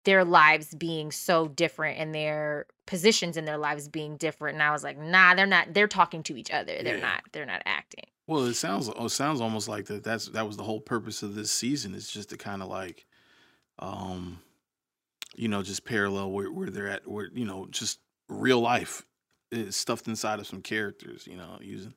[0.05, 4.71] their lives being so different and their positions in their lives being different and i
[4.71, 7.07] was like nah they're not they're talking to each other they're Yeah.
[7.07, 10.03] not they're not acting Well, it sounds oh, it sounds almost like that.
[10.03, 11.93] That's that was the whole purpose of this season.
[11.93, 13.05] It's just to kind of like,
[13.77, 14.39] um,
[15.35, 19.05] you know, just parallel where, where they're at, where you know, just real life
[19.51, 21.27] is stuffed inside of some characters.
[21.27, 21.93] You know, using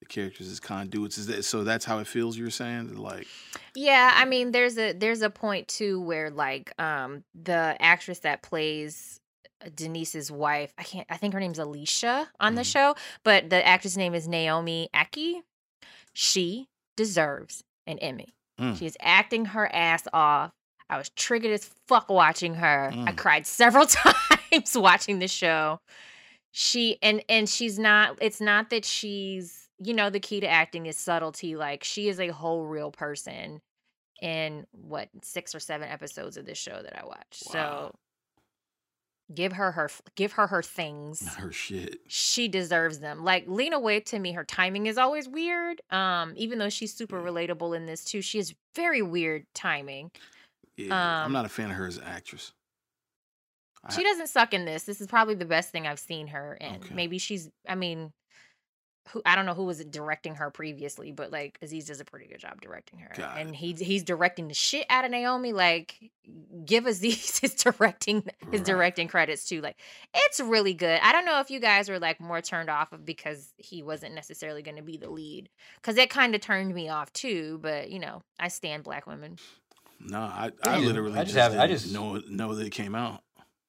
[0.00, 1.18] the characters as conduits.
[1.18, 1.64] Is that so?
[1.64, 2.36] That's how it feels.
[2.36, 3.26] You're saying like,
[3.74, 8.42] Yeah, I mean, there's a there's a point too where like um the actress that
[8.42, 9.20] plays
[9.64, 12.72] uh, Denise's wife, I can't, I think her name's Alicia on the Mhm.
[12.72, 12.94] show,
[13.24, 15.40] but the actress name is Naomi Ackie.
[16.12, 18.34] She deserves an Emmy.
[18.60, 18.78] Mm.
[18.78, 20.52] She is acting her ass off.
[20.88, 22.90] I was triggered as fuck watching her.
[22.94, 23.16] I Mm.
[23.16, 23.86] cried several
[24.52, 25.80] times watching the show.
[26.52, 30.86] She and and she's not it's not that she's you know the key to acting
[30.86, 33.60] is subtlety like she is a whole real person
[34.22, 37.42] in what 6 or 7 episodes of this show that I watched.
[37.46, 37.52] Wow.
[37.52, 37.94] So
[39.34, 41.98] give her her give her her things not her shit.
[42.06, 43.24] she deserves them.
[43.24, 45.80] Like Lena Waithe to me, her timing is always weird.
[45.90, 50.10] Um, even though she's super relatable in this too, she has very weird timing.
[50.76, 52.52] Yeah, I'm Um, not a fan of her as an actress.
[53.84, 54.84] I- She doesn't suck in this.
[54.84, 56.76] This is probably the best thing I've seen her in.
[56.76, 56.94] Okay.
[56.94, 57.50] Maybe she's.
[57.68, 58.12] I mean,
[59.10, 62.26] who I don't know who was directing her previously, but like Aziz does a pretty
[62.26, 63.54] good job directing her, Got and it.
[63.56, 65.52] he's he's directing the shit out of Naomi.
[65.52, 66.10] Like,
[66.64, 68.64] give Aziz his directing his Right.
[68.64, 69.60] directing credits too.
[69.60, 69.76] Like,
[70.14, 70.98] it's really good.
[71.02, 74.14] I don't know if you guys were like more turned off of because he wasn't
[74.14, 77.58] necessarily going to be the lead, because that kind of turned me off too.
[77.62, 79.36] But you know, I stand black women.
[80.00, 82.70] No, I, I literally I just, just have- I didn't just- know know that it
[82.70, 83.22] came out.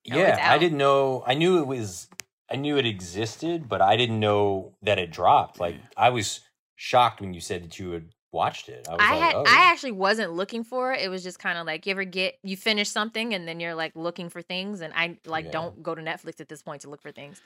[0.09, 1.23] No, it's yeah, I didn't know.
[1.27, 2.07] I knew it was.
[2.49, 5.59] I knew it existed, but I didn't know that it dropped.
[5.59, 5.81] Like Yeah.
[5.97, 6.41] I was
[6.75, 8.85] shocked when you said that you had watched it.
[8.87, 9.43] I was I like, had oh.
[9.47, 11.01] I actually wasn't looking for it.
[11.01, 13.73] It was just kind of like you ever get you finish something and then you're
[13.73, 15.51] like looking for things and I like Yeah.
[15.51, 17.41] don't go to Netflix at this point to look for things.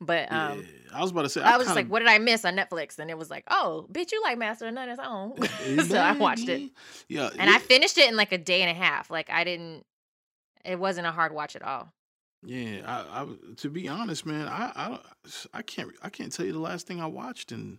[0.00, 1.40] But um yeah, I was about to say.
[1.42, 2.98] I was just kinda- like, what did I miss on Netflix?
[2.98, 5.86] And it was like, oh, bitch, you like Master of None of His Own.
[5.88, 6.70] so I watched it.
[7.08, 9.10] Yeah, And I finished it in like a day and a half.
[9.10, 9.84] Like I didn't
[10.64, 11.92] it wasn't a hard watch at all.
[12.46, 12.82] Yeah.
[12.86, 13.26] I, I,
[13.56, 16.86] to be honest, man, I, I, don't- I can't, I can't tell you the last
[16.86, 17.78] thing I watched in,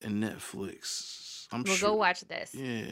[0.00, 1.46] in Netflix.
[1.52, 1.90] I'm We'll sure.
[1.90, 2.54] go watch this.
[2.54, 2.84] Yeah,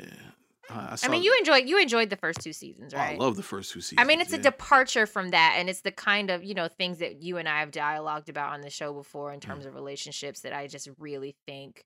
[0.71, 3.15] I, I, I mean, you enjoyed you enjoyed the first two seasons, oh, right?
[3.15, 4.01] I love the first two seasons.
[4.01, 6.99] I mean, it's a departure from that, and it's the kind of you know things
[6.99, 9.35] that you and I have dialogued about on the show before Mm.
[9.35, 11.85] in terms of relationships that I just really think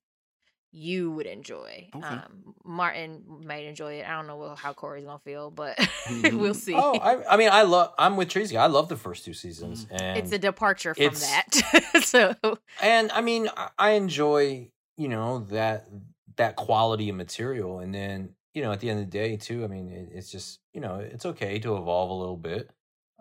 [0.71, 1.89] you would enjoy.
[1.95, 2.07] Okay.
[2.07, 4.07] Um, Martin might enjoy it.
[4.07, 5.79] I don't know how Corey's gonna feel, but
[6.33, 6.75] we'll see.
[6.75, 7.95] Oh, I, I mean, I love.
[7.99, 8.57] I'm with Tracy.
[8.57, 10.01] I love the first two seasons, Mm.
[10.01, 12.03] and it's a departure from that.
[12.05, 12.35] so
[12.83, 15.89] and I mean, I, I enjoy you know that
[16.37, 19.65] that quality of material, and then you know at the end of the day too.
[19.65, 22.71] I mean, it, it's just you know it's okay to evolve a little bit.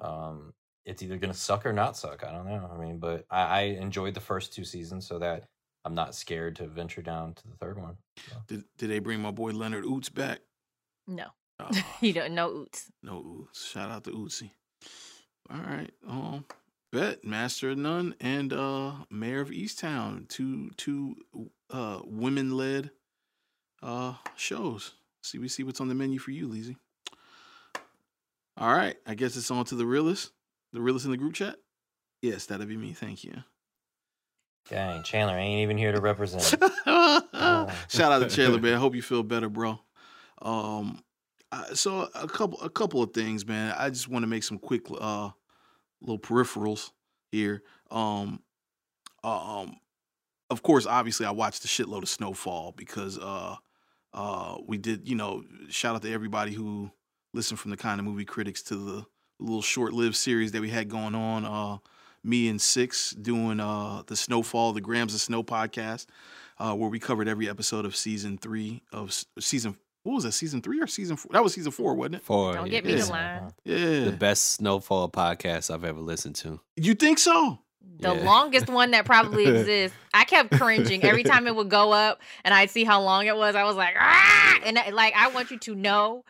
[0.01, 0.53] Um,
[0.85, 2.23] it's either gonna suck or not suck.
[2.25, 2.69] I don't know.
[2.73, 5.45] I mean, but I, I enjoyed the first two seasons, so that
[5.87, 7.95] I'm not scared to venture down to the third one.
[8.29, 8.35] So.
[8.47, 10.39] Did, did they bring my boy Leonard Oots back?
[11.07, 11.27] no,
[11.61, 11.71] Oh,
[12.01, 12.87] you don't know oots.
[13.01, 13.13] no
[13.53, 13.71] Oots.
[13.71, 14.51] Shout out to Ootsy.
[15.49, 15.89] All right.
[16.05, 16.43] Um,
[16.91, 21.15] bet Master of None and uh Mayor of Easttown, two two
[21.71, 22.91] uh women led
[23.81, 24.91] uh shows.
[25.23, 26.75] See, we see what's on the menu for you, Leezy.
[28.57, 28.97] All right.
[29.05, 30.31] I guess it's on to the realist.
[30.73, 31.55] The realist in the group chat.
[32.21, 32.91] Yes, that'd be me.
[32.91, 33.43] Thank you.
[34.69, 36.43] Dang, Chandler ain't even here to represent.
[36.85, 38.77] Shout out to Chandler, man.
[38.79, 39.79] Hope you feel better, bro.
[40.41, 41.01] Um,
[41.51, 43.73] I- so a couple, a couple of things, man.
[43.77, 45.29] I just want to make some quick, uh,
[46.01, 46.91] little peripherals
[47.31, 47.63] here.
[47.91, 48.41] Um,
[49.23, 49.77] um,
[50.49, 53.55] of course, obviously, I watched a shitload of Snowfall because, uh,
[54.13, 56.91] uh, we did, you know, shout out to everybody who
[57.33, 59.05] listened from the kind of movie critics to the
[59.39, 61.45] little short-lived series that we had going on.
[61.45, 61.77] Uh,
[62.27, 66.05] me and Six doing uh the Snowfall, the Grams of Snow podcast,
[66.59, 69.77] uh, where we covered every episode of season three of season.
[70.03, 70.31] What was that?
[70.33, 71.31] Season three or season four?
[71.33, 72.21] That was season four, wasn't it?
[72.23, 72.53] Four.
[72.53, 73.03] Don't yeah, get me yeah.
[73.03, 73.51] to line.
[73.65, 74.03] Yeah.
[74.05, 76.59] the best snowfall podcast I've ever listened to.
[76.77, 77.59] You think so?
[77.99, 78.23] The Yeah.
[78.23, 79.97] longest one that probably exists.
[80.13, 83.35] I kept cringing every time it would go up, and I'd see how long it
[83.35, 83.55] was.
[83.55, 84.59] I was like, ah!
[84.63, 86.23] and I- like I want you to know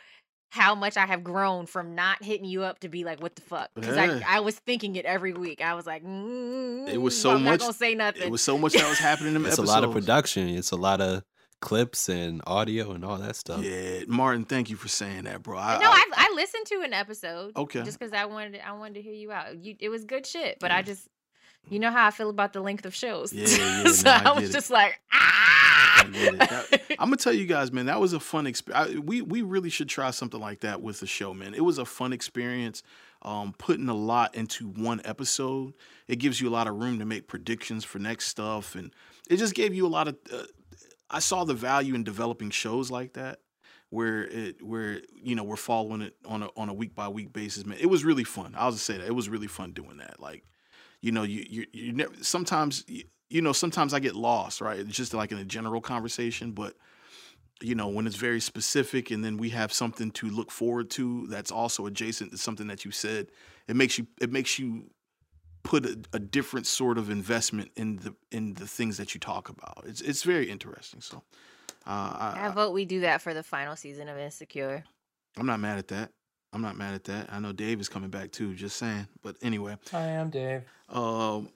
[0.50, 3.42] how much I have grown from not hitting you up to be like, what the
[3.42, 3.70] fuck?
[3.76, 4.22] Because Yeah.
[4.28, 5.62] I I was thinking it every week.
[5.62, 8.24] I was like, mm, It was but so I'm much- Not gonna say nothing.
[8.24, 9.70] It was so much that was happening in It's episodes.
[9.70, 10.48] a lot of production.
[10.50, 11.24] It's a lot of
[11.60, 13.64] clips and audio and all that stuff.
[13.64, 15.58] Yeah, Martin, thank you for saying that, bro.
[15.58, 17.52] I, no, I- I, I listened to an episode.
[17.58, 17.84] Okay.
[17.84, 19.58] Just because I wanted I wanted to hear you out.
[19.64, 20.78] You, it was good shit, but Yeah.
[20.78, 21.08] I just.
[21.70, 23.34] You know how I feel about the length of shows.
[23.34, 23.46] Yeah,
[23.84, 24.54] yeah, so no, I I, was it.
[24.54, 26.08] just like, ah.
[26.14, 29.00] That, I'm gonna tell you guys, man, that was a fun experience.
[29.00, 31.54] We we really should try something like that with the show, man.
[31.54, 32.84] It was a fun experience.
[33.24, 35.74] um, putting a lot into one episode.
[36.08, 38.94] It gives you a lot of room to make predictions for next stuff, and
[39.30, 40.18] it just gave you a lot of.
[40.32, 40.44] Uh,
[41.10, 43.40] I saw the value in developing shows like that,
[43.90, 47.34] where it where you know we're following it on a on a week by week
[47.34, 47.66] basis.
[47.66, 48.54] Man, it was really fun.
[48.58, 50.20] I'll just say that it was really fun doing that.
[50.22, 50.44] Like,
[51.02, 52.84] you know, you you you never sometimes.
[52.88, 54.80] You, you know, sometimes I get lost, right?
[54.80, 56.76] It's just like in a general conversation, but
[57.62, 61.28] you know, when it's very specific and then we have something to look forward to
[61.28, 63.28] that's also adjacent to something that you said,
[63.68, 64.90] it makes you it makes you
[65.64, 69.50] put a, a different sort of investment in the in the things that you talk
[69.50, 69.84] about.
[69.86, 71.02] It's it's very interesting.
[71.02, 71.24] So
[71.86, 74.84] uh, I I, vote we do that for the final season of Insecure.
[75.38, 76.12] I'm not mad at that.
[76.54, 77.32] I'm not mad at that.
[77.32, 78.54] I know Dave is coming back too.
[78.54, 79.08] Just saying.
[79.22, 80.64] But anyway, I am Dave.
[80.90, 81.50] Um,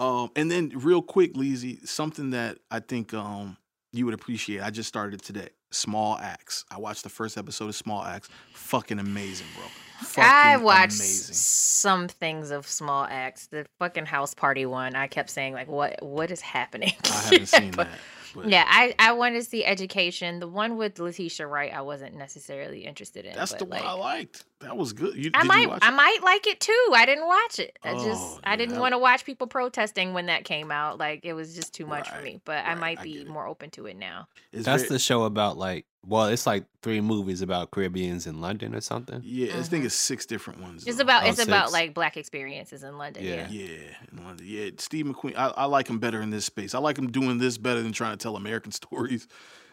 [0.00, 3.56] um, and then real quick, Leezy, something that I think um
[3.92, 4.62] you would appreciate.
[4.62, 5.48] I just started today.
[5.70, 6.64] Small Axe.
[6.70, 8.28] I watched the first episode of Small Axe.
[8.52, 9.64] Fucking amazing, bro.
[10.00, 11.34] Fucking I watched amazing.
[11.34, 13.46] some things of Small Axe.
[13.46, 14.94] The fucking house party one.
[14.96, 16.02] I kept saying like, "What?
[16.02, 17.98] What is happening?" I haven't seen But- that.
[18.34, 20.40] But Yeah, I I want to see Education.
[20.40, 23.34] The one with Letitia Wright, I wasn't necessarily interested in.
[23.34, 24.44] that's the one like, I liked.
[24.62, 25.16] That was good.
[25.16, 25.94] You, I might you I it?
[25.94, 26.90] might like it too.
[26.94, 27.78] I didn't watch it.
[27.84, 30.98] I Oh, just I didn't that- want to watch people protesting when that came out.
[30.98, 32.40] Like it was just too much for me.
[32.44, 33.28] But I might be get it.
[33.28, 34.28] more open to it now.
[34.52, 38.40] It's That's very- the show about like well, it's like three movies about Caribbeans in
[38.40, 39.20] London or something.
[39.24, 39.86] Yeah, I think Mhm.
[39.86, 40.84] it's six different ones.
[40.84, 41.02] It's though.
[41.04, 43.22] about Oh, it's about like black experiences in London.
[43.24, 43.46] Yeah.
[43.48, 43.66] Yeah.
[43.68, 44.44] Yeah, in London.
[44.48, 45.36] Yeah, Steve McQueen.
[45.36, 46.74] I, I like him better in this space.
[46.74, 49.28] I like him doing this better than trying to tell American stories.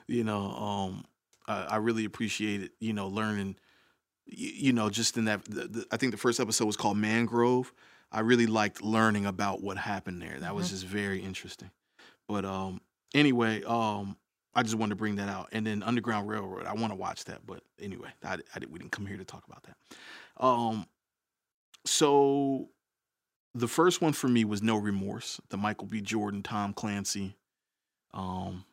[0.08, 1.06] You know, um,
[1.48, 2.72] I, I really appreciate it.
[2.80, 3.56] You know, learning.
[4.32, 5.44] You, know, just in that.
[5.46, 7.74] The, the, I think the first episode was called Mangrove.
[8.12, 10.40] I really liked learning about what happened there.
[10.40, 11.72] That was just very interesting.
[12.28, 12.82] But um,
[13.14, 14.18] anyway, um,
[14.56, 15.50] I just wanted to bring that out.
[15.52, 16.66] And then Underground Railroad.
[16.66, 19.26] I want to watch that, but anyway, I, I did, we didn't come here to
[19.26, 20.44] talk about that.
[20.44, 20.86] Um,
[21.86, 22.70] so
[23.54, 26.02] the first one for me was No Remorse, the Michael B.
[26.02, 27.36] Jordan, Tom Clancy
[28.14, 28.66] um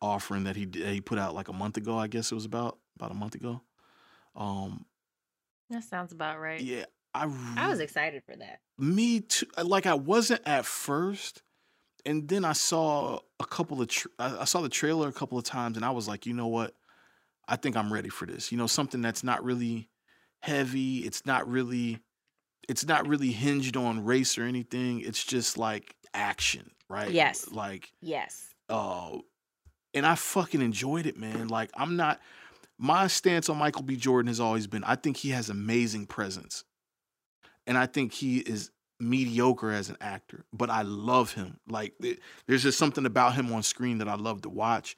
[0.00, 2.78] offering that he he put out like a month ago, I guess it was about
[2.96, 3.62] about a month ago.
[4.38, 4.86] Um
[5.70, 6.60] That sounds about right.
[6.60, 8.60] yeah, I I was excited for that.
[8.78, 9.46] me too.
[9.62, 11.42] Like I wasn't at first,
[12.06, 15.36] and then I saw a couple of tr I, I saw the trailer a couple
[15.36, 16.74] of times, and I was like, you know what?
[17.48, 18.52] I think I'm ready for this.
[18.52, 19.88] You know, something that's not really
[20.40, 20.98] heavy.
[20.98, 21.98] It's not really,
[22.68, 25.00] it's not really hinged on race or anything.
[25.00, 27.10] It's just like action, right?
[27.10, 27.50] Yes.
[27.50, 28.54] Like Yes.
[28.68, 29.18] uh,
[29.94, 31.48] and I fucking enjoyed it, man.
[31.48, 32.20] Like I'm not.
[32.78, 33.96] My stance on Michael B.
[33.96, 36.64] Jordan has always been I think he has amazing presence,
[37.66, 41.58] and I think he is mediocre as an actor, but I love him.
[41.68, 44.96] Like th- there's just something about him on screen that I love to watch.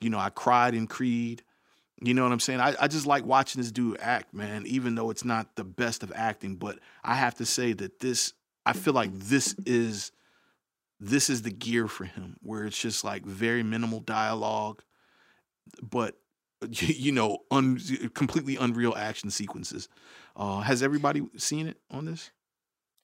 [0.00, 1.42] You know, I cried in Creed.
[2.04, 2.60] You know what I'm saying?
[2.60, 6.02] I, I just like watching this dude act, man, even though it's not the best
[6.02, 6.56] of acting.
[6.56, 8.32] But I have to say that this,
[8.66, 10.10] I feel like this is
[10.98, 14.82] this is the gear for him, where it's just like very minimal dialogue,
[15.82, 16.16] but
[16.70, 17.78] you know, un,
[18.14, 19.88] completely unreal action sequences.
[20.36, 22.30] Uh, has everybody seen it on this?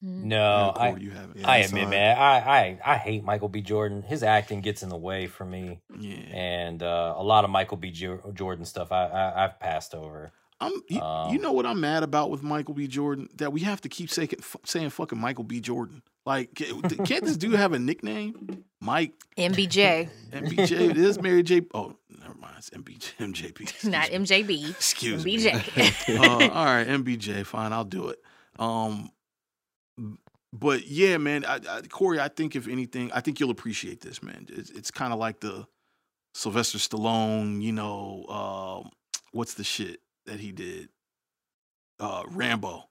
[0.04, 0.22] Mhm.
[0.24, 1.44] No, I, you haven't.
[1.44, 3.60] I admit, man, I, I, I hate Michael B.
[3.62, 4.02] Jordan.
[4.02, 7.76] His acting gets in the way for me, Yeah, and uh, a lot of Michael
[7.78, 7.90] B.
[7.90, 10.30] Jordan stuff I, I, I've passed over.
[10.60, 10.72] I'm.
[10.88, 12.86] You, you Um, know what I'm mad about with Michael B.
[12.86, 13.28] Jordan?
[13.38, 14.30] That we have to keep saying
[14.64, 15.60] saying fucking Michael B.
[15.60, 16.02] Jordan.
[16.24, 18.64] Like, can't this dude have a nickname?
[18.80, 20.90] Mike MBJ, MBJ.
[20.90, 21.62] it is Mary J.
[21.74, 21.96] Oh,
[22.48, 22.58] never mind.
[22.58, 23.52] It's MBJ.
[23.52, 23.60] MJP.
[23.60, 24.18] Excuse not me.
[24.18, 24.70] MJB.
[24.70, 25.38] Excuse me.
[25.38, 26.18] MBJ.
[26.18, 28.18] uh, all right, MBJ, fine, I'll do it.
[28.58, 29.10] Um,
[30.52, 34.22] but yeah, man, I, I, Corey, I think if anything, I think you'll appreciate this,
[34.22, 34.46] man.
[34.48, 35.66] It's, it's kind of like the
[36.34, 38.90] Sylvester Stallone, you know, um,
[39.32, 40.88] what's the shit that he did?
[42.00, 42.84] Uh, Rambo.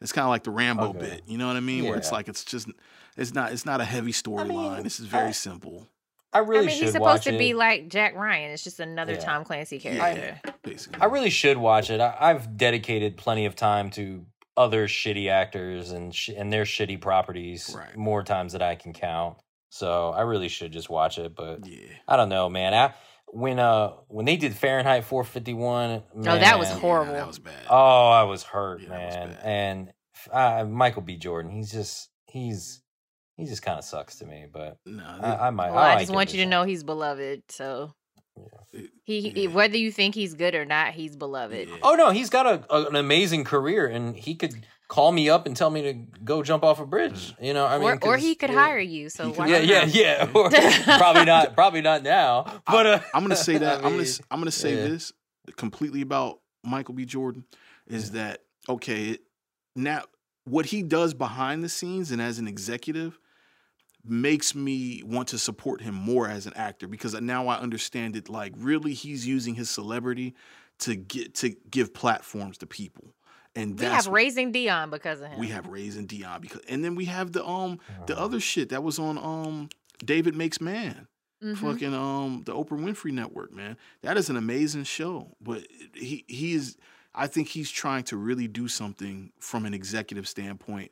[0.00, 0.98] It's kind of like the Rambo Okay.
[0.98, 1.84] bit, you know what I mean?
[1.84, 2.68] Where it's like it's just,
[3.16, 4.82] it's not, it's not a heavy storyline.
[4.82, 5.88] this is very I- simple,
[6.34, 8.50] I I really mean, should he's supposed watch to be like Jack Ryan.
[8.50, 9.20] It's just another Yeah.
[9.20, 10.02] Tom Clancy character.
[10.04, 10.54] yeah, character.
[10.62, 11.00] basically.
[11.00, 12.00] I really should watch it.
[12.00, 17.00] I, I've dedicated plenty of time to other shitty actors and sh- and their shitty
[17.00, 17.96] properties Right.
[17.96, 19.36] more times than I can count.
[19.70, 21.34] So I really should just watch it.
[21.34, 21.86] But yeah.
[22.06, 22.72] I don't know, man.
[22.74, 22.94] I,
[23.28, 27.12] when uh when they did Fahrenheit 451, Oh, that was horrible.
[27.12, 27.64] Yeah, that was bad.
[27.68, 29.38] Oh, I was hurt, Yeah, that was man.
[29.42, 29.92] And
[30.32, 31.16] uh, Michael B.
[31.16, 32.80] Jordan, he's just he's
[33.36, 34.46] he just kind of sucks to me.
[34.50, 35.70] But no, I, I might.
[35.70, 37.42] Well, I might just give want you to know he's beloved.
[37.50, 37.92] So
[38.72, 41.68] it- he, he- whether you think he's good or not, he's beloved.
[41.68, 41.76] Yeah.
[41.82, 45.46] Oh no, he's got a, a- an amazing career, and he could call me up
[45.46, 45.92] and tell me to
[46.24, 47.34] go jump off a bridge.
[47.40, 48.56] You know, I mean, or, or 'cause- he could yeah.
[48.64, 49.08] hire you.
[49.08, 49.94] So He why Yeah, not?
[49.94, 50.96] yeah, yeah.
[50.98, 51.54] Probably not.
[51.54, 52.60] Probably not now.
[52.66, 53.68] But uh, I'm gonna say that.
[53.68, 54.88] I I am gonna mean, s- I'm gonna say yeah.
[54.88, 55.12] this
[55.56, 57.04] completely about Michael B.
[57.04, 57.44] Jordan
[57.86, 59.10] is that okay?
[59.10, 59.20] It,
[59.76, 60.02] now
[60.46, 63.18] what he does behind the scenes and as an executive
[64.06, 68.28] makes me want to support him more as an actor because now I understand it
[68.28, 70.34] like really he's using his celebrity
[70.80, 73.14] to get to give platforms to people.
[73.56, 75.38] And We that's have Raising Dion because of him.
[75.38, 78.68] we have Raising Dion because and then we have the um the Uh, other shit
[78.70, 79.68] that was on um
[80.04, 81.06] David Makes Man.
[81.42, 81.56] Mhm.
[81.58, 83.76] Fucking um the Oprah Winfrey Network, man.
[84.02, 85.36] That is an amazing show.
[85.40, 86.76] But he he is
[87.14, 90.90] I think he's trying to really do something from an executive standpoint.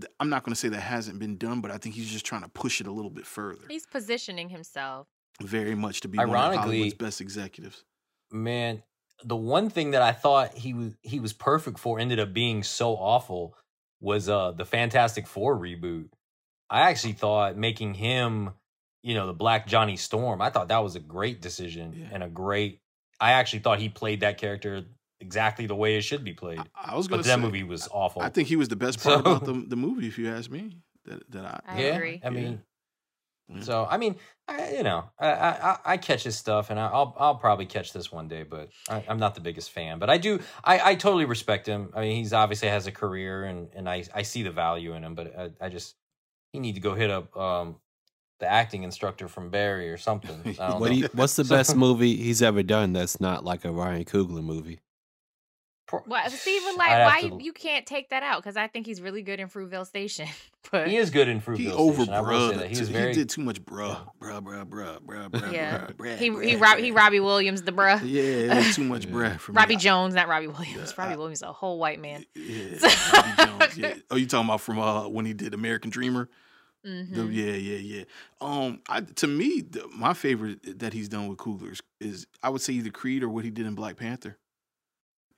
[0.00, 2.42] Th- I'm not gonna say that hasn't been done, but I think he's just trying
[2.42, 3.62] to push it a little bit further.
[3.68, 5.06] He's positioning himself.
[5.42, 7.84] Very much to be one of Ironically- Hollywood's best executives.
[8.32, 8.82] man,
[9.24, 12.62] the one thing that I thought he was he was perfect for ended up being
[12.62, 13.56] so awful
[14.00, 16.08] was uh the Fantastic Four reboot.
[16.70, 18.50] I actually thought making him,
[19.02, 20.40] you know, the Black Johnny Storm.
[20.42, 22.08] I thought that was a great decision Yeah.
[22.12, 22.80] and a great.
[23.20, 24.84] I actually thought he played that character
[25.20, 26.60] exactly the way it should be played.
[26.74, 28.22] I, I was gonna But that movie was awful.
[28.22, 30.76] I think he was the best part about the the movie, if you ask me.
[31.04, 32.20] That that I, I yeah, agree.
[32.24, 32.60] I mean,
[33.48, 33.62] Yeah.
[33.62, 34.16] so I mean,
[34.46, 37.64] I, you know, I, I I- I catch his stuff, and I- I'll I'll probably
[37.66, 39.98] catch this one day, but I, I'm not the biggest fan.
[39.98, 41.90] But I do, I, I totally respect him.
[41.94, 45.02] I mean, he's obviously has a career, and and I I see the value in
[45.02, 45.94] him, but I, I just
[46.52, 47.76] he need to go hit up um
[48.40, 50.38] the acting instructor from Barry or something.
[50.44, 50.94] I don't What know.
[50.94, 54.04] do you, what's the So- best movie he's ever done that's not like a Ryan
[54.04, 54.80] Coogler movie?
[55.88, 58.42] Pro- Well, Steven, I'd like, why to- you, you can't take that out?
[58.42, 60.28] Because I think he's really good in Fruitvale Station.
[60.70, 62.12] But He is good in He Fruitvale over Station.
[62.12, 62.68] I will say bruh.
[62.68, 65.86] He too- He, did too much bruh, bruh, bruh, bruh, bruh, bruh, Yeah.
[65.86, 66.90] bruh, bruh, he bruh, he Rob, he.
[66.90, 68.02] Robbie Williams, the bruh.
[68.04, 69.10] Yeah, too much Yeah.
[69.12, 69.56] bruh for me.
[69.56, 70.92] Robbie I- Jones, not Robbie Williams.
[70.94, 72.26] Yeah, Robbie I- Williams, a whole white man.
[72.34, 72.64] Yeah,
[73.14, 73.78] Robbie Jones.
[73.78, 73.94] Yeah.
[74.10, 76.28] Oh, you talking about from uh when he did American Dreamer?
[76.84, 77.34] The- Mhm.
[77.34, 78.04] yeah, yeah, yeah.
[78.42, 82.50] Um, I to me, the, my favorite that he's done with Coogler is, is I
[82.50, 84.36] would say either Creed or what he did in Black Panther.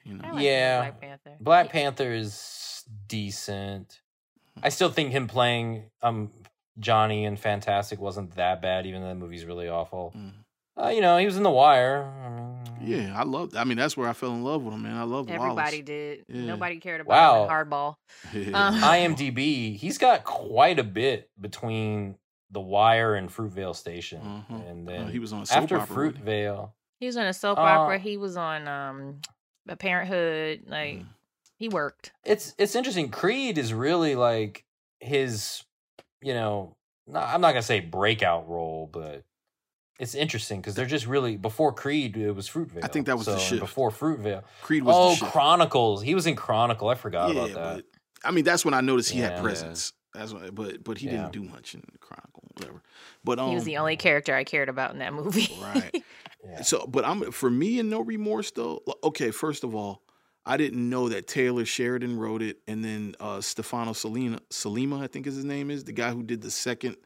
[0.05, 0.79] You know, I like Yeah.
[0.81, 1.37] Black Panther.
[1.41, 1.73] Black Yeah.
[1.73, 4.01] Panther is decent.
[4.63, 6.31] I still think him playing um
[6.79, 10.13] Johnny and Fantastic wasn't that bad, even though the movie's really awful.
[10.17, 10.33] Mm.
[10.83, 12.05] Uh, you know, he was in The Wire.
[12.05, 13.51] I mean, yeah, I love.
[13.51, 13.59] That.
[13.61, 14.97] I mean, that's where I fell in love with him, man.
[14.97, 16.25] I love Everybody did.
[16.29, 16.45] Yeah.
[16.47, 17.45] Nobody cared about Wow.
[17.45, 17.95] him Hardball.
[18.33, 18.55] did.
[18.55, 22.17] Um, IMDb, he's got quite a bit between
[22.51, 24.71] The Wire and Fruitvale Station, Mhm.
[24.71, 25.97] and Uh, then he was on soap after opera.
[26.07, 26.23] wasn't he?
[26.25, 26.73] Fruitvale.
[26.99, 27.99] He was on a soap Uh, opera.
[27.99, 29.40] He was on um, a
[29.77, 30.65] Parenthood.
[30.67, 31.07] Like Mm.
[31.59, 32.13] he worked.
[32.25, 33.11] it's it's interesting.
[33.11, 34.65] Creed is really like
[35.01, 35.63] his,
[36.23, 36.77] you know,
[37.07, 39.23] not, I'm not gonna say breakout role, but
[39.99, 42.85] it's interesting because they're just really before Creed it was Fruitvale.
[42.85, 43.61] I think that was the So, and shift.
[43.61, 44.43] before Fruitvale.
[44.63, 45.29] Creed was Oh, the shit.
[45.29, 46.03] Chronicles.
[46.03, 46.89] He was in Chronicle.
[46.89, 47.85] I forgot yeah, about that.
[47.85, 47.85] but
[48.29, 49.25] I mean, that's when I noticed he Yeah.
[49.27, 49.41] had Yeah.
[49.43, 49.93] presence.
[50.15, 51.13] That's what, but but he Yeah.
[51.13, 52.83] didn't do much in the Chronicle, whatever.
[53.25, 55.49] But um, he was the only character I cared about in that movie.
[55.63, 56.03] right.
[56.45, 56.63] Yeah.
[56.63, 58.83] So, but I'm for me and no remorse though.
[59.05, 60.03] Okay, first of all,
[60.47, 65.07] I didn't know that Taylor Sheridan wrote it, and then uh, Stefano Salina, Salima, I
[65.07, 66.97] think is his name is the guy who did the second,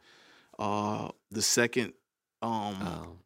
[0.57, 1.93] uh, the second
[2.41, 2.49] um,
[2.81, 3.19] Um,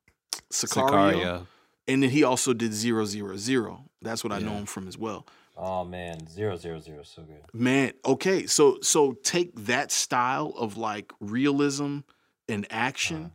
[0.52, 1.14] Sicario.
[1.14, 1.48] Sicario.
[1.88, 3.86] and then he also did zero zero zero.
[4.02, 5.26] That's what I know him from as well.
[5.56, 7.42] Oh man, zero zero zero, so good.
[7.54, 12.00] Man, okay, so so take that style of like realism
[12.48, 13.30] and action, Uh-huh.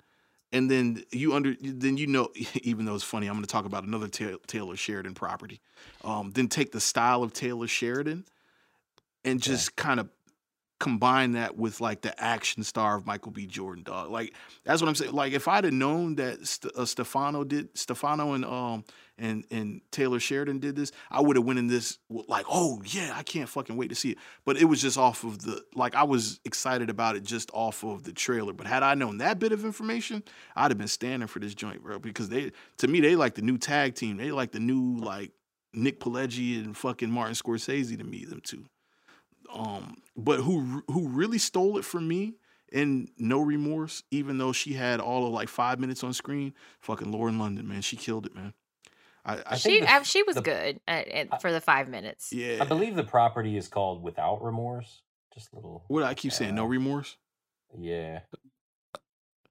[0.55, 2.31] And then you under then you know
[2.63, 5.61] even though it's funny, I'm going to talk about another Ta- Taylor Sheridan property.
[6.03, 8.25] Um, then take the style of Taylor Sheridan,
[9.25, 9.51] and Okay.
[9.51, 10.09] just kind of
[10.81, 13.47] combine that with like the action star of Michael B.
[13.47, 14.11] Jordan, dog.
[14.11, 15.13] Like that's what I'm saying.
[15.13, 18.85] Like if I'd have known that St- uh, Stefano did Stefano and um
[19.19, 23.13] and and Taylor Sheridan did this, I would have went in this like, oh yeah,
[23.15, 24.19] I can't fucking wait to see it.
[24.45, 27.85] But it was just off of the like I was excited about it just off
[27.85, 28.53] of the trailer.
[28.53, 30.23] But had I known that bit of information,
[30.57, 31.99] I'd have been standing for this joint, bro.
[31.99, 34.17] Because they to me they like the new tag team.
[34.17, 35.33] They like the new like
[35.73, 38.65] Nick Pileggi and fucking Martin Scorsese to me, them two.
[39.53, 42.35] Um, but who who really stole it from me
[42.73, 47.13] in No Remorse, even though she had all of like five minutes on screen, fucking
[47.13, 48.53] Lauren London, man, she killed it, man.
[49.25, 51.61] I, I I she think the- uh, she was the- good at, at, for the
[51.61, 52.33] five minutes.
[52.33, 52.59] yeah.
[52.61, 55.01] I believe the property is called Without Remorse.
[55.35, 55.85] Just a little.
[55.89, 57.17] what I keep saying, no uh, remorse.
[57.77, 58.21] Yeah,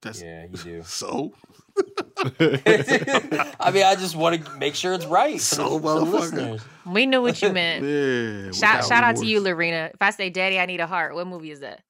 [0.00, 0.82] That's yeah, you do.
[0.84, 1.34] so.
[2.30, 5.40] I mean, I just want to make sure it's right.
[5.40, 6.62] So the, motherfucker.
[6.86, 7.84] We knew what you meant.
[7.84, 8.50] Yeah.
[8.52, 9.52] shout without shout out to you, remorse.
[9.54, 9.90] Lorena.
[9.92, 11.82] If I say "Daddy, I Need a Heart," what movie is that?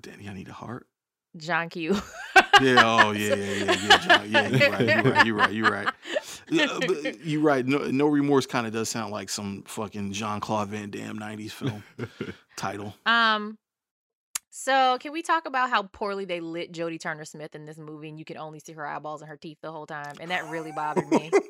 [0.00, 0.86] Danny, I need a heart.
[1.36, 1.96] John Q.
[2.60, 2.82] Yeah.
[2.84, 3.98] Oh, yeah, yeah, yeah, yeah.
[3.98, 4.86] John, yeah, you're right.
[4.86, 5.26] You're right.
[5.26, 5.52] You're right.
[5.52, 5.88] You're right.
[6.50, 6.80] Yeah,
[7.24, 7.64] you're right.
[7.64, 11.52] No, no remorse kind of does sound like some fucking Jean Claude Van Damme '90s
[11.52, 11.82] film
[12.56, 12.94] title.
[13.06, 13.56] Um.
[14.50, 18.10] So, can we talk about how poorly they lit Jodie Turner Smith in this movie,
[18.10, 20.46] and you can only see her eyeballs and her teeth the whole time, and that
[20.50, 21.30] really bothered me.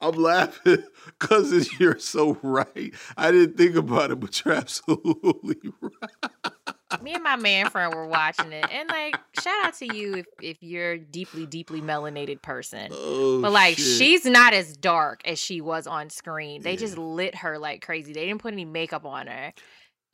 [0.00, 2.94] I'm laughing because you're so right.
[3.18, 6.52] I didn't think about it, but you're absolutely right.
[7.00, 10.26] Me and my man friend were watching it, and like, shout out to you if,
[10.40, 12.88] if you're deeply, deeply melanated person.
[12.92, 13.98] Oh, But like, shit.
[13.98, 16.62] she's not as dark as she was on screen.
[16.62, 16.76] They Yeah.
[16.78, 18.12] just lit her like crazy.
[18.12, 19.52] They didn't put any makeup on her,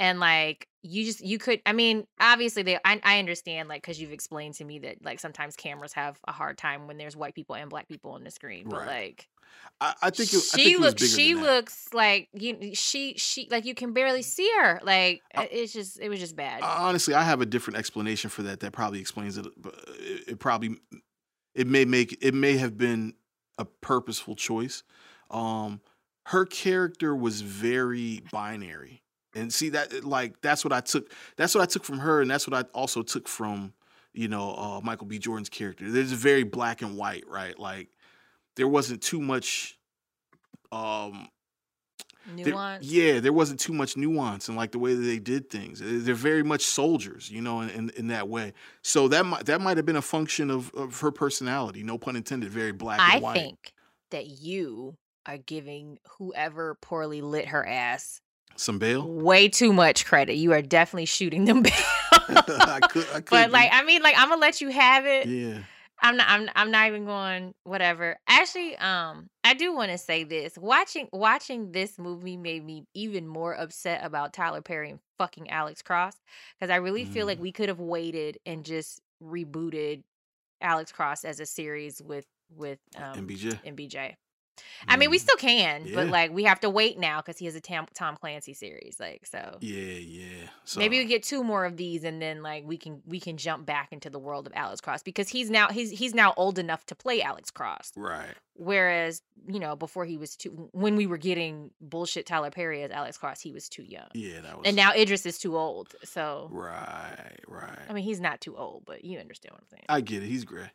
[0.00, 1.60] and like, you just you could.
[1.66, 2.76] I mean, obviously, they.
[2.84, 6.32] I, I understand like because you've explained to me that like sometimes cameras have a
[6.32, 8.66] hard time when there's white people and black people on the screen.
[8.68, 8.86] But Right.
[8.86, 9.28] like,
[9.80, 11.14] I, I think it, I think she it was looks.
[11.14, 12.74] She looks like you.
[12.74, 14.80] She she like you can barely see her.
[14.82, 16.62] Like I- it's just it was just bad.
[16.62, 18.60] Honestly, I have a different explanation for that.
[18.60, 19.46] That probably explains it.
[19.56, 20.76] But it, it probably
[21.54, 23.14] it may make it may have been
[23.58, 24.84] a purposeful choice.
[25.30, 25.80] Um,
[26.26, 29.02] her character was very binary,
[29.34, 31.10] and see that like that's what I took.
[31.36, 33.72] That's what I took from her, and that's what I also took from
[34.12, 35.18] you know uh, Michael B.
[35.18, 35.90] Jordan's character.
[35.90, 37.58] There's very black and white, right?
[37.58, 37.88] Like
[38.56, 39.78] there wasn't too much.
[40.72, 41.28] Um,
[42.44, 42.52] there-
[42.82, 45.80] yeah, there wasn't too much nuance in like the way that they did things.
[45.82, 48.52] They're very much soldiers, you know, in, in, in that way.
[48.82, 51.82] So that might that might have been a function of, of her personality.
[51.82, 52.50] No pun intended.
[52.50, 53.34] Very black I and white.
[53.34, 53.72] think
[54.10, 58.20] that you are giving whoever poorly lit her ass
[58.58, 59.06] Some bail.
[59.08, 60.34] way too much credit.
[60.34, 61.72] You are definitely shooting them back.
[62.12, 63.30] I could, I could.
[63.30, 63.70] but like.
[63.72, 65.26] I mean, like, I'm gonna let you have it.
[65.26, 65.60] yeah,
[66.02, 66.26] I'm not.
[66.28, 66.48] I'm.
[66.54, 67.54] I'm not even going.
[67.64, 68.16] Whatever.
[68.28, 70.58] Actually, um, I do want to say this.
[70.58, 75.80] Watching watching this movie made me even more upset about Tyler Perry and fucking Alex
[75.82, 76.14] Cross
[76.58, 77.42] because I really feel like Mm.
[77.42, 80.02] we could have waited and just rebooted
[80.60, 82.26] Alex Cross as a series with
[82.56, 83.58] with um, MBJ.
[83.64, 84.14] MBJ.
[84.86, 87.54] I mean, we still can, but like we have to wait now because he has
[87.54, 88.96] a Tam- Tom Clancy series.
[89.00, 90.48] Like, so Yeah, yeah.
[90.64, 93.36] So, maybe we get two more of these, and then like we can we can
[93.36, 96.58] jump back into the world of Alex Cross because he's now he's he's now old
[96.58, 97.92] enough to play Alex Cross.
[97.96, 98.34] right.
[98.60, 102.90] Whereas you know before he was too when we were getting bullshit Tyler Perry as
[102.90, 104.66] Alex Cross, he was too young, Yeah, that was.
[104.66, 105.94] and now Idris is too old.
[106.02, 107.78] So right, right.
[107.88, 109.84] I mean, he's not too old, but you understand what I'm saying.
[109.88, 110.26] I get it.
[110.26, 110.70] He's great.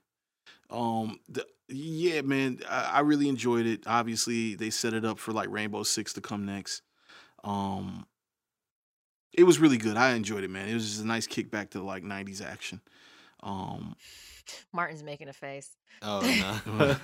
[0.69, 3.83] Um, the, yeah, man, I, I really enjoyed it.
[3.87, 6.81] Obviously, they set it up for like Rainbow Six to come next.
[7.43, 8.05] Um,
[9.33, 9.97] it was really good.
[9.97, 10.69] I enjoyed it, man.
[10.69, 12.81] It was just a nice kickback to like '90s action.
[13.41, 13.95] Um,
[14.71, 15.69] Martin's making a face.
[16.01, 16.73] Oh no,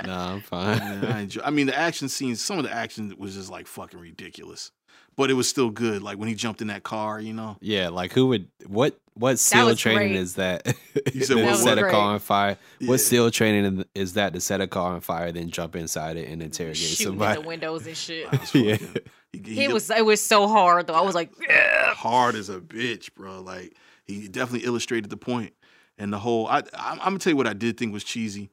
[0.06, 0.78] no, I'm fine.
[0.78, 1.42] yeah, I enjoy.
[1.44, 2.40] I mean, the action scenes.
[2.42, 4.72] Some of the action was just like fucking ridiculous,
[5.16, 6.02] but it was still good.
[6.02, 7.56] Like when he jumped in that car, you know.
[7.60, 10.16] Yeah, like who would what what SEAL was training great.
[10.16, 10.66] is that?
[11.14, 12.56] You said to what- set a car on fire.
[12.80, 12.88] Yeah.
[12.88, 16.28] What SEAL training is that to set a car on fire, then jump inside it
[16.28, 17.36] and interrogate Shooting somebody?
[17.38, 18.26] in the windows and shit.
[18.54, 18.76] Yeah.
[18.76, 18.96] fucking-
[19.32, 20.94] he- he It was it was so hard though.
[20.94, 21.94] I was like, yeah.
[21.94, 23.40] hard as a bitch, bro.
[23.40, 25.50] Like he definitely illustrated the.
[25.98, 28.50] And the whole, I, I'm, I'm gonna tell you what I did think was cheesy,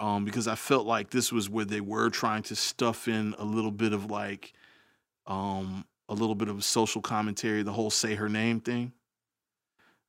[0.00, 3.44] um, because I felt like this was where they were trying to stuff in a
[3.44, 4.52] little bit of like,
[5.26, 7.62] um, a little bit of social commentary.
[7.62, 8.92] The whole "say her name" thing.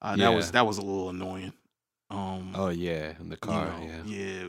[0.02, 1.54] Uh, That was that was a little annoying.
[2.10, 3.66] Um, Oh yeah, in the you car.
[3.80, 4.48] know, yeah.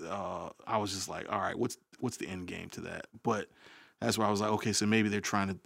[0.00, 0.08] yeah.
[0.10, 3.06] Uh, I was just like, all right, what's what's the end game to that?
[3.22, 3.48] But
[4.00, 5.58] that's where I was like, okay, so maybe they're trying to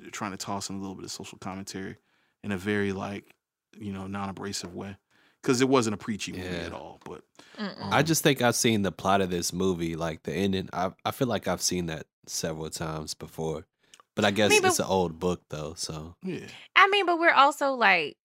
[0.00, 1.96] they're trying to toss in a little bit of social commentary
[2.42, 3.34] in a very like
[3.78, 4.96] you know non-abrasive way
[5.42, 6.62] because it wasn't a preachy movie Yeah.
[6.66, 7.00] at all.
[7.04, 7.22] But
[7.58, 7.92] Mm-mm.
[7.92, 10.68] I just think I've seen the plot of this movie, like the ending.
[10.72, 13.66] I I feel like I've seen that several times before,
[14.14, 15.74] but I guess mean, but- it's an old book though.
[15.76, 18.16] So yeah, I mean, but we're also like,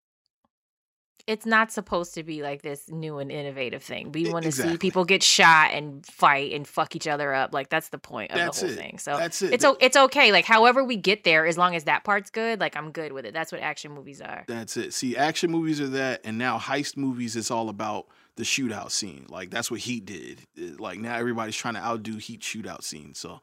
[1.28, 4.12] it's not supposed to be like this new and innovative thing.
[4.12, 4.74] We want to exactly.
[4.74, 7.54] see people get shot and fight and fuck each other up.
[7.54, 8.78] Like that's the point of That's the whole it.
[8.78, 8.98] thing.
[9.00, 9.54] So that's it.
[9.54, 10.32] it's o- it's okay.
[10.32, 13.26] Like however we get there, as long as that part's good, like I'm good with
[13.26, 13.34] it.
[13.34, 14.44] That's what action movies are.
[14.48, 14.94] That's it.
[14.94, 17.36] See, action movies are that, and now heist movies.
[17.36, 19.26] It's all about the shootout scene.
[19.30, 20.48] Like that's what Heat did.
[20.80, 23.14] Like now everybody's trying to outdo Heat shootout scene.
[23.14, 23.42] So,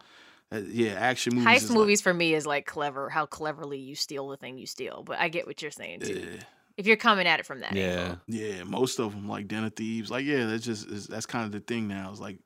[0.51, 1.47] uh, yeah, action movies.
[1.49, 4.57] Heist is like- movies for me is like clever, how cleverly you steal the thing
[4.59, 5.03] you steal.
[5.05, 6.15] But I get what you're saying too.
[6.35, 6.43] yeah,
[6.79, 8.19] If you're coming at it from that yeah, angle.
[8.29, 8.63] yeah.
[8.65, 11.53] Most of them, like Den of Thieves, like yeah, that's just is, that's kind of
[11.53, 12.09] the thing now.
[12.11, 12.39] It's like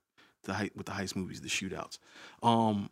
[0.44, 1.98] the hei- with the heist movies, the shootouts.
[2.42, 2.90] Um,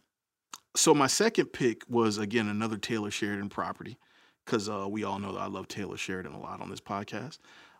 [0.76, 3.96] so my second pick was again another Taylor Sheridan property
[4.46, 7.38] because uh, we all know that I love Taylor Sheridan a lot on this podcast.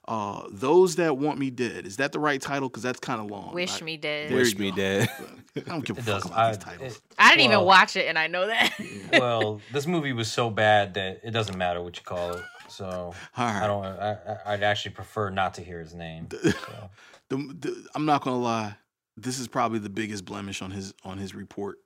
[0.09, 2.69] Uh, Those that want me dead is that the right title?
[2.69, 3.53] Because that's kind of long.
[3.55, 4.33] Wish I- me dead.
[4.33, 4.77] Wish me go.
[4.77, 5.09] dead.
[5.57, 6.27] I don't give a It fuck does.
[6.27, 6.97] about I, these titles.
[6.97, 8.75] it- I didn't even watch it, and I know that.
[9.13, 12.43] well, this movie was so bad that it doesn't matter what you call it.
[12.71, 13.85] So I don't.
[13.85, 14.17] I,
[14.47, 16.29] I'd actually prefer not to hear his name.
[16.43, 16.91] So.
[17.29, 18.77] the, the, I'm not gonna lie.
[19.17, 21.79] This is probably the biggest blemish on his on his report,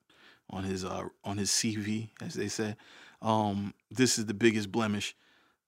[0.50, 2.76] on his uh on his CV, as they say.
[3.22, 5.14] Um, this is the biggest blemish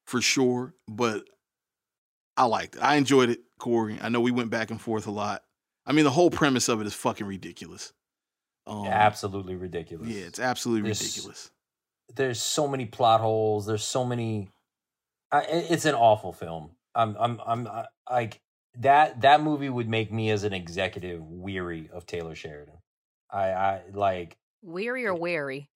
[0.04, 0.74] for sure.
[0.88, 1.24] But
[2.36, 2.82] I liked it.
[2.82, 3.98] I enjoyed it, Corey.
[4.00, 5.42] I know we went back and forth a lot.
[5.86, 7.92] I mean, the whole premise of it is fucking ridiculous.
[8.66, 10.08] Um, absolutely ridiculous.
[10.08, 11.50] Yeah, it's absolutely There's- ridiculous.
[12.16, 13.66] there's so many plot holes.
[13.66, 14.50] There's so many.
[15.38, 16.70] I, it's an awful film.
[16.94, 17.68] I'm I'm I'm
[18.10, 18.40] like
[18.78, 19.20] that.
[19.22, 22.78] That movie would make me as an executive weary of Taylor Sheridan.
[23.30, 25.68] I I like Weary or wary?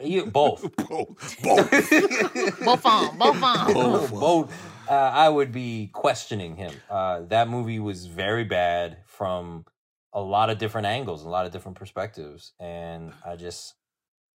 [0.00, 0.62] you- both.
[0.76, 1.42] both.
[1.42, 1.70] both.
[2.64, 3.72] Both on, both on.
[3.72, 4.10] Both.
[4.12, 4.88] both.
[4.88, 6.72] Uh, I would be questioning him.
[6.90, 9.64] Uh, that movie was very bad from
[10.12, 13.74] a lot of different angles, a lot of different perspectives, and I just,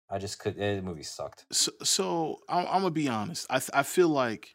[0.09, 0.57] I just could.
[0.59, 1.47] eh, The movie sucked.
[1.51, 3.47] So, so I'm, I'm gonna be honest.
[3.51, 4.55] I th- I feel like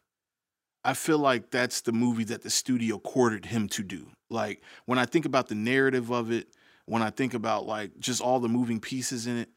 [0.84, 4.08] I feel like that's the movie that the studio courted him to do.
[4.30, 6.48] Like when I think about the narrative of it,
[6.86, 9.50] when I think about like just all the moving pieces in it,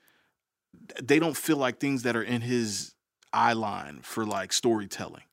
[1.01, 2.93] they don't feel like things that are in his
[3.31, 5.23] eye line for like storytelling.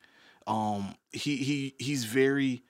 [0.46, 2.62] Um, he he he's very,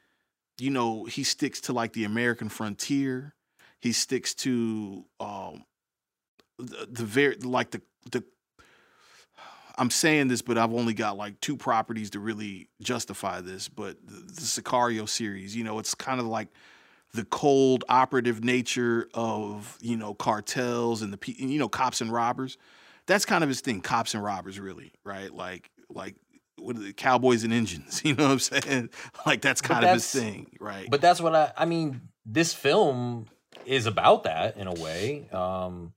[0.58, 3.34] you know, he sticks to like the American frontier.
[3.80, 5.64] He sticks to um
[6.58, 8.24] the, the very like the the
[9.80, 13.68] I'm saying this, but I've only got like two properties to really justify this.
[13.68, 16.48] But the, the Sicario series, you know, it's kind of like
[17.14, 22.58] the cold operative nature of you know cartels and the you know cops and robbers.
[23.06, 25.34] That's kind of his thing, cops and robbers, really, right?
[25.34, 26.14] Like like
[26.58, 28.02] what are the cowboys and engines?
[28.04, 28.90] You know what I'm saying?
[29.26, 30.88] Like that's kind of his that's- thing, right?
[30.90, 33.28] But that's what I I mean, this film
[33.64, 35.26] is about that in a way.
[35.32, 35.94] Um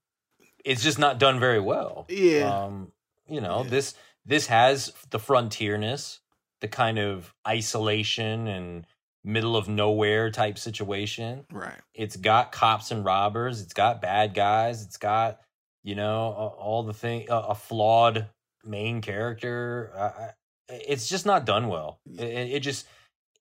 [0.64, 2.06] it's just not done very well.
[2.08, 2.48] Yeah.
[2.64, 2.93] Um
[3.28, 3.70] you know, Yeah.
[3.70, 3.94] this
[4.26, 6.20] this has the frontierness,
[6.62, 8.88] the kind of isolation and
[9.24, 11.46] middle of nowhere type situation.
[11.52, 11.80] right.
[11.94, 15.40] It's got cops and robbers, it's got bad guys, it's got
[15.84, 18.30] you know all the thing a, a flawed
[18.64, 19.92] main character.
[19.98, 20.34] I-
[20.70, 22.00] it's just not done well.
[22.18, 22.88] It, it it just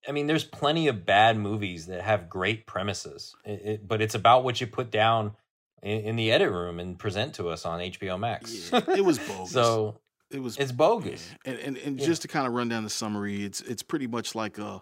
[0.08, 4.16] I mean, there's plenty of bad movies that have great premises, it, it, but it's
[4.16, 5.36] about what you put down
[5.82, 8.70] in, in the edit room and present to us on HBO Max.
[8.72, 9.50] Yeah, it was bogus.
[9.52, 9.98] so
[10.30, 11.28] it was it's bogus.
[11.44, 12.06] And and, and Yeah.
[12.06, 14.78] just to kind of run down the summary, it's it's pretty much like uh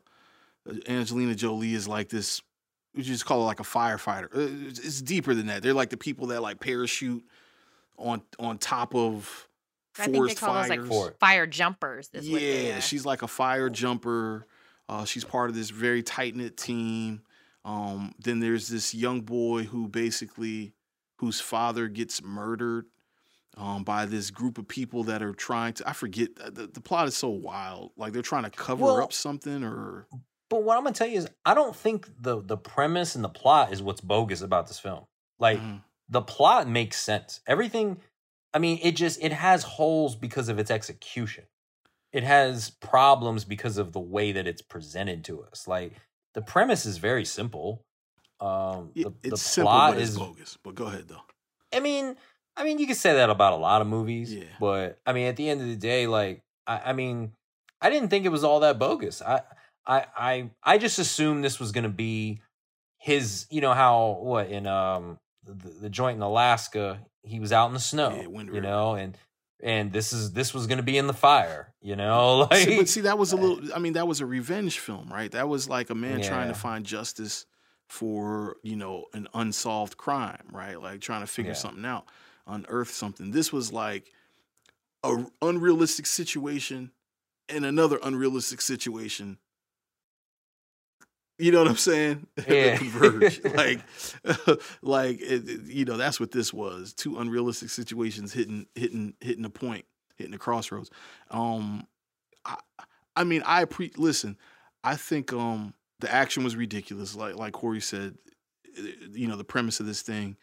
[0.88, 2.40] Angelina Jolie is like this.
[2.94, 4.26] We just call it like a firefighter.
[4.34, 5.62] Uh, It's, it's deeper than that.
[5.62, 7.24] They're like the people that like parachute
[7.98, 9.48] on on top of
[9.98, 10.80] I think they forest call those fires.
[10.80, 12.10] like For- fire jumpers.
[12.12, 14.46] Is yeah, what she's like a fire jumper.
[14.88, 17.22] Uh, she's part of this very tight knit team.
[17.64, 20.72] Um, then there's this young boy who basically
[21.20, 22.86] whose father gets murdered
[23.56, 25.88] um, by this group of people that are trying to.
[25.88, 27.92] I forget uh, the, the plot is so wild.
[27.96, 30.06] Like they're trying to cover Well- up something or
[30.48, 33.28] But what I'm gonna tell you is, I don't think the the premise and the
[33.28, 35.04] plot is what's bogus about this film.
[35.38, 35.82] Like Mhm.
[36.08, 37.40] the plot makes sense.
[37.46, 38.00] Everything,
[38.54, 41.44] I mean, it just it has holes because of its execution.
[42.12, 45.68] It has problems because of the way that it's presented to us.
[45.68, 45.92] Like
[46.34, 47.84] the premise is very simple.
[48.40, 50.18] Um, Yeah, the, it's the simple, plot but it's is.
[50.18, 50.58] bogus.
[50.62, 51.22] But go ahead though.
[51.72, 52.16] I mean,
[52.56, 54.32] I mean, you can say that about a lot of movies.
[54.32, 54.44] Yeah.
[54.58, 57.32] But I mean, at the end of the day, like, I, I mean,
[57.80, 59.22] I didn't think it was all that bogus.
[59.22, 59.42] I,
[59.86, 62.40] I, I, I just assumed this was going to be
[62.98, 63.46] his.
[63.50, 67.74] You know how what in um the, the joint in Alaska, he was out in
[67.74, 68.14] the snow.
[68.14, 69.16] Yeah, you know, and
[69.62, 71.72] and this is this was going to be in the fire.
[71.80, 73.74] You know, like See, but see, that was a little.
[73.74, 75.30] I mean, that was a revenge film, right?
[75.32, 77.46] That was like a man trying to find justice
[77.90, 80.80] for you know an unsolved crime, right?
[80.80, 81.56] Like trying to figure Yeah.
[81.56, 82.06] something out,
[82.46, 83.32] unearth something.
[83.32, 84.12] This was like
[85.02, 86.92] a unrealistic situation
[87.48, 89.38] and another unrealistic situation.
[91.38, 92.26] You know what I'm saying?
[92.48, 92.76] Yeah.
[92.76, 93.42] Converge.
[93.54, 93.80] like,
[94.82, 96.92] like it, it- you know, that's what this was.
[96.92, 99.84] Two unrealistic situations hitting, hitting, hitting a point,
[100.16, 100.90] hitting a crossroads.
[101.30, 101.86] Um,
[102.44, 102.56] I,
[103.16, 104.36] I mean, I pre listen.
[104.84, 107.14] I think um the action was ridiculous.
[107.14, 108.16] Like like Corey said,
[108.76, 110.36] eh, you know, the premise of this thing,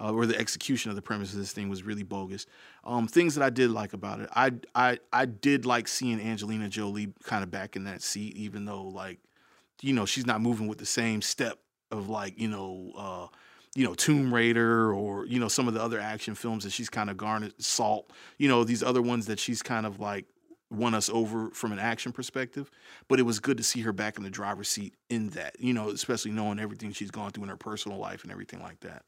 [0.00, 2.46] uh, or the execution of the premise of this thing was really bogus.
[2.84, 6.68] Um, things that I did like about it, I I I did like seeing Angelina
[6.68, 9.18] Jolie kind of back in that seat, even though like,
[9.82, 11.58] you know, she's not moving with the same step
[11.90, 12.92] of like you know.
[12.96, 13.26] uh
[13.74, 16.88] you know, Tomb Raider or, you know, some of the other action films that she's
[16.88, 20.24] kind of garnered, Salt, you know, these other ones that she's kind of like
[20.70, 22.70] won us over from an action perspective.
[23.08, 25.72] But it was good to see her back in the driver's seat in that, you
[25.72, 29.04] know, especially knowing everything she's gone through in her personal life and everything like that.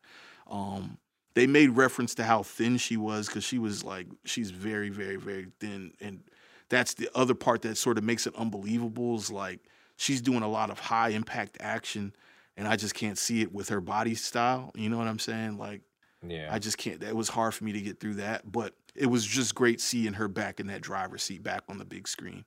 [0.48, 0.98] Um,
[1.34, 5.16] they made reference to how thin she was because she was like, she's very, very,
[5.16, 5.92] very thin.
[6.00, 6.22] And
[6.68, 9.60] that's the other part that sort of makes it unbelievable is like
[9.96, 12.14] she's doing a lot of high impact action
[12.56, 14.70] and I just can't see it with her body style.
[14.74, 15.56] You know what I'm saying?
[15.56, 15.82] Like,
[16.26, 17.02] yeah, I just can't.
[17.02, 20.14] It was hard for me to get through that, but it was just great seeing
[20.14, 22.44] her back in that driver's seat, back on the big screen.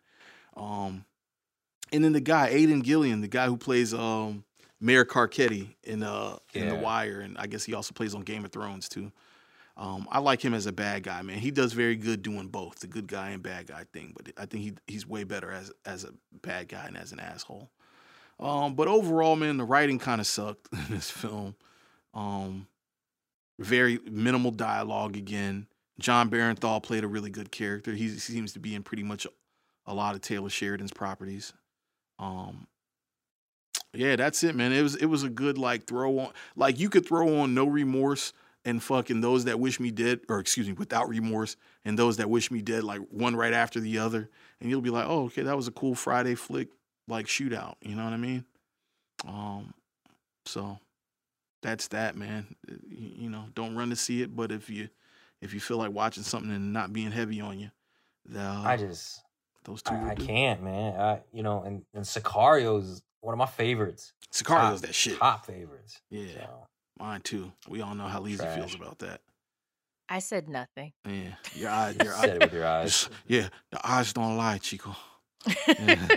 [0.56, 1.06] Um,
[1.92, 4.44] and then the guy, Aidan Gillen, the guy who plays um,
[4.80, 8.44] Mayor Carcetti in uh in The Wire, and I guess he also plays on Game
[8.46, 9.12] of Thrones too.
[9.76, 11.40] Um, I like him as a bad guy, man.
[11.40, 14.14] He does very good doing both, the good guy and bad guy thing.
[14.16, 17.20] But I think he he's way better as as a bad guy and as an
[17.20, 17.70] asshole.
[18.40, 21.56] Um, but overall, man, the writing kind of sucked in this film.
[22.14, 22.68] Um,
[23.60, 25.68] very minimal dialogue again.
[26.00, 27.94] Jon Bernthal played a really good character.
[27.94, 29.28] He seems to be in pretty much
[29.86, 31.54] a lot of Taylor Sheridan's properties.
[32.20, 32.68] Um,
[33.94, 34.72] yeah, that's it, man.
[34.72, 36.32] It was it was a good like throw on.
[36.56, 38.34] Like you could throw on no remorse
[38.66, 42.30] and fucking those that wish me dead, or excuse me, without remorse, and those that
[42.30, 44.30] wish me dead, like one right after the other,
[44.62, 46.70] and you'll be like, oh, okay, that was a cool Friday flick,
[47.08, 47.76] like shootout.
[47.82, 48.46] You know what I mean?
[49.28, 49.74] Um,
[50.46, 50.80] so
[51.62, 52.56] that's that, man.
[52.68, 54.90] You, you know, don't run to see it, but if you
[55.44, 57.70] if you feel like watching something and not being heavy on you,
[58.26, 59.22] the, I just
[59.66, 59.94] those two.
[59.94, 61.00] I, I can't, man.
[61.00, 64.14] I you know, and and Sicario is one of my favorites.
[64.32, 65.18] Sicario's Top- that shit.
[65.20, 66.02] Top favorites.
[66.10, 66.68] Yeah, So,
[67.00, 67.52] mine too.
[67.70, 69.22] We all know how Lisa feels about that.
[70.10, 70.92] I said nothing.
[71.08, 73.10] Yeah, your eye, you your said it with your eyes.
[73.28, 74.96] Yeah, the eyes don't lie, Chico.
[75.68, 76.08] Yeah.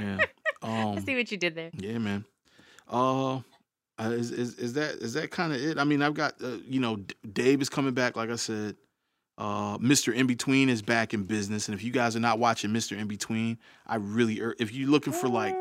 [0.00, 0.18] Yeah.
[0.62, 1.70] I Um, see what you did there.
[1.74, 2.24] yeah, man.
[2.88, 3.40] Uh,
[3.98, 5.78] uh, is is is that is that kind of it?
[5.78, 8.16] I mean, I've got uh, you know, D- Dave is coming back.
[8.16, 8.76] Like I said,
[9.38, 12.72] uh, Mister In Between is back in business, and if you guys are not watching
[12.72, 15.54] Mister In Between, I really, ur- if you're looking for like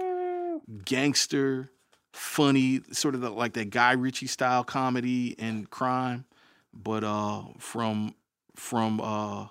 [0.85, 1.69] gangster,
[2.13, 6.25] funny, sort of the, like that Guy Ritchie style comedy and crime,
[6.73, 8.15] but uh, from
[8.55, 9.47] from uh,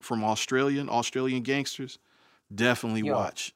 [0.00, 1.98] from Australian Australian gangsters,
[2.54, 3.52] definitely Yo, watch.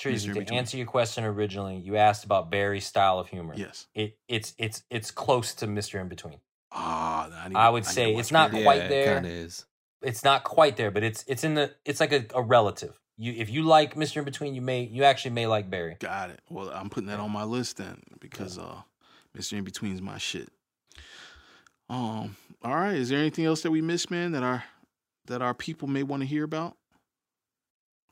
[0.00, 0.58] Tracy, to Between.
[0.58, 3.54] answer your question originally, you asked about Barry's style of humor.
[3.56, 3.86] Yes.
[3.94, 6.00] It it's it's it's close to Mr.
[6.00, 6.40] In Between.
[6.72, 8.64] Ah, I, I would need to say it's not Barry.
[8.64, 9.10] quite yeah, there.
[9.12, 9.66] It kind of is.
[10.02, 12.98] It's not quite there, but it's it's in the it's like a, a relative.
[13.18, 14.16] You if you like Mr.
[14.16, 15.96] In Between, you may you actually may like Barry.
[16.00, 16.40] Got it.
[16.48, 18.80] Well, I'm putting that on my list then because uh,
[19.36, 19.52] Mr.
[19.54, 20.48] In Between is my shit.
[21.90, 22.36] Um.
[22.62, 22.94] All right.
[22.94, 24.32] Is there anything else that we missed, man?
[24.32, 24.64] That our
[25.26, 26.76] that our people may want to hear about?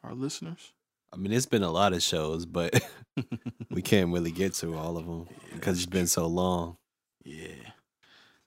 [0.02, 0.73] Our listeners.
[1.12, 2.80] I mean, it's been a lot of shows, but
[3.70, 6.76] we can't really get to all of them because it's been so long.
[7.24, 7.72] Yeah.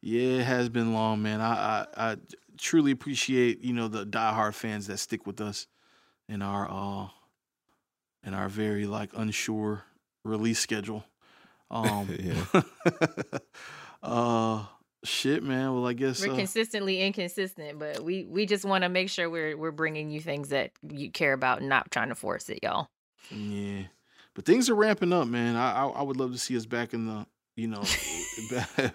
[0.02, 1.42] Yeah, it has been long, man.
[1.42, 2.18] I, I I
[2.58, 5.68] truly appreciate, you know, the diehard fans that stick with us
[6.28, 7.10] in our uh
[8.24, 9.84] in our very like unsure
[10.24, 11.06] release schedule.
[11.72, 12.62] Um Yeah.
[14.04, 14.66] uh
[15.04, 15.74] shit, man.
[15.74, 19.30] Well, I guess We're uh, consistently inconsistent, but we we just want to make sure
[19.30, 22.60] we're we're bringing you things that you care about and not trying to force it,
[22.64, 22.88] y'all.
[23.30, 23.84] Yeah,
[24.34, 25.56] but things are ramping up, man.
[25.56, 27.26] I I, I would love to see us back in the
[27.56, 27.84] you know
[28.52, 28.94] back,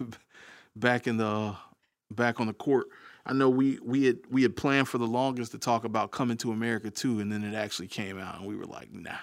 [0.76, 1.54] back in the
[2.10, 2.86] back on the court.
[3.24, 6.36] I know we we had we had planned for the longest to talk about coming
[6.38, 9.16] to America too, and then it actually came out, and we were like, nah,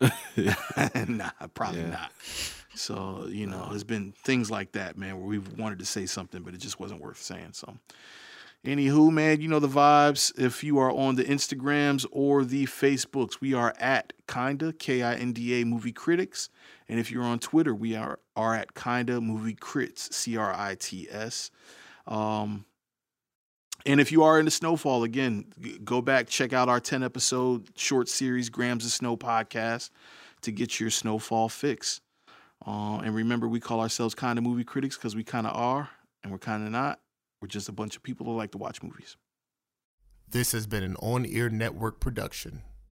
[1.08, 1.90] nah, probably Yeah.
[1.90, 2.12] not.
[2.78, 6.42] So you know, it's been things like that, man, where we've wanted to say something,
[6.42, 7.52] but it just wasn't worth saying.
[7.52, 7.76] So.
[8.66, 10.36] Anywho, man, you know the vibes.
[10.36, 15.14] If you are on the Instagrams or the Facebooks, we are at Kinda K I
[15.14, 16.50] N D A Movie Critics,
[16.88, 20.74] and if you're on Twitter, we are are at Kinda Movie Crits C R I
[20.74, 21.52] T S.
[22.08, 22.64] Um,
[23.86, 25.44] and if you are into Snowfall, again,
[25.84, 29.90] go back check out our ten episode short series Grams of Snow podcast
[30.42, 32.00] to get your Snowfall fix.
[32.66, 35.90] Uh, and remember, we call ourselves Kinda Movie Critics because we kind of are,
[36.22, 37.00] and we're kind of not.
[37.40, 39.16] We're just a bunch of people who like to watch movies.
[40.28, 42.62] This has been an on air network production.